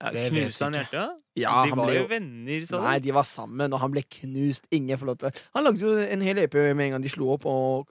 Ja, 0.00 0.10
Knuste 0.30 0.64
han 0.64 0.72
hjertet? 0.78 1.16
Ja, 1.36 1.62
de 1.64 1.70
han 1.70 1.78
var 1.78 1.86
ble 1.90 1.96
jo 1.98 2.06
venner, 2.08 2.66
sa 2.66 2.78
Nei, 2.80 2.98
de 3.04 3.12
var 3.12 3.26
sammen, 3.28 3.72
og 3.72 3.80
han 3.82 3.90
ble 3.92 4.02
knust. 4.08 4.64
Ingen 4.72 4.96
får 4.98 5.06
lov 5.10 5.16
til 5.20 5.30
Han 5.54 5.64
lagde 5.66 5.80
jo 5.84 5.92
en 5.98 6.22
hel 6.24 6.38
EP 6.38 6.54
med 6.54 6.86
en 6.86 6.90
gang 6.96 7.02
de 7.04 7.08
slo 7.12 7.28
opp. 7.34 7.44
Og 7.46 7.88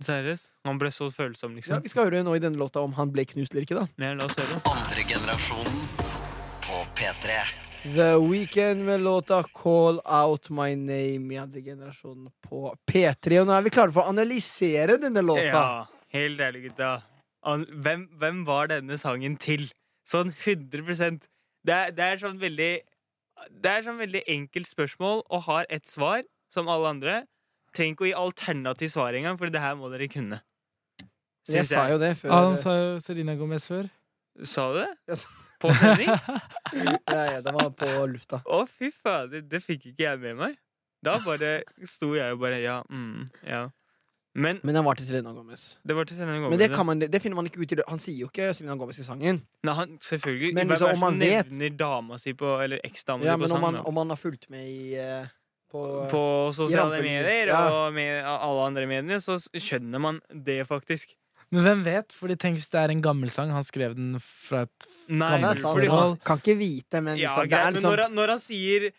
Seriøst? 0.00 0.46
Han 0.64 0.78
ble 0.80 0.88
så 0.90 1.10
følsom, 1.12 1.50
ja, 1.52 1.56
liksom? 1.60 1.82
Vi 1.84 1.88
skal 1.92 2.06
høre 2.08 2.22
nå 2.24 2.32
i 2.34 2.40
denne 2.40 2.56
låta 2.56 2.80
om 2.80 2.94
han 2.96 3.10
ble 3.12 3.26
knust 3.28 3.52
eller 3.52 3.66
ikke. 3.66 3.76
da 3.82 3.88
Ja, 4.06 4.14
la 4.14 4.24
oss 4.24 4.38
høre. 4.40 4.62
Andre 4.64 5.04
generasjonen 5.04 5.82
på 6.64 6.80
P3. 6.96 7.36
The 7.82 8.18
Weekend 8.30 8.84
med 8.84 9.00
låta 9.00 9.42
Call 9.42 10.00
Out 10.04 10.50
My 10.50 10.74
Name 10.76 11.34
i 11.34 11.38
andre 11.38 11.60
generasjonen 11.64 12.28
på 12.44 12.74
P3. 12.86 13.38
Og 13.40 13.48
nå 13.48 13.54
er 13.56 13.64
vi 13.64 13.72
klare 13.72 13.94
for 13.94 14.04
å 14.04 14.12
analysere 14.12 14.98
denne 15.00 15.22
låta. 15.24 15.46
Ja, 15.48 15.86
helt 16.12 16.42
ærlig, 16.44 16.66
gutta. 16.68 16.90
Hvem, 17.40 18.04
hvem 18.20 18.42
var 18.44 18.68
denne 18.68 18.98
sangen 19.00 19.38
til? 19.40 19.70
Sånn 20.10 20.32
100% 20.34 21.22
Det 21.64 21.72
er, 21.72 21.92
det 21.96 22.04
er 22.04 22.18
sånn 22.20 22.36
veldig 22.40 22.70
Det 23.62 23.70
er 23.70 23.84
sånn 23.86 24.00
veldig 24.00 24.20
enkelt 24.28 24.68
spørsmål 24.68 25.22
og 25.30 25.44
har 25.46 25.68
ett 25.72 25.88
svar, 25.88 26.24
som 26.52 26.68
alle 26.68 26.90
andre. 26.92 27.14
Trenger 27.72 27.94
ikke 27.96 28.04
å 28.04 28.10
gi 28.10 28.16
alternativ 28.26 28.90
svar 28.92 29.16
engang, 29.16 29.38
for 29.40 29.48
det 29.48 29.62
her 29.62 29.78
må 29.78 29.88
dere 29.92 30.10
kunne. 30.12 30.42
Jeg 31.48 31.64
sa 31.70 31.86
jo 31.88 31.96
det 32.02 32.12
før. 32.20 32.34
Adam 32.36 32.56
sa 32.60 32.74
jo 32.76 32.98
Selena 33.00 33.38
Gomez 33.40 33.64
før. 33.70 33.88
Sa 34.44 34.68
du 34.74 34.82
det? 34.82 34.90
Jeg 35.08 35.22
sa- 35.22 35.39
På 35.60 35.72
sending? 35.76 36.08
ja, 37.14 37.24
ja, 37.34 37.40
det 37.44 37.52
var 37.56 37.70
på 37.76 37.90
lufta. 38.10 38.40
Å, 38.46 38.62
fy 38.68 38.90
faen, 38.94 39.30
det, 39.32 39.44
det 39.50 39.60
fikk 39.64 39.90
ikke 39.92 40.06
jeg 40.06 40.22
med 40.22 40.38
meg. 40.40 40.56
Da 41.04 41.16
bare 41.24 41.60
sto 41.88 42.14
jeg 42.16 42.34
og 42.34 42.42
bare 42.42 42.58
Ja, 42.60 42.80
mm, 42.88 43.28
ja. 43.48 43.68
Men 44.34 44.60
Men 44.62 44.76
den 44.78 44.84
var 44.86 44.94
til 44.94 45.08
Selena 45.08 45.32
Gomez. 45.34 45.62
det 45.82 45.94
var 45.96 46.06
til 46.06 46.16
Selena 46.16 46.36
Gomez. 46.38 46.52
Men 46.52 46.60
det, 46.60 46.68
kan 46.70 46.86
man, 46.86 47.00
det 47.02 47.20
finner 47.22 47.34
man 47.40 47.48
ikke 47.48 47.64
ut 47.64 47.72
i 47.72 47.78
det. 47.80 47.86
Han 47.88 47.98
sier 47.98 48.20
jo 48.20 48.28
ikke 48.30 48.52
Selena 48.54 48.76
Gomez 48.78 49.00
i 49.02 49.06
sangen. 49.06 49.40
Nei, 49.66 49.74
han, 49.74 49.96
selvfølgelig. 50.06 50.52
Men 50.54 50.70
liksom, 50.70 50.92
om 50.94 51.02
man 51.02 51.18
vet- 51.18 51.78
dama 51.78 52.18
si 52.20 52.34
på 52.38 52.52
Eller 52.62 52.80
eksdama 52.86 53.26
Ja, 53.26 53.34
si 53.34 53.42
på 53.42 53.48
men 53.48 53.56
om 53.56 53.64
man, 53.66 53.80
om 53.82 53.94
man 53.94 54.12
har 54.14 54.20
fulgt 54.20 54.46
med 54.52 54.68
i 54.68 54.94
eh, 55.00 55.26
på, 55.70 55.82
På 56.10 56.22
sosiale 56.54 57.00
medier 57.02 57.50
ja. 57.50 57.62
og 57.70 57.94
med 57.94 58.22
alle 58.26 58.68
andre 58.70 58.86
medier, 58.90 59.20
så 59.22 59.38
skjønner 59.38 60.02
man 60.02 60.20
det, 60.30 60.62
faktisk. 60.68 61.14
Men 61.50 61.64
hvem 61.66 61.80
vet? 61.84 62.12
Fordi 62.14 62.36
tenk 62.38 62.58
hvis 62.60 62.68
det 62.70 62.78
er 62.78 62.92
en 62.94 63.00
gammel 63.02 63.30
sang. 63.34 63.50
Han 63.50 63.64
skrev 63.66 63.96
den 63.98 64.12
fra 64.22 64.62
et 64.68 64.86
Nei, 65.10 65.26
gammelt 65.40 65.58
sant, 65.58 65.80
forhold. 65.80 66.18
kan 66.24 66.38
ikke 66.38 66.54
vite, 66.60 67.00
men 67.02 67.18
Ja, 67.18 67.32
liksom, 67.34 67.48
greit, 67.50 67.64
men 67.64 67.74
liksom 67.74 67.90
når 67.90 68.02
han, 68.04 68.14
når 68.14 68.28
han 68.36 68.42
sier 68.44 68.90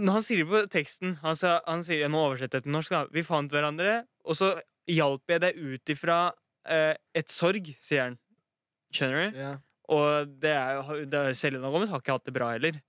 Når 0.00 0.12
han 0.16 0.22
sier 0.24 0.40
det 0.42 0.48
på 0.50 0.62
teksten 0.72 1.14
Han, 1.22 1.36
sa, 1.36 1.60
han 1.68 1.84
sier, 1.84 2.00
Jeg 2.06 2.10
oversetter 2.16 2.58
jeg 2.58 2.64
til 2.66 2.72
norsk. 2.74 2.90
Da. 2.90 3.04
Vi 3.12 3.22
fant 3.22 3.52
hverandre, 3.52 4.00
og 4.24 4.34
så 4.38 4.54
hjalp 4.90 5.22
jeg 5.28 5.40
deg 5.42 5.56
ut 5.58 5.92
ifra 5.94 6.18
eh, 6.66 6.94
et 7.14 7.30
sorg, 7.30 7.70
sier 7.82 8.02
han. 8.08 8.18
Skjønner 8.94 9.30
du? 9.32 9.38
ja. 9.44 9.54
Og 9.88 10.26
det 10.42 10.50
er, 10.50 10.80
jo- 10.82 11.04
det 11.06 11.20
Selena 11.38 11.68
Gomez 11.70 11.88
har 11.92 12.00
ikke 12.02 12.16
hatt 12.16 12.24
det 12.26 12.32
bra 12.34 12.48
heller. 12.56 12.80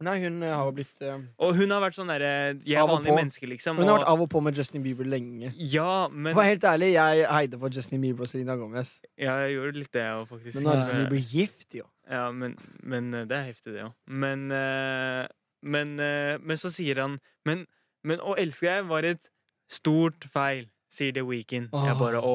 Nei, 0.00 0.12
hun 0.22 0.36
eh, 0.46 0.52
har 0.54 0.64
jo 0.68 0.72
blitt 0.76 1.00
uh, 1.02 1.16
Og 1.42 1.56
hun 1.58 1.72
har 1.74 1.80
vært 1.82 1.96
sånn 1.98 2.06
derre 2.12 2.28
Jeg 2.62 2.78
er 2.78 2.86
vanlig 2.86 3.14
menneske, 3.16 3.48
liksom. 3.50 3.80
Hun 3.80 3.88
har 3.88 3.96
og- 3.96 4.04
vært 4.04 4.10
av 4.12 4.20
og 4.22 4.28
på 4.30 4.42
med 4.46 4.54
Justin 4.56 4.82
Bieber 4.84 5.04
lenge. 5.04 5.50
Ja, 5.58 6.06
men 6.08 6.34
For 6.38 6.46
helt 6.46 6.62
ærlig, 6.62 6.92
jeg 6.94 7.26
heide 7.26 7.58
på 7.58 7.70
Justin 7.74 8.00
Bieber 8.04 8.22
og 8.22 8.28
Selena 8.30 8.54
Gomez. 8.60 9.00
Ja, 9.18 9.34
jeg 9.42 9.56
gjorde 9.56 9.74
litt 9.80 9.90
det 9.92 10.04
òg, 10.06 10.28
faktisk. 10.30 10.54
Men 10.54 10.62
nå 10.68 10.70
er 10.70 10.78
Justin 10.84 11.00
Eh, 11.00 11.08
Bieber 11.08 11.32
gift, 11.32 11.74
jo. 11.74 11.84
Ja, 12.08 12.30
men, 12.30 12.54
men 12.82 13.12
eh, 13.14 13.24
det 13.26 13.36
er 13.40 13.44
heftig, 13.50 13.74
det 13.74 13.82
òg. 13.88 13.92
Men, 14.06 14.46
eh, 14.54 15.26
men, 15.62 15.98
eh, 15.98 16.38
men 16.38 16.56
så 16.56 16.70
sier 16.70 17.00
han 17.02 17.18
Men, 17.44 17.66
men 18.04 18.20
å 18.20 18.36
elske 18.38 18.68
deg 18.70 18.86
var 18.86 19.02
et 19.04 19.26
stort 19.68 20.24
feil, 20.30 20.68
sier 20.94 21.12
The 21.12 21.20
Weeknd. 21.26 21.72
Jeg 21.74 21.98
bare 21.98 22.22
Å, 22.22 22.34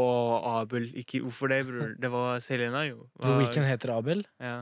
Abel. 0.62 0.92
Ikke 1.00 1.24
hvorfor 1.24 1.48
det, 1.50 1.64
bror? 1.66 1.96
Det 1.98 2.12
var 2.12 2.40
Selena, 2.44 2.84
jo. 2.86 3.08
The 3.22 3.28
Hva- 3.32 3.40
Weekend 3.40 3.66
heter 3.72 3.96
Abel. 3.96 4.26
Ja. 4.40 4.60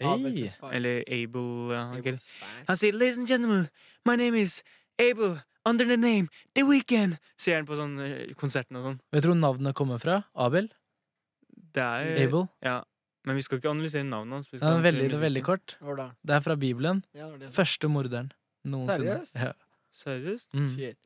Hey. 0.00 0.48
Eller 0.72 1.04
Abel. 1.06 1.50
Ja, 1.70 1.82
ok. 1.94 2.08
Han 2.68 2.76
sier 2.76 2.92
'Ladies 2.92 3.18
and 3.18 3.28
gentlemen, 3.28 3.68
my 4.04 4.16
name 4.16 4.40
is 4.40 4.62
Abel. 4.98 5.38
Under 5.66 5.86
the 5.86 5.96
name 5.96 6.28
The 6.54 6.62
Weekend, 6.68 7.16
sier 7.40 7.56
han 7.56 7.66
på 7.68 7.76
sånn 7.78 7.94
eh, 8.04 8.34
konserten 8.36 8.76
og 8.76 8.84
sånn. 8.84 8.98
Vet 9.14 9.24
du 9.24 9.30
hvor 9.30 9.38
navnet 9.38 9.76
kommer 9.78 10.02
fra? 10.02 10.24
Abel? 10.36 10.68
Det 11.72 11.82
er 11.82 12.26
Abel? 12.26 12.48
Ja. 12.62 12.82
Men 13.24 13.38
vi 13.38 13.44
skal 13.46 13.58
ikke 13.58 13.70
analysere 13.72 14.04
navnet 14.04 14.36
hans. 14.42 14.50
vi 14.52 14.58
skal 14.58 14.68
Det 14.68 14.76
er 14.76 14.84
veldig, 14.84 15.06
det 15.08 15.16
er 15.16 15.22
veldig 15.22 15.42
kort. 15.46 15.76
Det 15.80 16.34
er 16.36 16.40
fra 16.44 16.56
Bibelen. 16.60 17.00
Ja, 17.16 17.30
det 17.32 17.46
det. 17.46 17.54
Første 17.56 17.88
morderen 17.88 18.28
noensinne. 18.64 19.16
Seriøst? 19.24 19.34
Ja. 19.40 19.52
Seriøst? 20.02 20.46
Mm. 20.52 20.70
Shit. 20.76 20.98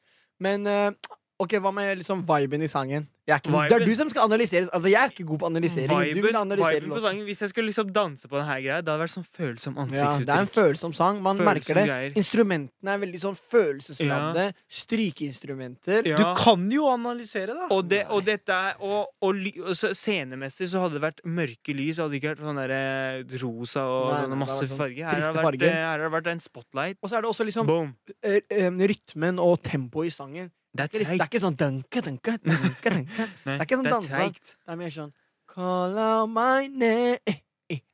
Men 0.43 0.67
eh, 0.67 0.91
ok, 1.39 1.55
hva 1.63 1.73
med 1.75 1.99
liksom 2.01 2.25
viben 2.27 2.63
i 2.63 2.69
sangen? 2.71 3.07
Jeg 3.29 3.35
er 3.37 3.41
ikke, 3.43 3.51
Viben? 3.53 3.69
Det 3.69 3.77
er 3.77 3.85
du 3.85 3.95
som 3.99 4.09
skal 4.09 4.25
analysere. 4.25 4.69
Altså, 4.73 4.89
jeg 4.89 4.97
er 5.05 5.11
ikke 5.13 5.25
god 5.29 5.39
på 5.43 5.47
analysering. 5.51 5.91
men 5.91 6.07
du 6.09 6.15
vil 6.17 6.31
Viben, 6.31 6.37
analysere 6.41 6.79
viben 6.81 6.95
på 6.95 7.01
sangen 7.05 7.27
Hvis 7.29 7.43
jeg 7.45 7.51
skulle 7.53 7.69
liksom 7.69 7.91
danse 7.93 8.29
på 8.31 8.39
denne 8.39 8.55
greia, 8.65 8.79
det 8.81 8.89
hadde 8.89 9.03
vært 9.03 9.13
sånn 9.13 9.27
følsom 9.37 9.77
Ja, 9.93 10.07
det 10.17 10.33
er 10.33 10.47
en 10.47 10.49
følsom 10.49 10.95
sang. 10.97 11.21
Man 11.21 11.37
Følsom 11.37 11.51
merker 11.51 11.77
det. 11.77 11.85
greier. 11.91 12.17
Instrumentene 12.17 12.95
er 12.95 13.03
veldig 13.05 13.21
sånn 13.21 13.37
følelsesladde. 13.37 14.47
Strykeinstrumenter. 14.81 16.09
Ja. 16.09 16.17
Du 16.17 16.25
kan 16.41 16.65
jo 16.73 16.89
analysere, 16.89 17.53
da! 17.53 17.69
Og, 17.75 17.85
det, 17.91 18.07
og 18.09 18.25
dette 18.25 18.49
er 18.49 18.81
Og, 18.81 19.13
og, 19.21 19.45
og 19.61 19.77
scenemessig 19.77 20.71
så 20.73 20.87
hadde 20.87 20.97
det 20.97 21.05
vært 21.05 21.21
mørke 21.29 21.77
lys. 21.77 22.01
Hadde 22.01 22.17
det 22.17 22.23
ikke 22.23 22.33
vært 22.33 22.45
sånn 22.49 22.63
der 22.65 23.39
rosa 23.45 23.85
og 23.85 24.09
Nei, 24.09 24.15
nei, 24.15 24.23
sånne 24.25 24.41
masse 24.47 24.61
sånn 24.65 24.81
farger. 24.81 25.05
Her 25.05 25.27
har, 25.27 25.37
det 25.37 25.49
vært, 25.51 25.67
eh, 25.69 25.81
her 25.85 26.07
har 26.07 26.15
vært 26.17 26.33
en 26.33 26.41
spotlight. 26.41 27.01
Og 27.03 27.13
så 27.13 27.19
er 27.19 27.27
det 27.27 27.33
også 27.35 27.45
liksom 27.49 27.69
Boom. 27.69 27.93
eh, 28.23 28.41
eh, 28.49 28.71
rytmen 28.93 29.43
og 29.43 29.61
tempoet 29.69 30.09
i 30.09 30.15
sangen. 30.17 30.49
Det 30.69 30.85
er 30.85 30.93
Det 30.93 30.95
er, 30.95 31.05
liksom, 31.05 31.27
ikke 31.27 31.41
sånn 31.43 31.59
dunke, 31.59 32.05
dunke, 32.05 32.37
dunke, 32.45 32.93
dunke. 32.93 33.29
Nei, 33.47 33.55
det 33.55 33.59
er 33.59 33.67
ikke 33.67 33.79
sånn 33.81 33.89
det 33.89 33.97
dansesang. 33.97 34.39
Det 34.39 34.75
er 34.75 34.81
mer 34.83 34.95
sånn 34.95 35.13
Call 35.49 35.97
out 35.97 36.29
my 36.29 36.69
name 36.69 37.17
eh, 37.27 37.41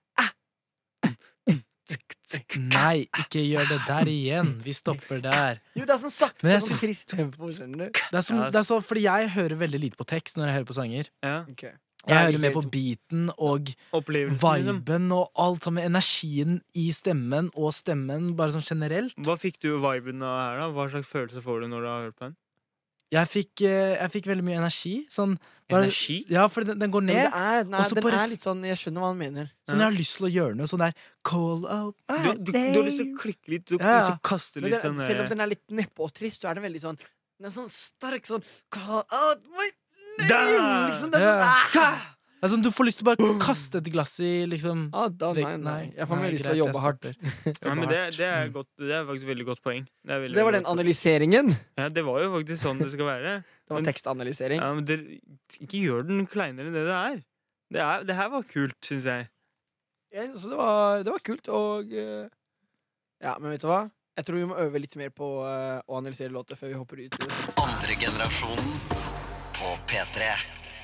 Nei, 2.74 3.04
ikke 3.20 3.42
gjør 3.44 3.68
det 3.68 3.76
der 3.86 4.08
igjen. 4.10 4.48
Vi 4.64 4.72
stopper 4.74 5.20
der. 5.22 5.60
Jo, 5.78 5.84
det 5.86 5.94
er 5.94 6.00
sånn 6.02 6.14
sakte, 6.14 6.46
Men 6.46 6.62
sånn 6.64 6.80
trist 6.80 7.06
tempo. 7.12 7.50
Skjønner 7.52 7.86
du? 7.86 8.00
Det 8.00 8.18
er, 8.18 8.26
som, 8.26 8.40
det 8.42 8.58
er 8.58 8.66
så, 8.66 8.80
fordi 8.82 9.06
jeg 9.06 9.30
hører 9.36 9.56
veldig 9.60 9.80
lite 9.86 10.00
på 10.00 10.06
tekst 10.08 10.40
når 10.40 10.50
jeg 10.50 10.56
hører 10.58 10.70
på 10.70 10.78
sanger. 10.80 11.10
Ja. 11.22 11.38
Okay. 11.52 11.74
Jeg 12.04 12.18
er 12.18 12.26
hører 12.26 12.42
mer 12.42 12.52
på 12.52 12.60
beaten 12.68 13.28
og 13.40 13.70
liksom. 14.12 14.42
viben 14.42 15.06
og 15.14 15.30
alt 15.40 15.64
sammen. 15.64 15.86
Energien 15.88 16.58
i 16.76 16.90
stemmen 16.92 17.48
og 17.54 17.72
stemmen, 17.76 18.34
bare 18.36 18.52
sånn 18.56 18.66
generelt. 18.66 19.16
Hva 19.24 19.38
fikk 19.40 19.62
du 19.64 19.70
viben 19.80 20.24
av 20.24 20.34
her, 20.36 20.60
da? 20.60 20.66
Hva 20.74 20.88
slags 20.92 21.08
følelse 21.08 21.40
får 21.44 21.64
du 21.64 21.70
når 21.72 21.86
du 21.86 21.88
har 21.88 22.02
hørt 22.08 22.18
på 22.18 22.26
den? 22.26 22.36
Jeg 23.14 23.30
fikk, 23.30 23.62
eh, 23.68 23.94
jeg 23.94 24.10
fikk 24.16 24.28
veldig 24.30 24.44
mye 24.46 24.56
energi. 24.58 24.94
Sånn, 25.12 25.36
bare, 25.70 25.86
Energi? 25.86 26.16
ja, 26.32 26.44
for 26.52 26.66
den, 26.66 26.78
den 26.82 26.92
går 26.92 27.04
ned. 27.06 27.20
er, 27.24 27.64
nei, 27.70 27.82
den 27.88 28.04
bare 28.04 28.22
er 28.24 28.30
litt 28.34 28.44
sånn 28.44 28.60
Jeg 28.66 28.76
skjønner 28.80 29.04
hva 29.04 29.10
han 29.12 29.20
mener. 29.20 29.50
Sånn 29.68 29.80
jeg 29.80 29.86
har 29.88 29.96
lyst 29.96 30.18
til 30.18 30.26
å 30.28 30.32
gjøre 30.34 30.58
noe 30.58 30.68
sånn 30.70 30.82
der 30.84 30.96
Call 31.24 31.64
out 31.64 31.96
my 32.10 32.34
du, 32.36 32.50
du 32.52 32.58
har 32.58 32.84
lyst 32.88 33.00
til 33.00 33.06
å 33.08 33.20
klikke 33.22 33.54
litt, 33.54 33.64
du 33.70 33.78
har 33.78 33.86
Ja, 33.86 33.94
lyst 34.02 34.10
til 34.10 34.18
å 34.18 34.24
kaste 34.28 34.64
litt 34.64 34.74
den, 34.76 34.82
sånn 34.84 35.00
selv 35.00 35.22
om 35.22 35.24
eh, 35.24 35.32
den 35.32 35.44
er 35.46 35.52
litt 35.54 35.64
neppe 35.80 36.04
og 36.04 36.12
trist, 36.16 36.42
så 36.44 36.50
er 36.50 36.58
den 36.60 36.66
veldig 36.66 36.82
sånn 36.84 37.00
Den 37.00 37.48
er 37.48 37.54
sånn 37.54 37.70
sterk 37.72 38.28
sånn 38.28 38.44
Call 38.74 39.06
out 39.08 39.40
my 39.54 39.70
name! 40.28 40.68
Liksom, 40.90 41.14
det 41.14 41.22
er 41.22 41.32
sånn, 41.32 41.80
Ja. 41.80 41.88
Det 42.44 42.50
sånn, 42.52 42.62
du 42.64 42.68
får 42.76 42.86
lyst 42.90 42.98
til 43.00 43.06
å 43.06 43.10
bare 43.14 43.28
kaste 43.40 43.80
et 43.80 43.86
glass 43.94 44.10
i 44.20 44.30
liksom 44.50 44.82
ah, 44.92 45.06
da, 45.08 45.30
nei, 45.38 45.54
nei. 45.62 45.78
Jeg 45.96 46.08
får 46.10 46.18
mer 46.20 46.34
lyst 46.34 46.44
til 46.44 46.52
å 46.52 46.58
jobbe 46.66 46.82
hardt. 46.84 47.06
Ja, 47.64 47.72
men 47.72 47.88
det, 47.88 48.00
det, 48.18 48.26
er 48.28 48.50
godt, 48.52 48.68
det 48.82 48.92
er 48.92 49.06
faktisk 49.08 49.24
et 49.24 49.30
veldig 49.30 49.46
godt 49.48 49.62
poeng. 49.64 49.86
Det, 50.04 50.18
Så 50.28 50.36
det 50.36 50.44
var 50.44 50.56
den 50.58 50.68
analyseringen. 50.68 51.54
Ja, 51.80 51.86
det 51.88 52.04
var 52.04 52.20
jo 52.20 52.34
faktisk 52.34 52.60
sånn 52.66 52.82
det 52.84 52.90
skal 52.92 53.08
være. 53.08 53.34
Det 53.64 53.72
var 53.72 53.80
Men- 53.80 53.86
tekstanalysering. 53.88 54.60
Ja, 54.60 54.72
men 54.76 54.84
det, 54.84 54.96
ikke 55.56 55.78
gjør 55.80 56.02
den 56.04 56.26
kleinere 56.28 56.68
enn 56.68 56.74
det 56.76 56.82
det 56.84 56.96
er. 56.98 57.22
Det, 57.72 57.80
er, 57.80 58.02
det 58.04 58.16
her 58.18 58.28
var 58.34 58.42
kult, 58.50 58.76
syns 58.84 59.06
jeg. 59.08 59.24
Ja, 60.12 60.26
så 60.36 60.50
det 60.52 60.58
var, 60.60 61.00
det 61.06 61.14
var 61.14 61.22
kult, 61.24 61.48
og 61.48 61.94
eh, 61.96 62.26
Ja, 63.24 63.38
men 63.40 63.54
vet 63.54 63.64
du 63.64 63.70
hva? 63.70 63.86
Jeg 64.20 64.28
tror 64.28 64.36
vi 64.42 64.50
må 64.52 64.58
øve 64.60 64.82
litt 64.84 64.98
mer 65.00 65.14
på 65.16 65.30
eh, 65.48 65.80
å 65.80 65.96
analysere 65.96 66.28
låter 66.36 66.60
før 66.60 66.74
vi 66.74 66.76
hopper 66.76 67.00
ut. 67.06 67.16
Andre 67.64 67.96
generasjonen 68.04 68.76
på 69.56 69.72
P3. 69.88 70.28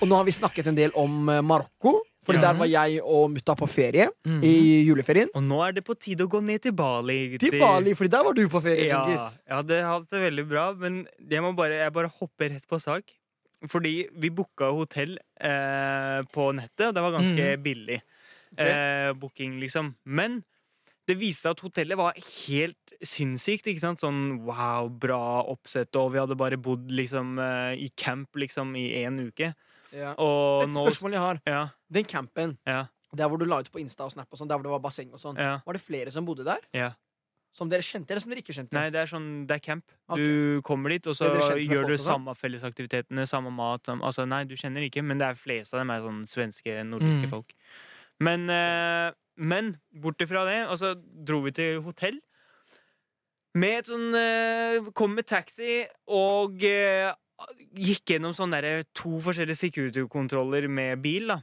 Og 0.01 0.09
nå 0.09 0.17
har 0.17 0.25
vi 0.25 0.35
snakket 0.37 0.71
en 0.71 0.79
del 0.79 0.95
om 0.99 1.29
eh, 1.29 1.43
Marokko. 1.45 2.01
Fordi 2.25 2.37
Ja. 2.37 2.53
der 2.53 2.59
var 2.59 2.69
jeg 2.69 3.01
og 3.01 3.31
mutta 3.33 3.55
på 3.57 3.67
ferie 3.67 4.11
mm. 4.27 4.43
i 4.45 4.85
juleferien. 4.85 5.31
Og 5.35 5.43
nå 5.43 5.61
er 5.65 5.73
det 5.73 5.85
på 5.87 5.97
tide 5.97 6.27
å 6.27 6.29
gå 6.29 6.43
ned 6.45 6.61
til 6.63 6.75
Bali. 6.77 7.39
Til 7.41 7.57
Bali, 7.59 7.95
fordi 7.97 8.13
der 8.13 8.27
var 8.27 8.37
du 8.37 8.43
på 8.49 8.61
ferie, 8.61 8.89
Ja, 8.91 9.31
ja, 9.49 9.63
det 9.63 9.81
har 9.83 9.99
hatt 9.99 10.11
det 10.11 10.21
veldig 10.27 10.45
bra, 10.49 10.67
men 10.77 11.07
jeg 11.31 11.41
må 11.41 11.55
bare, 11.57 11.81
jeg 11.81 11.93
bare 11.97 12.13
hopper 12.21 12.53
rett 12.53 12.69
på 12.69 12.79
sak. 12.79 13.09
Fordi 13.69 14.09
vi 14.17 14.31
booka 14.33 14.71
hotell 14.73 15.19
eh, 15.41 16.21
på 16.33 16.53
nettet, 16.57 16.91
og 16.91 16.95
det 16.95 17.03
var 17.03 17.17
ganske 17.17 17.49
billig. 17.65 18.01
Ok. 18.53 18.63
Eh, 18.67 19.13
booking, 19.17 19.59
liksom. 19.61 19.95
Men 20.05 20.43
det 21.09 21.19
viste 21.19 21.49
seg 21.49 21.57
at 21.57 21.65
hotellet 21.65 21.99
var 21.99 22.17
helt 22.21 22.95
sinnssykt. 23.03 23.67
ikke 23.67 23.81
sant? 23.83 24.05
Sånn 24.05 24.45
wow, 24.45 24.89
bra 24.89 25.43
oppsett, 25.49 25.97
og 25.97 26.13
vi 26.13 26.21
hadde 26.21 26.37
bare 26.37 26.61
bodd 26.61 26.93
liksom 26.93 27.39
eh, 27.41 27.81
i 27.81 27.91
camp 27.97 28.37
liksom 28.37 28.77
i 28.77 28.91
én 29.03 29.21
uke. 29.25 29.55
Ja. 29.93 30.15
Og 30.19 30.63
Et 30.65 30.69
nå 30.71 30.85
spørsmål 30.87 31.13
jeg 31.13 31.21
har. 31.21 31.41
Ja, 31.47 31.63
Den 31.93 32.05
campen, 32.05 32.59
ja, 32.67 32.87
der 33.17 33.27
hvor 33.29 33.39
du 33.39 33.45
la 33.45 33.59
ut 33.59 33.71
på 33.73 33.81
Insta 33.83 34.05
og 34.07 34.13
Snap, 34.13 34.29
og 34.31 34.39
sånt, 34.39 34.49
der 34.51 34.57
hvor 34.57 34.63
det 34.63 34.71
var 34.71 34.83
basseng 34.85 35.13
og 35.13 35.19
sånn, 35.19 35.37
var 35.37 35.73
det 35.75 35.83
flere 35.83 36.13
som 36.15 36.25
bodde 36.27 36.45
der? 36.45 36.59
ja. 36.75 36.93
Som 37.53 37.67
dere 37.69 37.83
kjente, 37.83 38.13
eller 38.15 38.21
som 38.23 38.31
dere 38.31 38.45
ikke 38.45 38.55
kjente? 38.55 38.71
Nei, 38.79 38.91
det 38.95 39.01
er 39.01 39.09
sånn, 39.11 39.45
det 39.45 39.57
er 39.57 39.59
camp. 39.59 39.83
Ok. 40.09 40.21
Du 40.23 40.61
kommer 40.63 40.89
dit, 40.95 41.05
og 41.11 41.17
så 41.19 41.27
gjør 41.59 41.83
du 41.89 41.97
sånn? 41.99 42.05
samme 42.23 42.35
fellesaktivitetene, 42.39 43.25
samme 43.27 43.51
mat. 43.51 43.83
Samme, 43.85 44.05
altså, 44.07 44.23
nei, 44.31 44.45
du 44.47 44.55
kjenner 44.55 44.87
ikke, 44.87 45.03
men 45.03 45.19
det 45.19 45.27
er 45.27 45.35
flest 45.35 45.75
av 45.75 45.81
dem 45.81 45.91
er 45.91 45.99
sånn 46.05 46.21
svenske, 46.31 46.77
nordiske 46.87 47.27
Mm. 47.27 47.31
folk. 47.33 47.51
Men, 48.21 48.47
eh, 48.49 49.11
men 49.37 49.81
bort 49.93 50.19
ifra 50.23 50.45
det, 50.47 50.61
og 50.71 50.79
så 50.79 50.95
dro 50.95 51.41
vi 51.43 51.51
til 51.51 51.83
hotell. 51.83 52.21
Med 53.59 53.79
et 53.81 53.87
sånn 53.91 54.15
eh, 54.15 54.91
Kom 54.95 55.17
med 55.17 55.27
taxi 55.27 55.85
og 56.07 56.63
eh, 56.63 57.11
gikk 57.77 58.15
gjennom 58.15 58.35
sånn 58.37 58.55
der, 58.55 58.85
to 58.97 59.19
forskjellige 59.25 59.61
security-kontroller 59.61 60.69
med 60.69 61.03
bil, 61.05 61.33
da. 61.35 61.41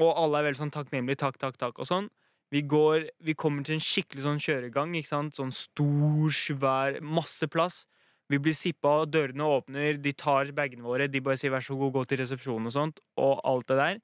Og 0.00 0.10
alle 0.16 0.40
er 0.40 0.48
veldig 0.48 0.62
sånn 0.62 0.74
takknemlige, 0.74 1.20
takk, 1.22 1.38
takk, 1.40 1.58
takk, 1.60 1.80
og 1.82 1.88
sånn. 1.88 2.10
Vi 2.50 2.64
går, 2.66 3.06
vi 3.22 3.36
kommer 3.38 3.62
til 3.66 3.76
en 3.76 3.84
skikkelig 3.84 4.24
sånn 4.24 4.42
kjøregang, 4.42 4.94
ikke 4.98 5.12
sant? 5.12 5.36
Sånn 5.38 5.52
stor, 5.54 6.30
svær, 6.34 6.98
masse 7.04 7.46
plass. 7.50 7.84
Vi 8.30 8.38
blir 8.42 8.54
sippa, 8.54 9.04
dørene 9.10 9.46
åpner, 9.46 9.98
de 10.02 10.12
tar 10.14 10.50
bagene 10.54 10.86
våre, 10.86 11.08
de 11.10 11.22
bare 11.22 11.38
sier 11.38 11.52
vær 11.54 11.64
så 11.66 11.76
god, 11.78 11.92
gå 11.94 12.04
til 12.10 12.22
resepsjonen 12.22 12.70
og 12.70 12.74
sånt, 12.74 13.00
og 13.18 13.40
alt 13.46 13.70
det 13.70 13.78
der. 13.80 14.02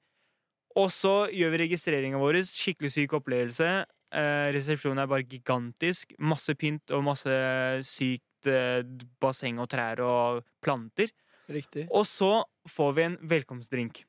Og 0.77 0.89
så 0.93 1.13
gjør 1.33 1.53
vi 1.53 1.61
registreringa 1.63 2.19
vår, 2.21 2.41
skikkelig 2.45 2.91
syk 2.93 3.15
opplevelse. 3.17 3.69
Eh, 4.15 4.47
resepsjonen 4.55 5.01
er 5.03 5.09
bare 5.11 5.25
gigantisk. 5.27 6.13
Masse 6.19 6.55
pynt 6.59 6.93
og 6.95 7.05
masse 7.07 7.37
sykt 7.87 8.51
eh, 8.51 8.83
basseng 9.23 9.59
og 9.63 9.71
trær 9.71 10.03
og 10.05 10.43
planter. 10.63 11.11
Riktig. 11.47 11.87
Og 11.95 12.05
så 12.07 12.43
får 12.67 12.93
vi 12.97 13.05
en 13.07 13.17
velkomstdrink. 13.23 14.03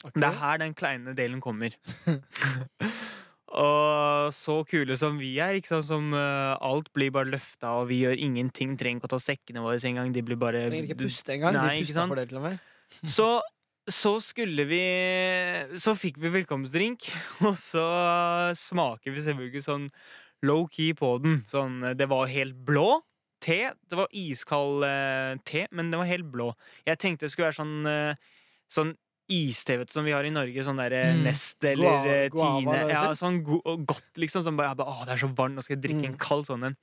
Okay. 0.00 0.16
Det 0.16 0.26
er 0.26 0.38
her 0.40 0.60
den 0.62 0.74
kleine 0.74 1.14
delen 1.14 1.42
kommer. 1.44 1.74
og 3.66 4.32
så 4.32 4.56
kule 4.68 4.96
som 4.96 5.20
vi 5.20 5.34
er, 5.42 5.58
ikke 5.60 5.74
sant? 5.74 5.86
som 5.90 6.14
uh, 6.16 6.56
alt 6.56 6.88
blir 6.96 7.12
bare 7.14 7.30
løfta, 7.30 7.76
og 7.82 7.90
vi 7.92 8.00
gjør 8.06 8.16
ingenting. 8.16 8.74
Trenger 8.80 9.02
ikke 9.02 9.10
å 9.10 9.14
ta 9.14 9.20
sekkene 9.22 9.62
våre 9.64 9.78
engang. 9.86 10.14
De 10.14 10.24
blir 10.24 10.40
bare 10.40 10.66
Trenger 10.70 10.88
ikke 10.88 11.02
puste 11.04 11.36
engang. 11.36 11.58
De 11.58 11.84
pusta 11.84 12.06
for 12.08 12.20
det, 12.20 12.30
til 12.32 12.40
og 12.40 12.48
med. 12.48 12.66
Så, 13.16 13.28
så 13.86 14.16
skulle 14.18 14.64
vi 14.66 14.80
Så 15.78 15.92
fikk 15.94 16.16
vi 16.18 16.32
velkomstdrink, 16.34 17.06
og 17.46 17.54
så 17.60 17.84
smaker 18.58 19.14
vi 19.14 19.22
selvfølgelig 19.22 19.62
sånn 19.68 19.86
low-key 20.42 20.96
på 20.98 21.12
den. 21.22 21.38
Sånn, 21.48 21.78
det 21.94 22.08
var 22.10 22.26
helt 22.32 22.58
blå. 22.66 22.98
Te. 23.40 23.72
Det 23.88 23.96
var 23.98 24.08
iskald 24.12 24.84
uh, 24.84 25.36
te, 25.48 25.66
men 25.72 25.90
den 25.90 26.00
var 26.02 26.08
helt 26.10 26.28
blå. 26.32 26.50
Jeg 26.86 26.98
tenkte 27.00 27.26
det 27.26 27.32
skulle 27.32 27.48
være 27.50 27.58
sånn, 27.60 27.78
uh, 27.88 28.14
sånn 28.72 28.94
iste 29.30 29.76
vet 29.78 29.88
du, 29.90 29.94
som 29.94 30.04
vi 30.04 30.12
har 30.12 30.26
i 30.26 30.32
Norge. 30.34 30.64
Sånn 30.66 30.80
der 30.80 30.92
eh, 30.96 31.12
Mm. 31.14 31.22
Nest 31.28 31.62
eller 31.64 32.28
Gua 32.32 32.48
guava, 32.60 32.60
Tine. 32.60 32.88
Ja, 32.90 33.02
sånn 33.14 33.40
go 33.46 33.60
godt, 33.86 34.08
liksom. 34.18 34.42
Sånn 34.46 34.56
bare, 34.58 34.74
bare, 34.78 34.90
Å, 34.90 35.04
det 35.06 35.14
er 35.14 35.22
så 35.22 35.30
varmt, 35.38 35.54
nå 35.56 35.62
skal 35.62 35.76
jeg 35.78 35.84
drikke 35.84 36.02
Mm. 36.02 36.12
en 36.12 36.18
kald 36.18 36.48
sånn 36.50 36.64
en. 36.66 36.76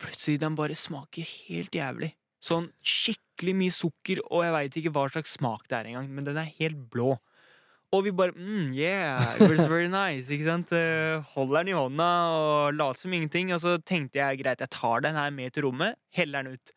Plutselig 0.00 0.38
den 0.42 0.54
bare 0.58 0.74
smaker 0.78 1.26
helt 1.48 1.74
jævlig. 1.74 2.12
Sånn 2.44 2.68
skikkelig 2.84 3.54
mye 3.58 3.74
sukker, 3.74 4.20
og 4.30 4.44
jeg 4.44 4.52
veit 4.54 4.76
ikke 4.80 4.92
hva 4.94 5.04
slags 5.10 5.34
smak 5.38 5.66
det 5.68 5.78
er 5.80 5.90
engang, 5.92 6.08
men 6.14 6.24
den 6.24 6.36
er 6.38 6.50
helt 6.60 6.88
blå. 6.90 7.18
Og 7.94 8.02
vi 8.06 8.12
bare 8.16 8.34
mm, 8.34 8.72
Yeah, 8.74 9.36
it 9.38 9.46
was 9.50 9.64
very 9.70 9.86
nice. 9.92 10.26
Ikke 10.32 10.48
sant? 10.48 10.72
Eh, 10.74 11.22
Holder 11.34 11.62
den 11.62 11.70
i 11.70 11.76
hånda 11.78 12.08
og 12.34 12.74
later 12.74 13.04
som 13.04 13.14
ingenting. 13.14 13.52
Og 13.54 13.60
så 13.62 13.76
tenkte 13.86 14.18
jeg 14.18 14.40
greit, 14.42 14.62
jeg 14.64 14.72
tar 14.74 15.04
den 15.04 15.14
her 15.18 15.30
med 15.30 15.54
til 15.54 15.68
rommet, 15.68 15.94
heller 16.16 16.42
den 16.42 16.58
ut. 16.58 16.74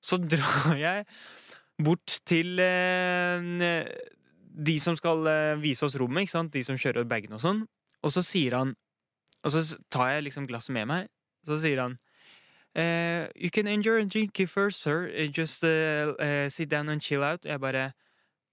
Så 0.00 0.16
drar 0.32 0.76
jeg 0.80 1.04
bort 1.82 2.20
til 2.24 2.56
eh, 2.62 3.84
de 4.56 4.78
som 4.80 4.96
skal 4.96 5.28
eh, 5.28 5.58
vise 5.60 5.84
oss 5.84 5.98
rommet, 6.00 6.24
ikke 6.24 6.36
sant? 6.38 6.54
de 6.54 6.64
som 6.64 6.78
kjører 6.80 7.04
bagene 7.08 7.36
og 7.36 7.44
sånn. 7.44 7.62
Og 8.06 8.14
så 8.14 8.22
sier 8.24 8.56
han 8.56 8.74
Og 9.44 9.52
så 9.52 9.60
tar 9.92 10.14
jeg 10.14 10.24
liksom 10.26 10.46
glasset 10.48 10.74
med 10.74 10.88
meg, 10.90 11.08
så 11.46 11.58
sier 11.60 11.78
han 11.82 11.98
eh, 12.74 13.28
You 13.36 13.50
can 13.52 13.68
enjoy 13.68 14.00
and 14.00 14.10
drink 14.10 14.40
first, 14.48 14.82
sir. 14.82 15.10
Eh, 15.12 15.28
Just 15.30 15.64
eh, 15.64 16.48
sit 16.48 16.70
down 16.70 16.88
and 16.88 17.02
chill 17.02 17.22
out. 17.22 17.44
Jeg 17.44 17.60
bare 17.60 17.92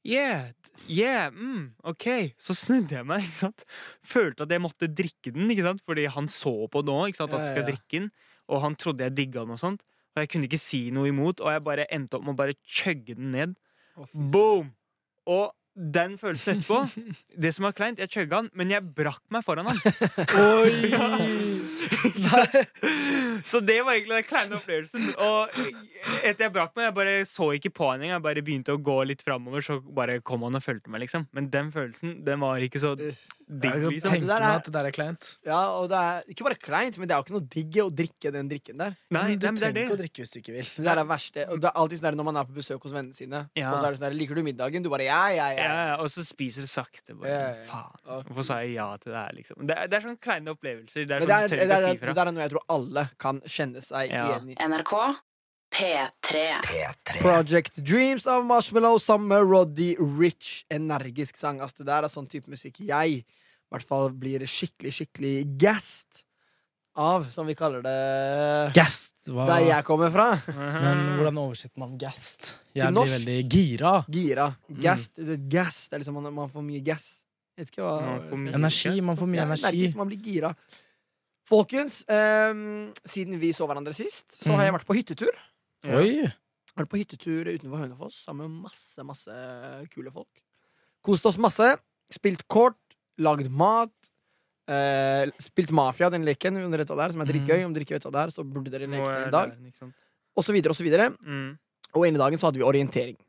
Yeah, 0.03 0.51
yeah, 0.91 1.31
mm, 1.31 1.73
ok. 1.87 2.35
Så 2.35 2.55
snudde 2.57 2.97
jeg 2.97 3.07
meg, 3.07 3.23
ikke 3.29 3.39
sant. 3.39 3.63
Følte 4.03 4.43
at 4.43 4.51
jeg 4.51 4.63
måtte 4.63 4.89
drikke 4.91 5.31
den, 5.31 5.47
ikke 5.53 5.65
sant. 5.69 5.83
Fordi 5.87 6.05
han 6.11 6.27
så 6.31 6.53
på 6.71 6.83
nå, 6.83 6.97
ikke 7.07 7.21
sant, 7.21 7.33
at 7.33 7.45
jeg 7.45 7.55
skal 7.55 7.67
drikke 7.71 7.95
den. 8.01 8.09
Og 8.51 8.63
han 8.65 8.75
trodde 8.75 9.07
jeg 9.07 9.15
digga 9.15 9.45
den 9.45 9.55
og 9.55 9.61
sånt. 9.61 9.85
Og 10.13 10.21
jeg 10.21 10.29
kunne 10.33 10.49
ikke 10.49 10.61
si 10.61 10.81
noe 10.93 11.09
imot, 11.09 11.39
og 11.41 11.53
jeg 11.55 11.63
bare 11.65 11.87
endte 11.95 12.19
opp 12.19 12.25
med 12.27 12.35
å 12.35 12.41
bare 12.43 12.57
chugge 12.67 13.15
den 13.15 13.31
ned. 13.33 13.55
Boom! 14.11 14.73
Og 15.29 15.53
den 15.75 16.17
følelsen 16.21 16.59
etterpå 16.59 16.85
Det 17.43 17.49
som 17.55 17.65
var 17.65 17.73
kleint, 17.77 17.99
jeg 17.99 18.11
chugga 18.13 18.43
den, 18.43 18.49
men 18.53 18.69
jeg 18.69 18.85
brakk 18.95 19.23
meg 19.33 19.45
foran 19.45 19.69
han. 19.71 19.79
Så 23.49 23.59
det 23.59 23.79
var 23.83 23.95
egentlig 23.95 24.19
den 24.21 24.27
kleine 24.27 24.59
opplevelsen. 24.59 25.09
Og 25.17 25.49
etter 26.23 26.45
jeg 26.45 26.53
brakk 26.53 26.75
meg, 26.77 26.87
jeg 26.87 26.95
bare 26.97 27.15
så 27.27 27.49
ikke 27.57 27.73
på 27.73 27.89
han 27.89 28.01
engang. 28.01 28.17
Jeg 28.17 28.25
bare 28.27 28.45
begynte 28.45 28.75
å 28.75 28.81
gå 28.81 28.97
litt 29.09 29.23
framover, 29.25 29.65
så 29.65 29.79
bare 29.81 30.19
kom 30.25 30.45
han 30.47 30.59
og 30.59 30.63
fulgte 30.63 30.93
meg, 30.93 31.03
liksom. 31.05 31.25
Men 31.35 31.49
den 31.53 31.71
følelsen, 31.73 32.19
den 32.27 32.43
var 32.43 32.63
ikke 32.63 32.81
så 32.83 32.93
digg, 33.47 33.73
Jeg 33.83 34.01
kan 34.01 34.11
tenke 34.13 34.27
meg 34.27 34.43
at 34.47 34.65
det 34.67 34.73
der 34.73 34.85
er 34.89 34.93
kleint. 34.95 35.29
Ja, 35.45 35.59
og 35.77 35.89
det 35.91 35.97
er 35.99 36.23
ikke 36.33 36.45
bare 36.47 36.57
kleint, 36.59 36.97
men 36.97 37.07
det 37.09 37.15
er 37.15 37.19
jo 37.21 37.25
ikke 37.27 37.35
noe 37.35 37.47
digg 37.55 37.77
å 37.83 37.87
drikke 37.93 38.31
den 38.35 38.49
drikken 38.51 38.77
der. 38.81 38.95
Nei, 39.13 39.23
Men 39.23 39.39
du 39.39 39.45
nei, 39.47 39.51
men 39.51 39.61
trenger 39.61 39.79
er 39.79 39.85
ikke 39.87 39.97
å 39.97 40.01
drikke 40.03 40.23
hvis 40.23 40.31
du 40.33 40.39
ikke 40.39 40.55
vil. 40.57 40.69
Det 40.77 40.91
er 40.93 40.99
det 41.01 41.05
verste. 41.09 41.45
Og 41.49 41.61
det 41.63 41.69
er 41.71 41.77
alltid 41.83 41.99
sånn 42.01 42.07
der 42.09 42.17
når 42.19 42.27
man 42.29 42.39
er 42.41 42.47
på 42.49 42.55
besøk 42.57 42.83
hos 42.87 42.93
vennene 42.95 43.15
sine, 43.17 43.43
Ja. 43.59 43.71
og 43.71 43.79
så 43.79 43.85
er 43.87 43.91
det 43.91 43.99
sånn 43.99 44.07
der 44.09 44.17
Liker 44.19 44.35
du 44.35 44.43
middagen? 44.43 44.83
Du 44.83 44.89
bare 44.93 45.07
ja, 45.09 45.21
ja, 45.35 45.49
ja. 45.51 45.67
Ja, 45.67 45.85
ja, 45.91 45.95
og 46.03 46.07
så 46.13 46.23
spiser 46.25 46.61
du 46.61 46.67
sakte. 46.67 47.13
Bare, 47.17 47.29
Ja, 47.29 47.39
ja, 47.39 47.55
ja. 47.55 47.67
Faen. 47.71 48.23
Hvorfor 48.29 48.43
sa 48.43 48.59
jeg 48.63 48.73
ja 48.75 48.87
til 48.97 49.11
det 49.11 49.19
her, 49.19 49.33
liksom? 49.35 49.67
Det 49.67 49.77
er, 49.77 49.87
det 49.87 49.97
er 49.99 50.07
sånne 50.07 50.19
kleine 50.23 50.53
opplevelser. 50.55 51.05
Det 51.07 51.11
er 51.15 51.19
Men 51.19 51.27
det, 51.27 51.35
sånn 51.35 51.43
er, 51.43 51.47
det, 51.49 51.61
er, 51.99 52.13
det 52.13 52.17
er 52.27 52.31
noe 52.31 52.43
jeg 52.47 52.51
tror 52.55 52.65
alle 52.69 53.09
kan 53.19 53.41
kjenne 53.45 53.81
seg 53.83 54.09
Ja. 54.11 54.25
igjen 54.29 54.49
i. 54.53 54.55
NRK 54.59 54.93
P3. 55.73 56.41
P3. 56.67 57.21
Project 57.21 57.77
Dreams 57.81 58.27
av 58.29 58.45
Marshmallow 58.45 58.99
sammen 59.01 59.27
med 59.27 59.47
Roddy 59.49 59.95
Rich. 60.19 60.65
Energisk 60.69 61.37
sang. 61.41 61.61
Altså, 61.61 61.81
det 61.81 61.89
der 61.89 62.05
er 62.05 62.13
sånn 62.13 62.27
type 62.29 62.51
musikk 62.51 62.77
jeg 62.85 63.23
i 63.23 63.23
hvert 63.73 63.87
fall 63.89 64.11
blir 64.13 64.43
skikkelig, 64.45 64.91
skikkelig 64.99 65.33
gassed 65.57 66.21
av, 66.93 67.25
som 67.33 67.47
vi 67.49 67.55
kaller 67.57 67.81
det 67.81 67.93
Gassed! 68.77 69.15
Hva? 69.25 69.47
der 69.49 69.63
jeg 69.65 69.85
kommer 69.87 70.11
fra. 70.13 70.27
Men 70.53 71.15
hvordan 71.17 71.39
oversetter 71.41 71.81
man 71.81 71.95
gassed? 71.97 72.51
Jeg 72.77 72.91
Til 72.91 72.99
blir 72.99 73.13
veldig 73.15 73.37
gira. 73.49 73.93
Gira. 74.13 74.47
Gassed. 74.69 75.15
Mm. 75.17 75.31
er 75.31 75.41
Det 75.49 75.97
er 75.97 76.03
liksom 76.03 76.19
man, 76.19 76.29
man 76.37 76.51
får 76.53 76.65
mye 76.67 76.83
gass. 76.85 77.07
Vet 77.57 77.69
ikke 77.71 77.85
hva 77.85 77.95
Man 78.03 78.21
får 78.29 78.41
mye 78.43 78.55
Energi. 78.59 78.93
Man 79.09 79.17
får 79.17 79.31
mye 79.31 79.41
Ja, 79.41 79.47
energi. 79.49 79.87
man 79.97 80.11
blir 80.11 80.21
gira. 80.21 80.53
Folkens, 81.49 82.03
um, 82.07 82.91
siden 83.09 83.39
vi 83.41 83.49
så 83.57 83.65
hverandre 83.67 83.93
sist, 83.97 84.37
så 84.37 84.53
har 84.53 84.67
jeg 84.69 84.77
vært 84.77 84.87
på 84.87 84.95
hyttetur. 84.95 85.33
Ja. 85.83 85.99
Oi! 85.99 86.29
Vært 86.73 86.89
på 86.89 86.97
hyttetur 86.97 87.49
utenfor 87.51 87.83
Hønefoss 87.83 88.23
sammen 88.25 88.49
med 88.49 88.69
masse, 88.69 89.03
masse 89.05 89.33
kule 89.93 90.13
folk. 90.13 90.41
Kost 91.05 91.25
oss 91.29 91.37
masse. 91.41 91.67
Spilt 92.13 92.45
kort, 92.51 92.79
lagd 93.21 93.49
mat. 93.51 93.93
Eh, 94.71 95.27
spilt 95.43 95.73
Mafia, 95.75 96.07
den 96.13 96.23
leken 96.25 96.55
om 96.61 96.71
dere 96.71 96.85
vet 96.85 96.93
hva 96.93 96.97
det 97.01 97.05
er, 97.09 97.15
som 97.15 97.23
er 97.25 97.29
dritgøy. 97.29 97.59
Om 97.67 97.75
dere 97.75 97.85
ikke 97.85 97.97
vet 97.97 98.07
hva 98.07 98.13
det 98.15 98.23
er, 98.23 98.33
så 98.33 98.45
burde 98.47 98.73
dere 98.73 98.87
leke 98.87 99.11
den 99.11 99.27
en 99.27 99.35
dag. 99.35 99.53
Og 100.33 100.47
så 100.47 100.55
videre 100.55 100.73
og 100.73 100.79
så 100.79 100.87
videre. 100.87 101.11
Mm. 101.27 101.53
Og 101.93 102.07
ene 102.07 102.21
dagen 102.21 102.41
så 102.41 102.49
hadde 102.49 102.61
vi 102.61 102.65
orientering. 102.65 103.19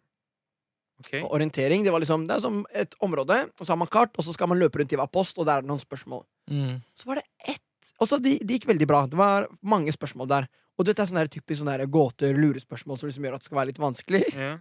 Okay. 1.03 1.21
Og 1.25 1.35
orientering 1.35 1.83
det 1.83 1.91
var 1.91 1.99
liksom 2.01 2.23
Det 2.29 2.37
er 2.37 2.43
som 2.45 2.61
et 2.71 2.93
område, 3.03 3.41
og 3.59 3.67
så 3.67 3.73
har 3.73 3.81
man 3.81 3.91
kart, 3.91 4.15
og 4.15 4.25
så 4.25 4.33
skal 4.33 4.49
man 4.49 4.61
løpe 4.63 4.79
rundt 4.79 4.95
i 4.95 4.97
hver 4.97 5.11
post, 5.11 5.37
og 5.37 5.49
der 5.49 5.59
er 5.59 5.65
det 5.65 5.69
noen 5.69 5.83
spørsmål. 5.83 6.23
Mm. 6.49 6.79
Så 6.95 7.11
var 7.11 7.21
det 7.21 7.27
ett 7.51 7.61
Og 8.01 8.09
så 8.11 8.19
de, 8.19 8.39
det 8.43 8.57
gikk 8.57 8.67
veldig 8.67 8.87
bra. 8.91 9.05
Det 9.07 9.19
var 9.19 9.47
mange 9.63 9.93
spørsmål 9.95 10.29
der. 10.29 10.47
Og 10.75 10.87
dette 10.89 11.03
er 11.03 11.09
sånne 11.09 11.23
her 11.23 11.31
typisk 11.31 11.61
sånne 11.61 11.87
gåter, 11.93 12.35
lurespørsmål 12.39 12.99
som 12.99 13.11
liksom 13.11 13.27
gjør 13.27 13.37
at 13.37 13.45
det 13.45 13.49
skal 13.49 13.59
være 13.61 13.71
litt 13.71 13.83
vanskelig. 13.83 14.23
Ja. 14.35 14.53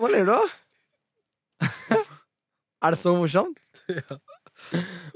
Hva 0.00 0.10
ler 0.10 0.26
du 0.26 0.32
av? 0.34 0.46
er 2.82 2.94
det 2.94 2.98
så 2.98 3.14
morsomt? 3.14 3.60
Ja. 3.92 4.18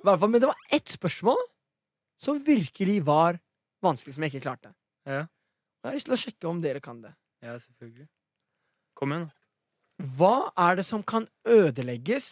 Fall, 0.03 0.29
Men 0.31 0.41
det 0.43 0.51
var 0.51 0.59
ett 0.75 0.91
spørsmål 0.91 1.39
som 2.21 2.39
virkelig 2.45 3.01
var 3.07 3.39
vanskelig, 3.85 4.15
som 4.17 4.27
jeg 4.27 4.35
ikke 4.35 4.47
klarte. 4.47 4.73
Ja. 5.07 5.25
Jeg 5.83 5.89
har 5.91 5.97
lyst 5.97 6.09
til 6.09 6.17
å 6.17 6.21
sjekke 6.21 6.49
om 6.51 6.63
dere 6.63 6.83
kan 6.83 7.03
det. 7.03 7.13
ja, 7.43 7.55
selvfølgelig. 7.63 8.09
Kom 8.97 9.13
igjen, 9.13 9.27
da. 9.29 10.07
Hva 10.17 10.51
er 10.61 10.79
det 10.81 10.85
som 10.85 11.03
kan 11.07 11.29
ødelegges 11.49 12.27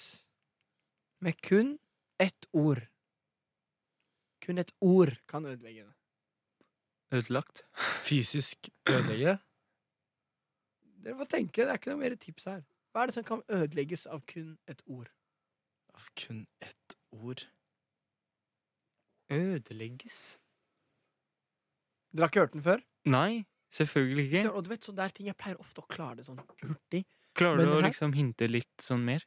med 1.24 1.38
kun 1.40 1.76
ett 2.20 2.48
ord? 2.52 2.82
Kun 4.44 4.60
et 4.60 4.72
ord 4.84 5.14
kan 5.30 5.46
ødelegge 5.46 5.86
det. 5.86 5.93
Ødelagt. 7.14 7.62
Fysisk 8.04 8.68
ødelegge? 8.90 9.36
Dere 11.04 11.16
får 11.20 11.28
tenke, 11.30 11.62
det 11.62 11.70
er 11.70 11.78
ikke 11.78 11.92
noe 11.92 12.00
mer 12.00 12.14
tips 12.18 12.44
her. 12.48 12.62
Hva 12.94 13.02
er 13.04 13.10
det 13.10 13.14
som 13.18 13.26
kan 13.28 13.42
ødelegges 13.52 14.06
av 14.10 14.22
kun 14.30 14.54
et 14.70 14.80
ord? 14.86 15.10
Av 15.94 16.06
kun 16.18 16.46
ett 16.64 16.96
ord. 17.12 17.44
Ødelegges? 19.30 20.38
Dere 22.14 22.24
har 22.26 22.32
ikke 22.32 22.40
hørt 22.44 22.52
den 22.56 22.62
før? 22.66 22.82
Nei, 23.10 23.44
selvfølgelig 23.74 24.26
ikke. 24.32 24.52
Og 24.52 24.64
du 24.64 24.70
vet, 24.72 24.84
sånn 24.86 24.96
der 24.98 25.08
ting 25.14 25.26
Jeg 25.30 25.36
pleier 25.40 25.60
ofte 25.60 25.82
å 25.82 25.88
klare 25.90 26.16
det 26.20 26.26
sånn 26.28 26.40
hurtig. 26.62 27.04
Klarer 27.34 27.56
Men 27.62 27.66
du 27.66 27.72
å 27.72 27.80
her- 27.82 27.88
liksom 27.90 28.12
hinte 28.14 28.46
litt 28.50 28.78
sånn 28.80 29.04
mer? 29.04 29.24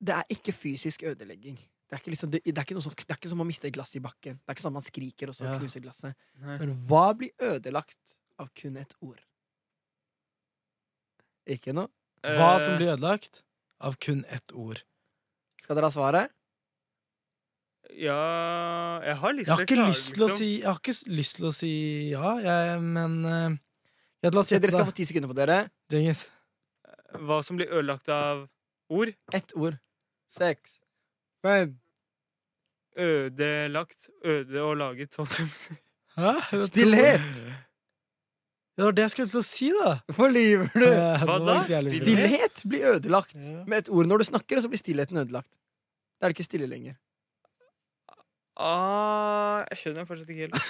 Det 0.00 0.14
er 0.14 0.24
ikke 0.30 0.52
fysisk 0.54 1.02
ødelegging. 1.02 1.58
Det 1.88 1.96
er 1.96 2.00
ikke, 2.02 2.12
liksom, 2.12 2.30
det, 2.30 2.42
det, 2.44 2.52
er 2.58 2.66
ikke 2.66 2.74
noe 2.76 2.84
som, 2.84 2.92
det 2.92 3.08
er 3.14 3.16
ikke 3.16 3.30
som 3.32 3.40
å 3.40 3.46
miste 3.48 3.64
et 3.70 3.72
glass 3.72 3.94
i 3.96 4.00
bakken. 4.04 4.36
Det 4.36 4.52
er 4.52 4.56
ikke 4.58 4.64
sånn 4.66 4.74
man 4.76 4.84
skriker 4.84 5.30
og 5.32 5.36
så 5.38 5.46
Ja. 5.46 5.54
knuser 5.58 5.80
glasset. 5.80 6.16
Nei. 6.36 6.58
Men 6.60 6.74
hva 6.88 7.06
blir 7.16 7.32
ødelagt 7.40 8.12
av 8.38 8.50
kun 8.54 8.76
et 8.76 8.92
ord? 9.00 9.22
Ikke 11.48 11.72
noe? 11.72 11.88
Hva 12.22 12.58
som 12.60 12.74
Eh, 12.74 12.78
blir 12.82 12.92
ødelagt 12.92 13.42
av 13.80 13.96
kun 13.96 14.24
ett 14.28 14.52
ord. 14.52 14.82
Skal 15.62 15.76
dere 15.78 15.88
ha 15.88 15.94
svaret? 15.94 16.34
Ja 17.96 19.00
Jeg 19.00 19.16
har 19.16 19.32
lyst 19.32 19.46
Jeg 19.48 19.54
har 19.56 19.64
ikke 19.64 19.86
lyst 19.88 20.10
til 20.14 20.22
å 20.24 20.28
liksom. 20.28 20.38
si, 20.38 20.48
jeg 20.60 20.68
har 20.68 20.78
ikke 20.82 20.94
lyst 21.16 21.36
til 21.38 21.46
å 21.48 21.52
si 21.56 21.70
ja, 22.12 22.32
jeg, 22.44 22.80
men 22.84 23.14
eh, 23.24 23.56
ja, 24.26 24.30
La 24.34 24.42
oss 24.42 24.50
Dere 24.52 24.72
skal 24.74 24.84
få 24.90 24.92
ti 24.98 25.06
sekunder 25.08 25.30
på 25.30 25.36
dere. 25.38 25.70
Genghis. 25.88 26.26
Hva 27.16 27.38
som 27.46 27.56
blir 27.56 27.70
ødelagt 27.70 28.10
av 28.12 28.44
ord. 28.92 29.14
Ett 29.32 29.54
ord. 29.56 29.78
Seks. 30.28 30.77
Fem. 31.46 31.76
Ødelagt. 32.98 34.08
Øde 34.24 34.62
og 34.62 34.76
laget. 34.76 35.14
holdt 35.16 35.38
jeg 35.38 35.46
på 35.48 35.54
å 35.54 35.58
si. 35.62 35.74
Hæ? 36.18 36.32
Stillhet! 36.66 37.20
Det 38.78 38.84
var 38.84 38.92
det 38.94 39.02
jeg 39.02 39.10
skulle 39.10 39.28
til 39.32 39.40
å 39.40 39.42
si, 39.46 39.68
da. 39.74 39.92
Hvorfor 40.06 40.28
lyver 40.30 40.68
du? 40.74 40.86
Hva 41.26 41.36
da? 41.42 41.56
Stillhet 41.90 42.62
blir 42.68 42.84
ødelagt 42.94 43.34
Ja. 43.34 43.64
med 43.66 43.78
et 43.78 43.88
ord. 43.90 44.06
Når 44.06 44.18
du 44.18 44.24
snakker, 44.28 44.60
så 44.62 44.68
blir 44.70 44.78
stillheten 44.78 45.16
ødelagt. 45.18 45.50
Da 46.20 46.26
er 46.26 46.30
det 46.32 46.38
ikke 46.38 46.46
stille 46.46 46.66
lenger. 46.70 46.94
Ah, 48.58 49.62
jeg 49.70 49.78
skjønner 49.78 50.04
fortsatt 50.06 50.30
ikke 50.30 50.40
helt. 50.46 50.54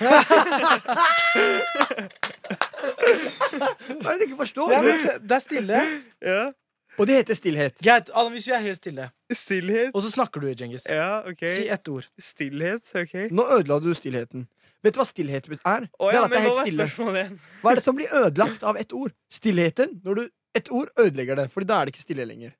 Hva 3.99 4.13
er 4.13 4.13
det 4.13 4.19
du 4.21 4.25
ikke 4.29 4.41
forstår? 4.43 4.69
Det 4.73 4.93
er, 4.93 5.19
det 5.25 5.37
er 5.39 5.43
stille. 5.45 5.81
Ja. 6.23 6.43
Og 6.99 7.07
det 7.09 7.15
heter 7.23 7.35
stillhet. 7.39 7.79
Greit, 7.85 8.11
Adam, 8.13 8.33
hvis 8.35 8.47
vi 8.49 8.53
er 8.57 8.65
helt 8.65 8.81
stille, 8.81 9.09
Stillhet. 9.31 9.91
og 9.95 10.03
så 10.03 10.11
snakker 10.13 10.41
du, 10.41 10.49
Djengis. 10.55 10.87
Ja, 10.89 11.23
OK. 11.29 11.43
Si 11.53 11.67
ett 11.69 11.89
ord. 11.93 12.07
Stillhet. 12.19 12.85
OK. 12.97 13.15
Nå 13.31 13.45
ødela 13.59 13.81
du 13.85 13.91
stillheten. 13.95 14.47
Vet 14.83 14.95
du 14.95 15.01
hva 15.01 15.07
stillhet 15.09 15.49
er? 15.51 15.89
Å 15.99 16.11
det 16.13 16.17
er 16.17 16.23
at 16.23 16.31
det 16.31 16.39
er 16.39 16.45
helt 16.47 16.61
stille. 16.63 17.25
Hva 17.63 17.73
er 17.73 17.81
det 17.81 17.85
som 17.85 17.97
blir 17.99 18.13
ødelagt 18.15 18.63
av 18.63 18.79
ett 18.79 18.93
ord? 18.95 19.13
Stillheten. 19.33 19.99
Når 20.05 20.15
du 20.21 20.29
et 20.55 20.71
ord 20.73 20.89
ødelegger 20.97 21.37
det, 21.37 21.51
Fordi 21.53 21.67
da 21.67 21.81
er 21.81 21.85
det 21.89 21.95
ikke 21.95 22.07
stille 22.07 22.25
lenger. 22.25 22.55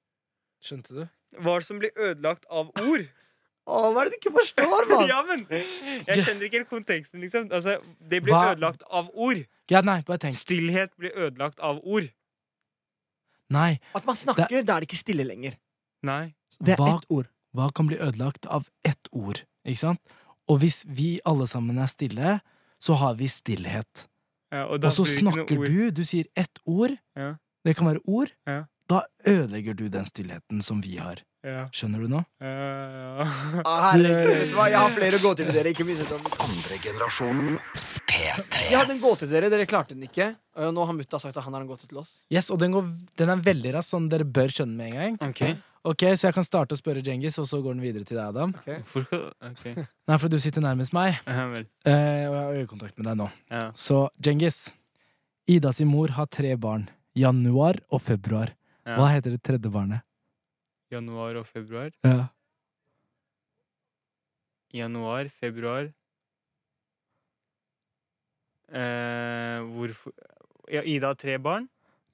Skjønte 0.63 0.95
du? 0.97 1.07
Hva 1.39 1.55
er 1.55 1.63
det 1.63 1.69
som 1.69 1.79
blir 1.79 1.95
ødelagt 1.95 2.45
av 2.51 2.73
ord? 2.83 3.07
Å, 3.69 3.81
hva 3.93 4.01
er 4.03 4.09
det 4.09 4.17
du 4.17 4.19
ikke 4.19 4.35
forstår, 4.35 4.87
mann? 4.89 5.09
ja, 5.13 5.19
men 5.29 5.43
Jeg 5.51 6.25
skjønner 6.25 6.47
ikke 6.49 6.61
helt 6.63 6.71
konteksten, 6.73 7.21
liksom. 7.21 7.51
Altså, 7.53 7.79
det 8.01 8.23
blir 8.25 8.33
Hva- 8.35 8.55
ødelagt 8.55 8.83
av 8.89 9.11
ord. 9.13 9.43
Ja, 9.71 9.83
nei, 9.85 10.01
bare 10.09 10.23
tenk. 10.23 10.39
Stillhet 10.41 10.95
blir 10.97 11.13
ødelagt 11.13 11.61
av 11.61 11.83
ord. 11.85 12.09
Nei, 13.53 13.79
At 13.97 14.05
man 14.09 14.17
snakker, 14.17 14.65
da 14.65 14.77
er 14.77 14.85
det 14.85 14.89
ikke 14.91 15.01
stille 15.01 15.25
lenger. 15.25 15.55
Nei. 16.05 16.35
Det 16.63 16.75
er 16.75 16.81
Hva- 16.83 16.97
ett 16.99 17.07
ord. 17.11 17.29
hva 17.55 17.71
kan 17.75 17.87
bli 17.87 17.97
ødelagt 17.99 18.47
av 18.47 18.69
ett 18.85 19.09
ord? 19.13 19.43
Ikke 19.67 19.79
sant? 19.79 20.01
Og 20.49 20.61
hvis 20.61 20.85
vi 20.89 21.21
alle 21.25 21.47
sammen 21.47 21.79
er 21.79 21.87
stille, 21.87 22.41
så 22.81 22.95
har 22.97 23.15
vi 23.15 23.27
stillhet. 23.29 24.07
Ja, 24.53 24.65
og, 24.67 24.83
Og 24.85 24.93
så 24.93 25.05
snakker 25.05 25.47
du, 25.47 25.91
du 25.91 26.03
sier 26.05 26.25
ett 26.37 26.59
ord. 26.65 26.97
Ja. 27.17 27.35
Det 27.65 27.77
kan 27.77 27.87
være 27.87 28.01
ord. 28.07 28.33
Ja. 28.47 28.65
Da 28.89 29.03
ødelegger 29.27 29.75
du 29.77 29.89
den 29.93 30.05
stillheten 30.09 30.63
som 30.65 30.81
vi 30.81 30.97
har. 30.97 31.21
Ja. 31.45 31.69
Skjønner 31.71 32.01
du 32.03 32.09
nå? 32.09 32.23
Ja, 32.41 32.49
ja. 32.49 33.27
Ah, 33.65 33.93
herregud, 33.93 34.55
hva? 34.57 34.65
Jeg 34.73 34.79
har 34.81 34.91
flere 34.97 35.19
gåter 35.23 35.45
til 35.47 35.55
dere. 35.55 35.71
Ikke 35.75 35.85
minst 35.87 36.11
om 36.13 36.25
Andre 36.41 36.79
generasjonen 36.83 37.59
P3. 38.09 38.71
Jeg 38.71 38.79
hadde 38.79 38.95
en 38.97 39.01
gåte 39.03 39.27
til 39.27 39.35
dere. 39.37 39.51
Dere 39.53 39.67
klarte 39.69 39.95
den 39.95 40.03
ikke. 40.09 40.31
Og 40.57 40.73
nå 40.75 40.87
har 40.89 40.97
mutta 40.97 41.21
sagt 41.21 41.37
at 41.37 41.45
han 41.45 41.55
har 41.55 41.63
en 41.63 41.69
gåte 41.71 41.87
til 41.87 42.01
oss. 42.01 42.17
Yes, 42.33 42.51
Og 42.51 42.59
den, 42.59 42.73
går, 42.73 42.89
den 43.21 43.31
er 43.31 43.37
veldig 43.45 43.75
rask, 43.77 43.93
sånn 43.95 44.09
dere 44.11 44.25
bør 44.25 44.49
skjønne 44.49 44.77
med 44.81 44.95
en 44.95 44.99
gang. 45.19 45.31
OK. 45.31 45.45
Ok, 45.85 46.03
Så 46.17 46.27
jeg 46.29 46.35
kan 46.35 46.45
starte 46.45 46.75
å 46.75 46.79
spørre 46.81 47.03
Djengis, 47.05 47.39
og 47.39 47.47
så 47.47 47.61
går 47.63 47.77
den 47.77 47.83
videre 47.85 48.05
til 48.05 48.19
deg, 48.19 48.27
Adam. 48.33 48.55
Hvorfor 48.93 49.33
Okay. 49.51 49.75
Nei, 50.09 50.19
for 50.19 50.29
du 50.29 50.39
sitter 50.43 50.61
nærmest 50.65 50.93
meg, 50.93 51.21
eh, 51.27 51.39
og 51.47 51.57
jeg 51.87 52.33
har 52.35 52.57
øyekontakt 52.59 52.99
med 52.99 53.07
deg 53.07 53.17
nå. 53.21 53.29
Ja. 53.51 53.71
Så 53.75 54.09
Djengis, 54.19 54.75
Ida 55.49 55.73
sin 55.73 55.89
mor 55.89 56.09
har 56.17 56.27
tre 56.27 56.57
barn. 56.57 56.89
Januar 57.17 57.79
og 57.91 58.03
februar. 58.03 58.53
Ja. 58.85 58.97
Hva 58.99 59.09
heter 59.13 59.35
det 59.35 59.43
tredje 59.43 59.71
barnet? 59.71 60.03
Januar 60.93 61.37
og 61.41 61.47
februar. 61.47 61.91
Ja. 62.05 62.29
Januar, 64.73 65.31
februar 65.41 65.89
eh, 68.69 69.61
Hvorfor 69.65 70.13
ja, 70.69 70.83
Ida 70.85 71.07
har 71.09 71.17
tre 71.17 71.39
barn? 71.41 71.69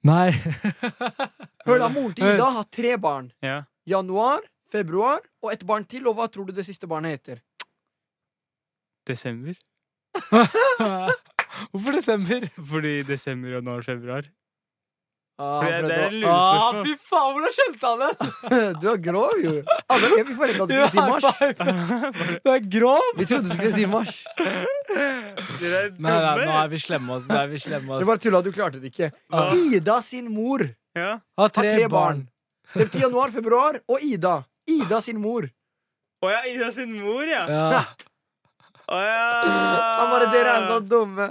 Nei. 0.07 0.31
Hør 1.65 1.79
da, 1.81 1.87
Moren 1.89 2.13
til 2.17 2.27
Ida 2.29 2.49
har 2.59 2.67
tre 2.71 2.95
barn. 3.01 3.31
Ja. 3.43 3.63
Januar, 3.89 4.41
februar 4.71 5.19
og 5.43 5.51
et 5.53 5.65
barn 5.65 5.85
til. 5.89 6.07
Og 6.07 6.15
hva 6.17 6.27
tror 6.31 6.45
du 6.49 6.53
det 6.57 6.65
siste 6.67 6.87
barnet 6.89 7.17
heter? 7.17 7.41
Desember? 9.09 9.53
Hvorfor 11.71 11.91
desember? 11.95 12.47
Fordi 12.69 13.03
desember, 13.07 13.49
januar, 13.57 13.81
februar. 13.85 14.25
Ah, 15.37 15.59
det, 15.67 15.89
det 15.89 15.95
er 16.23 16.27
Ah, 16.31 16.77
fy 16.85 16.93
faen, 17.09 17.33
hvordan 17.35 17.51
skjønte 17.51 17.89
han 17.89 18.03
det? 18.05 18.27
Du 18.81 18.85
er 18.93 19.01
grov, 19.03 19.33
jo. 19.43 19.55
Alle 19.91 20.11
er 20.21 20.23
vi 20.29 20.35
foreldre 20.37 20.63
skulle 20.63 20.87
si 20.93 21.01
mars. 21.03 21.25
Du 22.45 22.49
er 22.53 22.61
grov! 22.77 23.09
Vi 23.19 23.25
trodde 23.27 23.49
du 23.49 23.51
skulle 23.57 23.73
si 23.75 23.85
mars. 23.91 24.21
Nei, 24.39 25.97
nei, 25.99 26.21
nå 26.39 26.55
er 26.61 26.71
vi 26.71 26.79
slemme 26.79 27.17
oss. 27.17 27.27
Nå 27.27 27.35
er 27.41 27.51
vi 27.51 27.59
slemme 27.59 27.91
Du 27.91 28.05
oss. 28.05 28.07
bare 28.13 28.23
tulla, 28.23 28.41
du 28.47 28.51
klarte 28.55 28.79
det 28.79 28.93
ikke. 28.93 29.11
Ah. 29.35 29.51
Ida 29.75 29.97
sin 30.07 30.31
mor 30.31 30.63
Ja. 30.95 31.19
Har 31.37 31.49
har 31.49 31.49
tre 31.55 31.87
barn. 31.91 32.27
Det 32.73 32.87
betyr 32.89 33.05
januar, 33.07 33.31
februar 33.31 33.79
og 33.87 34.01
Ida. 34.03 34.37
Ida 34.67 35.01
sin 35.01 35.19
mor. 35.21 35.47
Å 36.23 36.29
ja, 36.31 36.41
Ida 36.49 36.71
sin 36.73 36.93
mor, 37.01 37.23
ja. 37.27 37.45
Ja. 37.51 37.81
Å 38.85 38.97
ja. 39.01 39.21
Han 39.99 40.11
bare 40.13 40.29
Dere 40.33 40.55
er 40.55 40.65
så 40.69 40.79
dumme. 40.85 41.27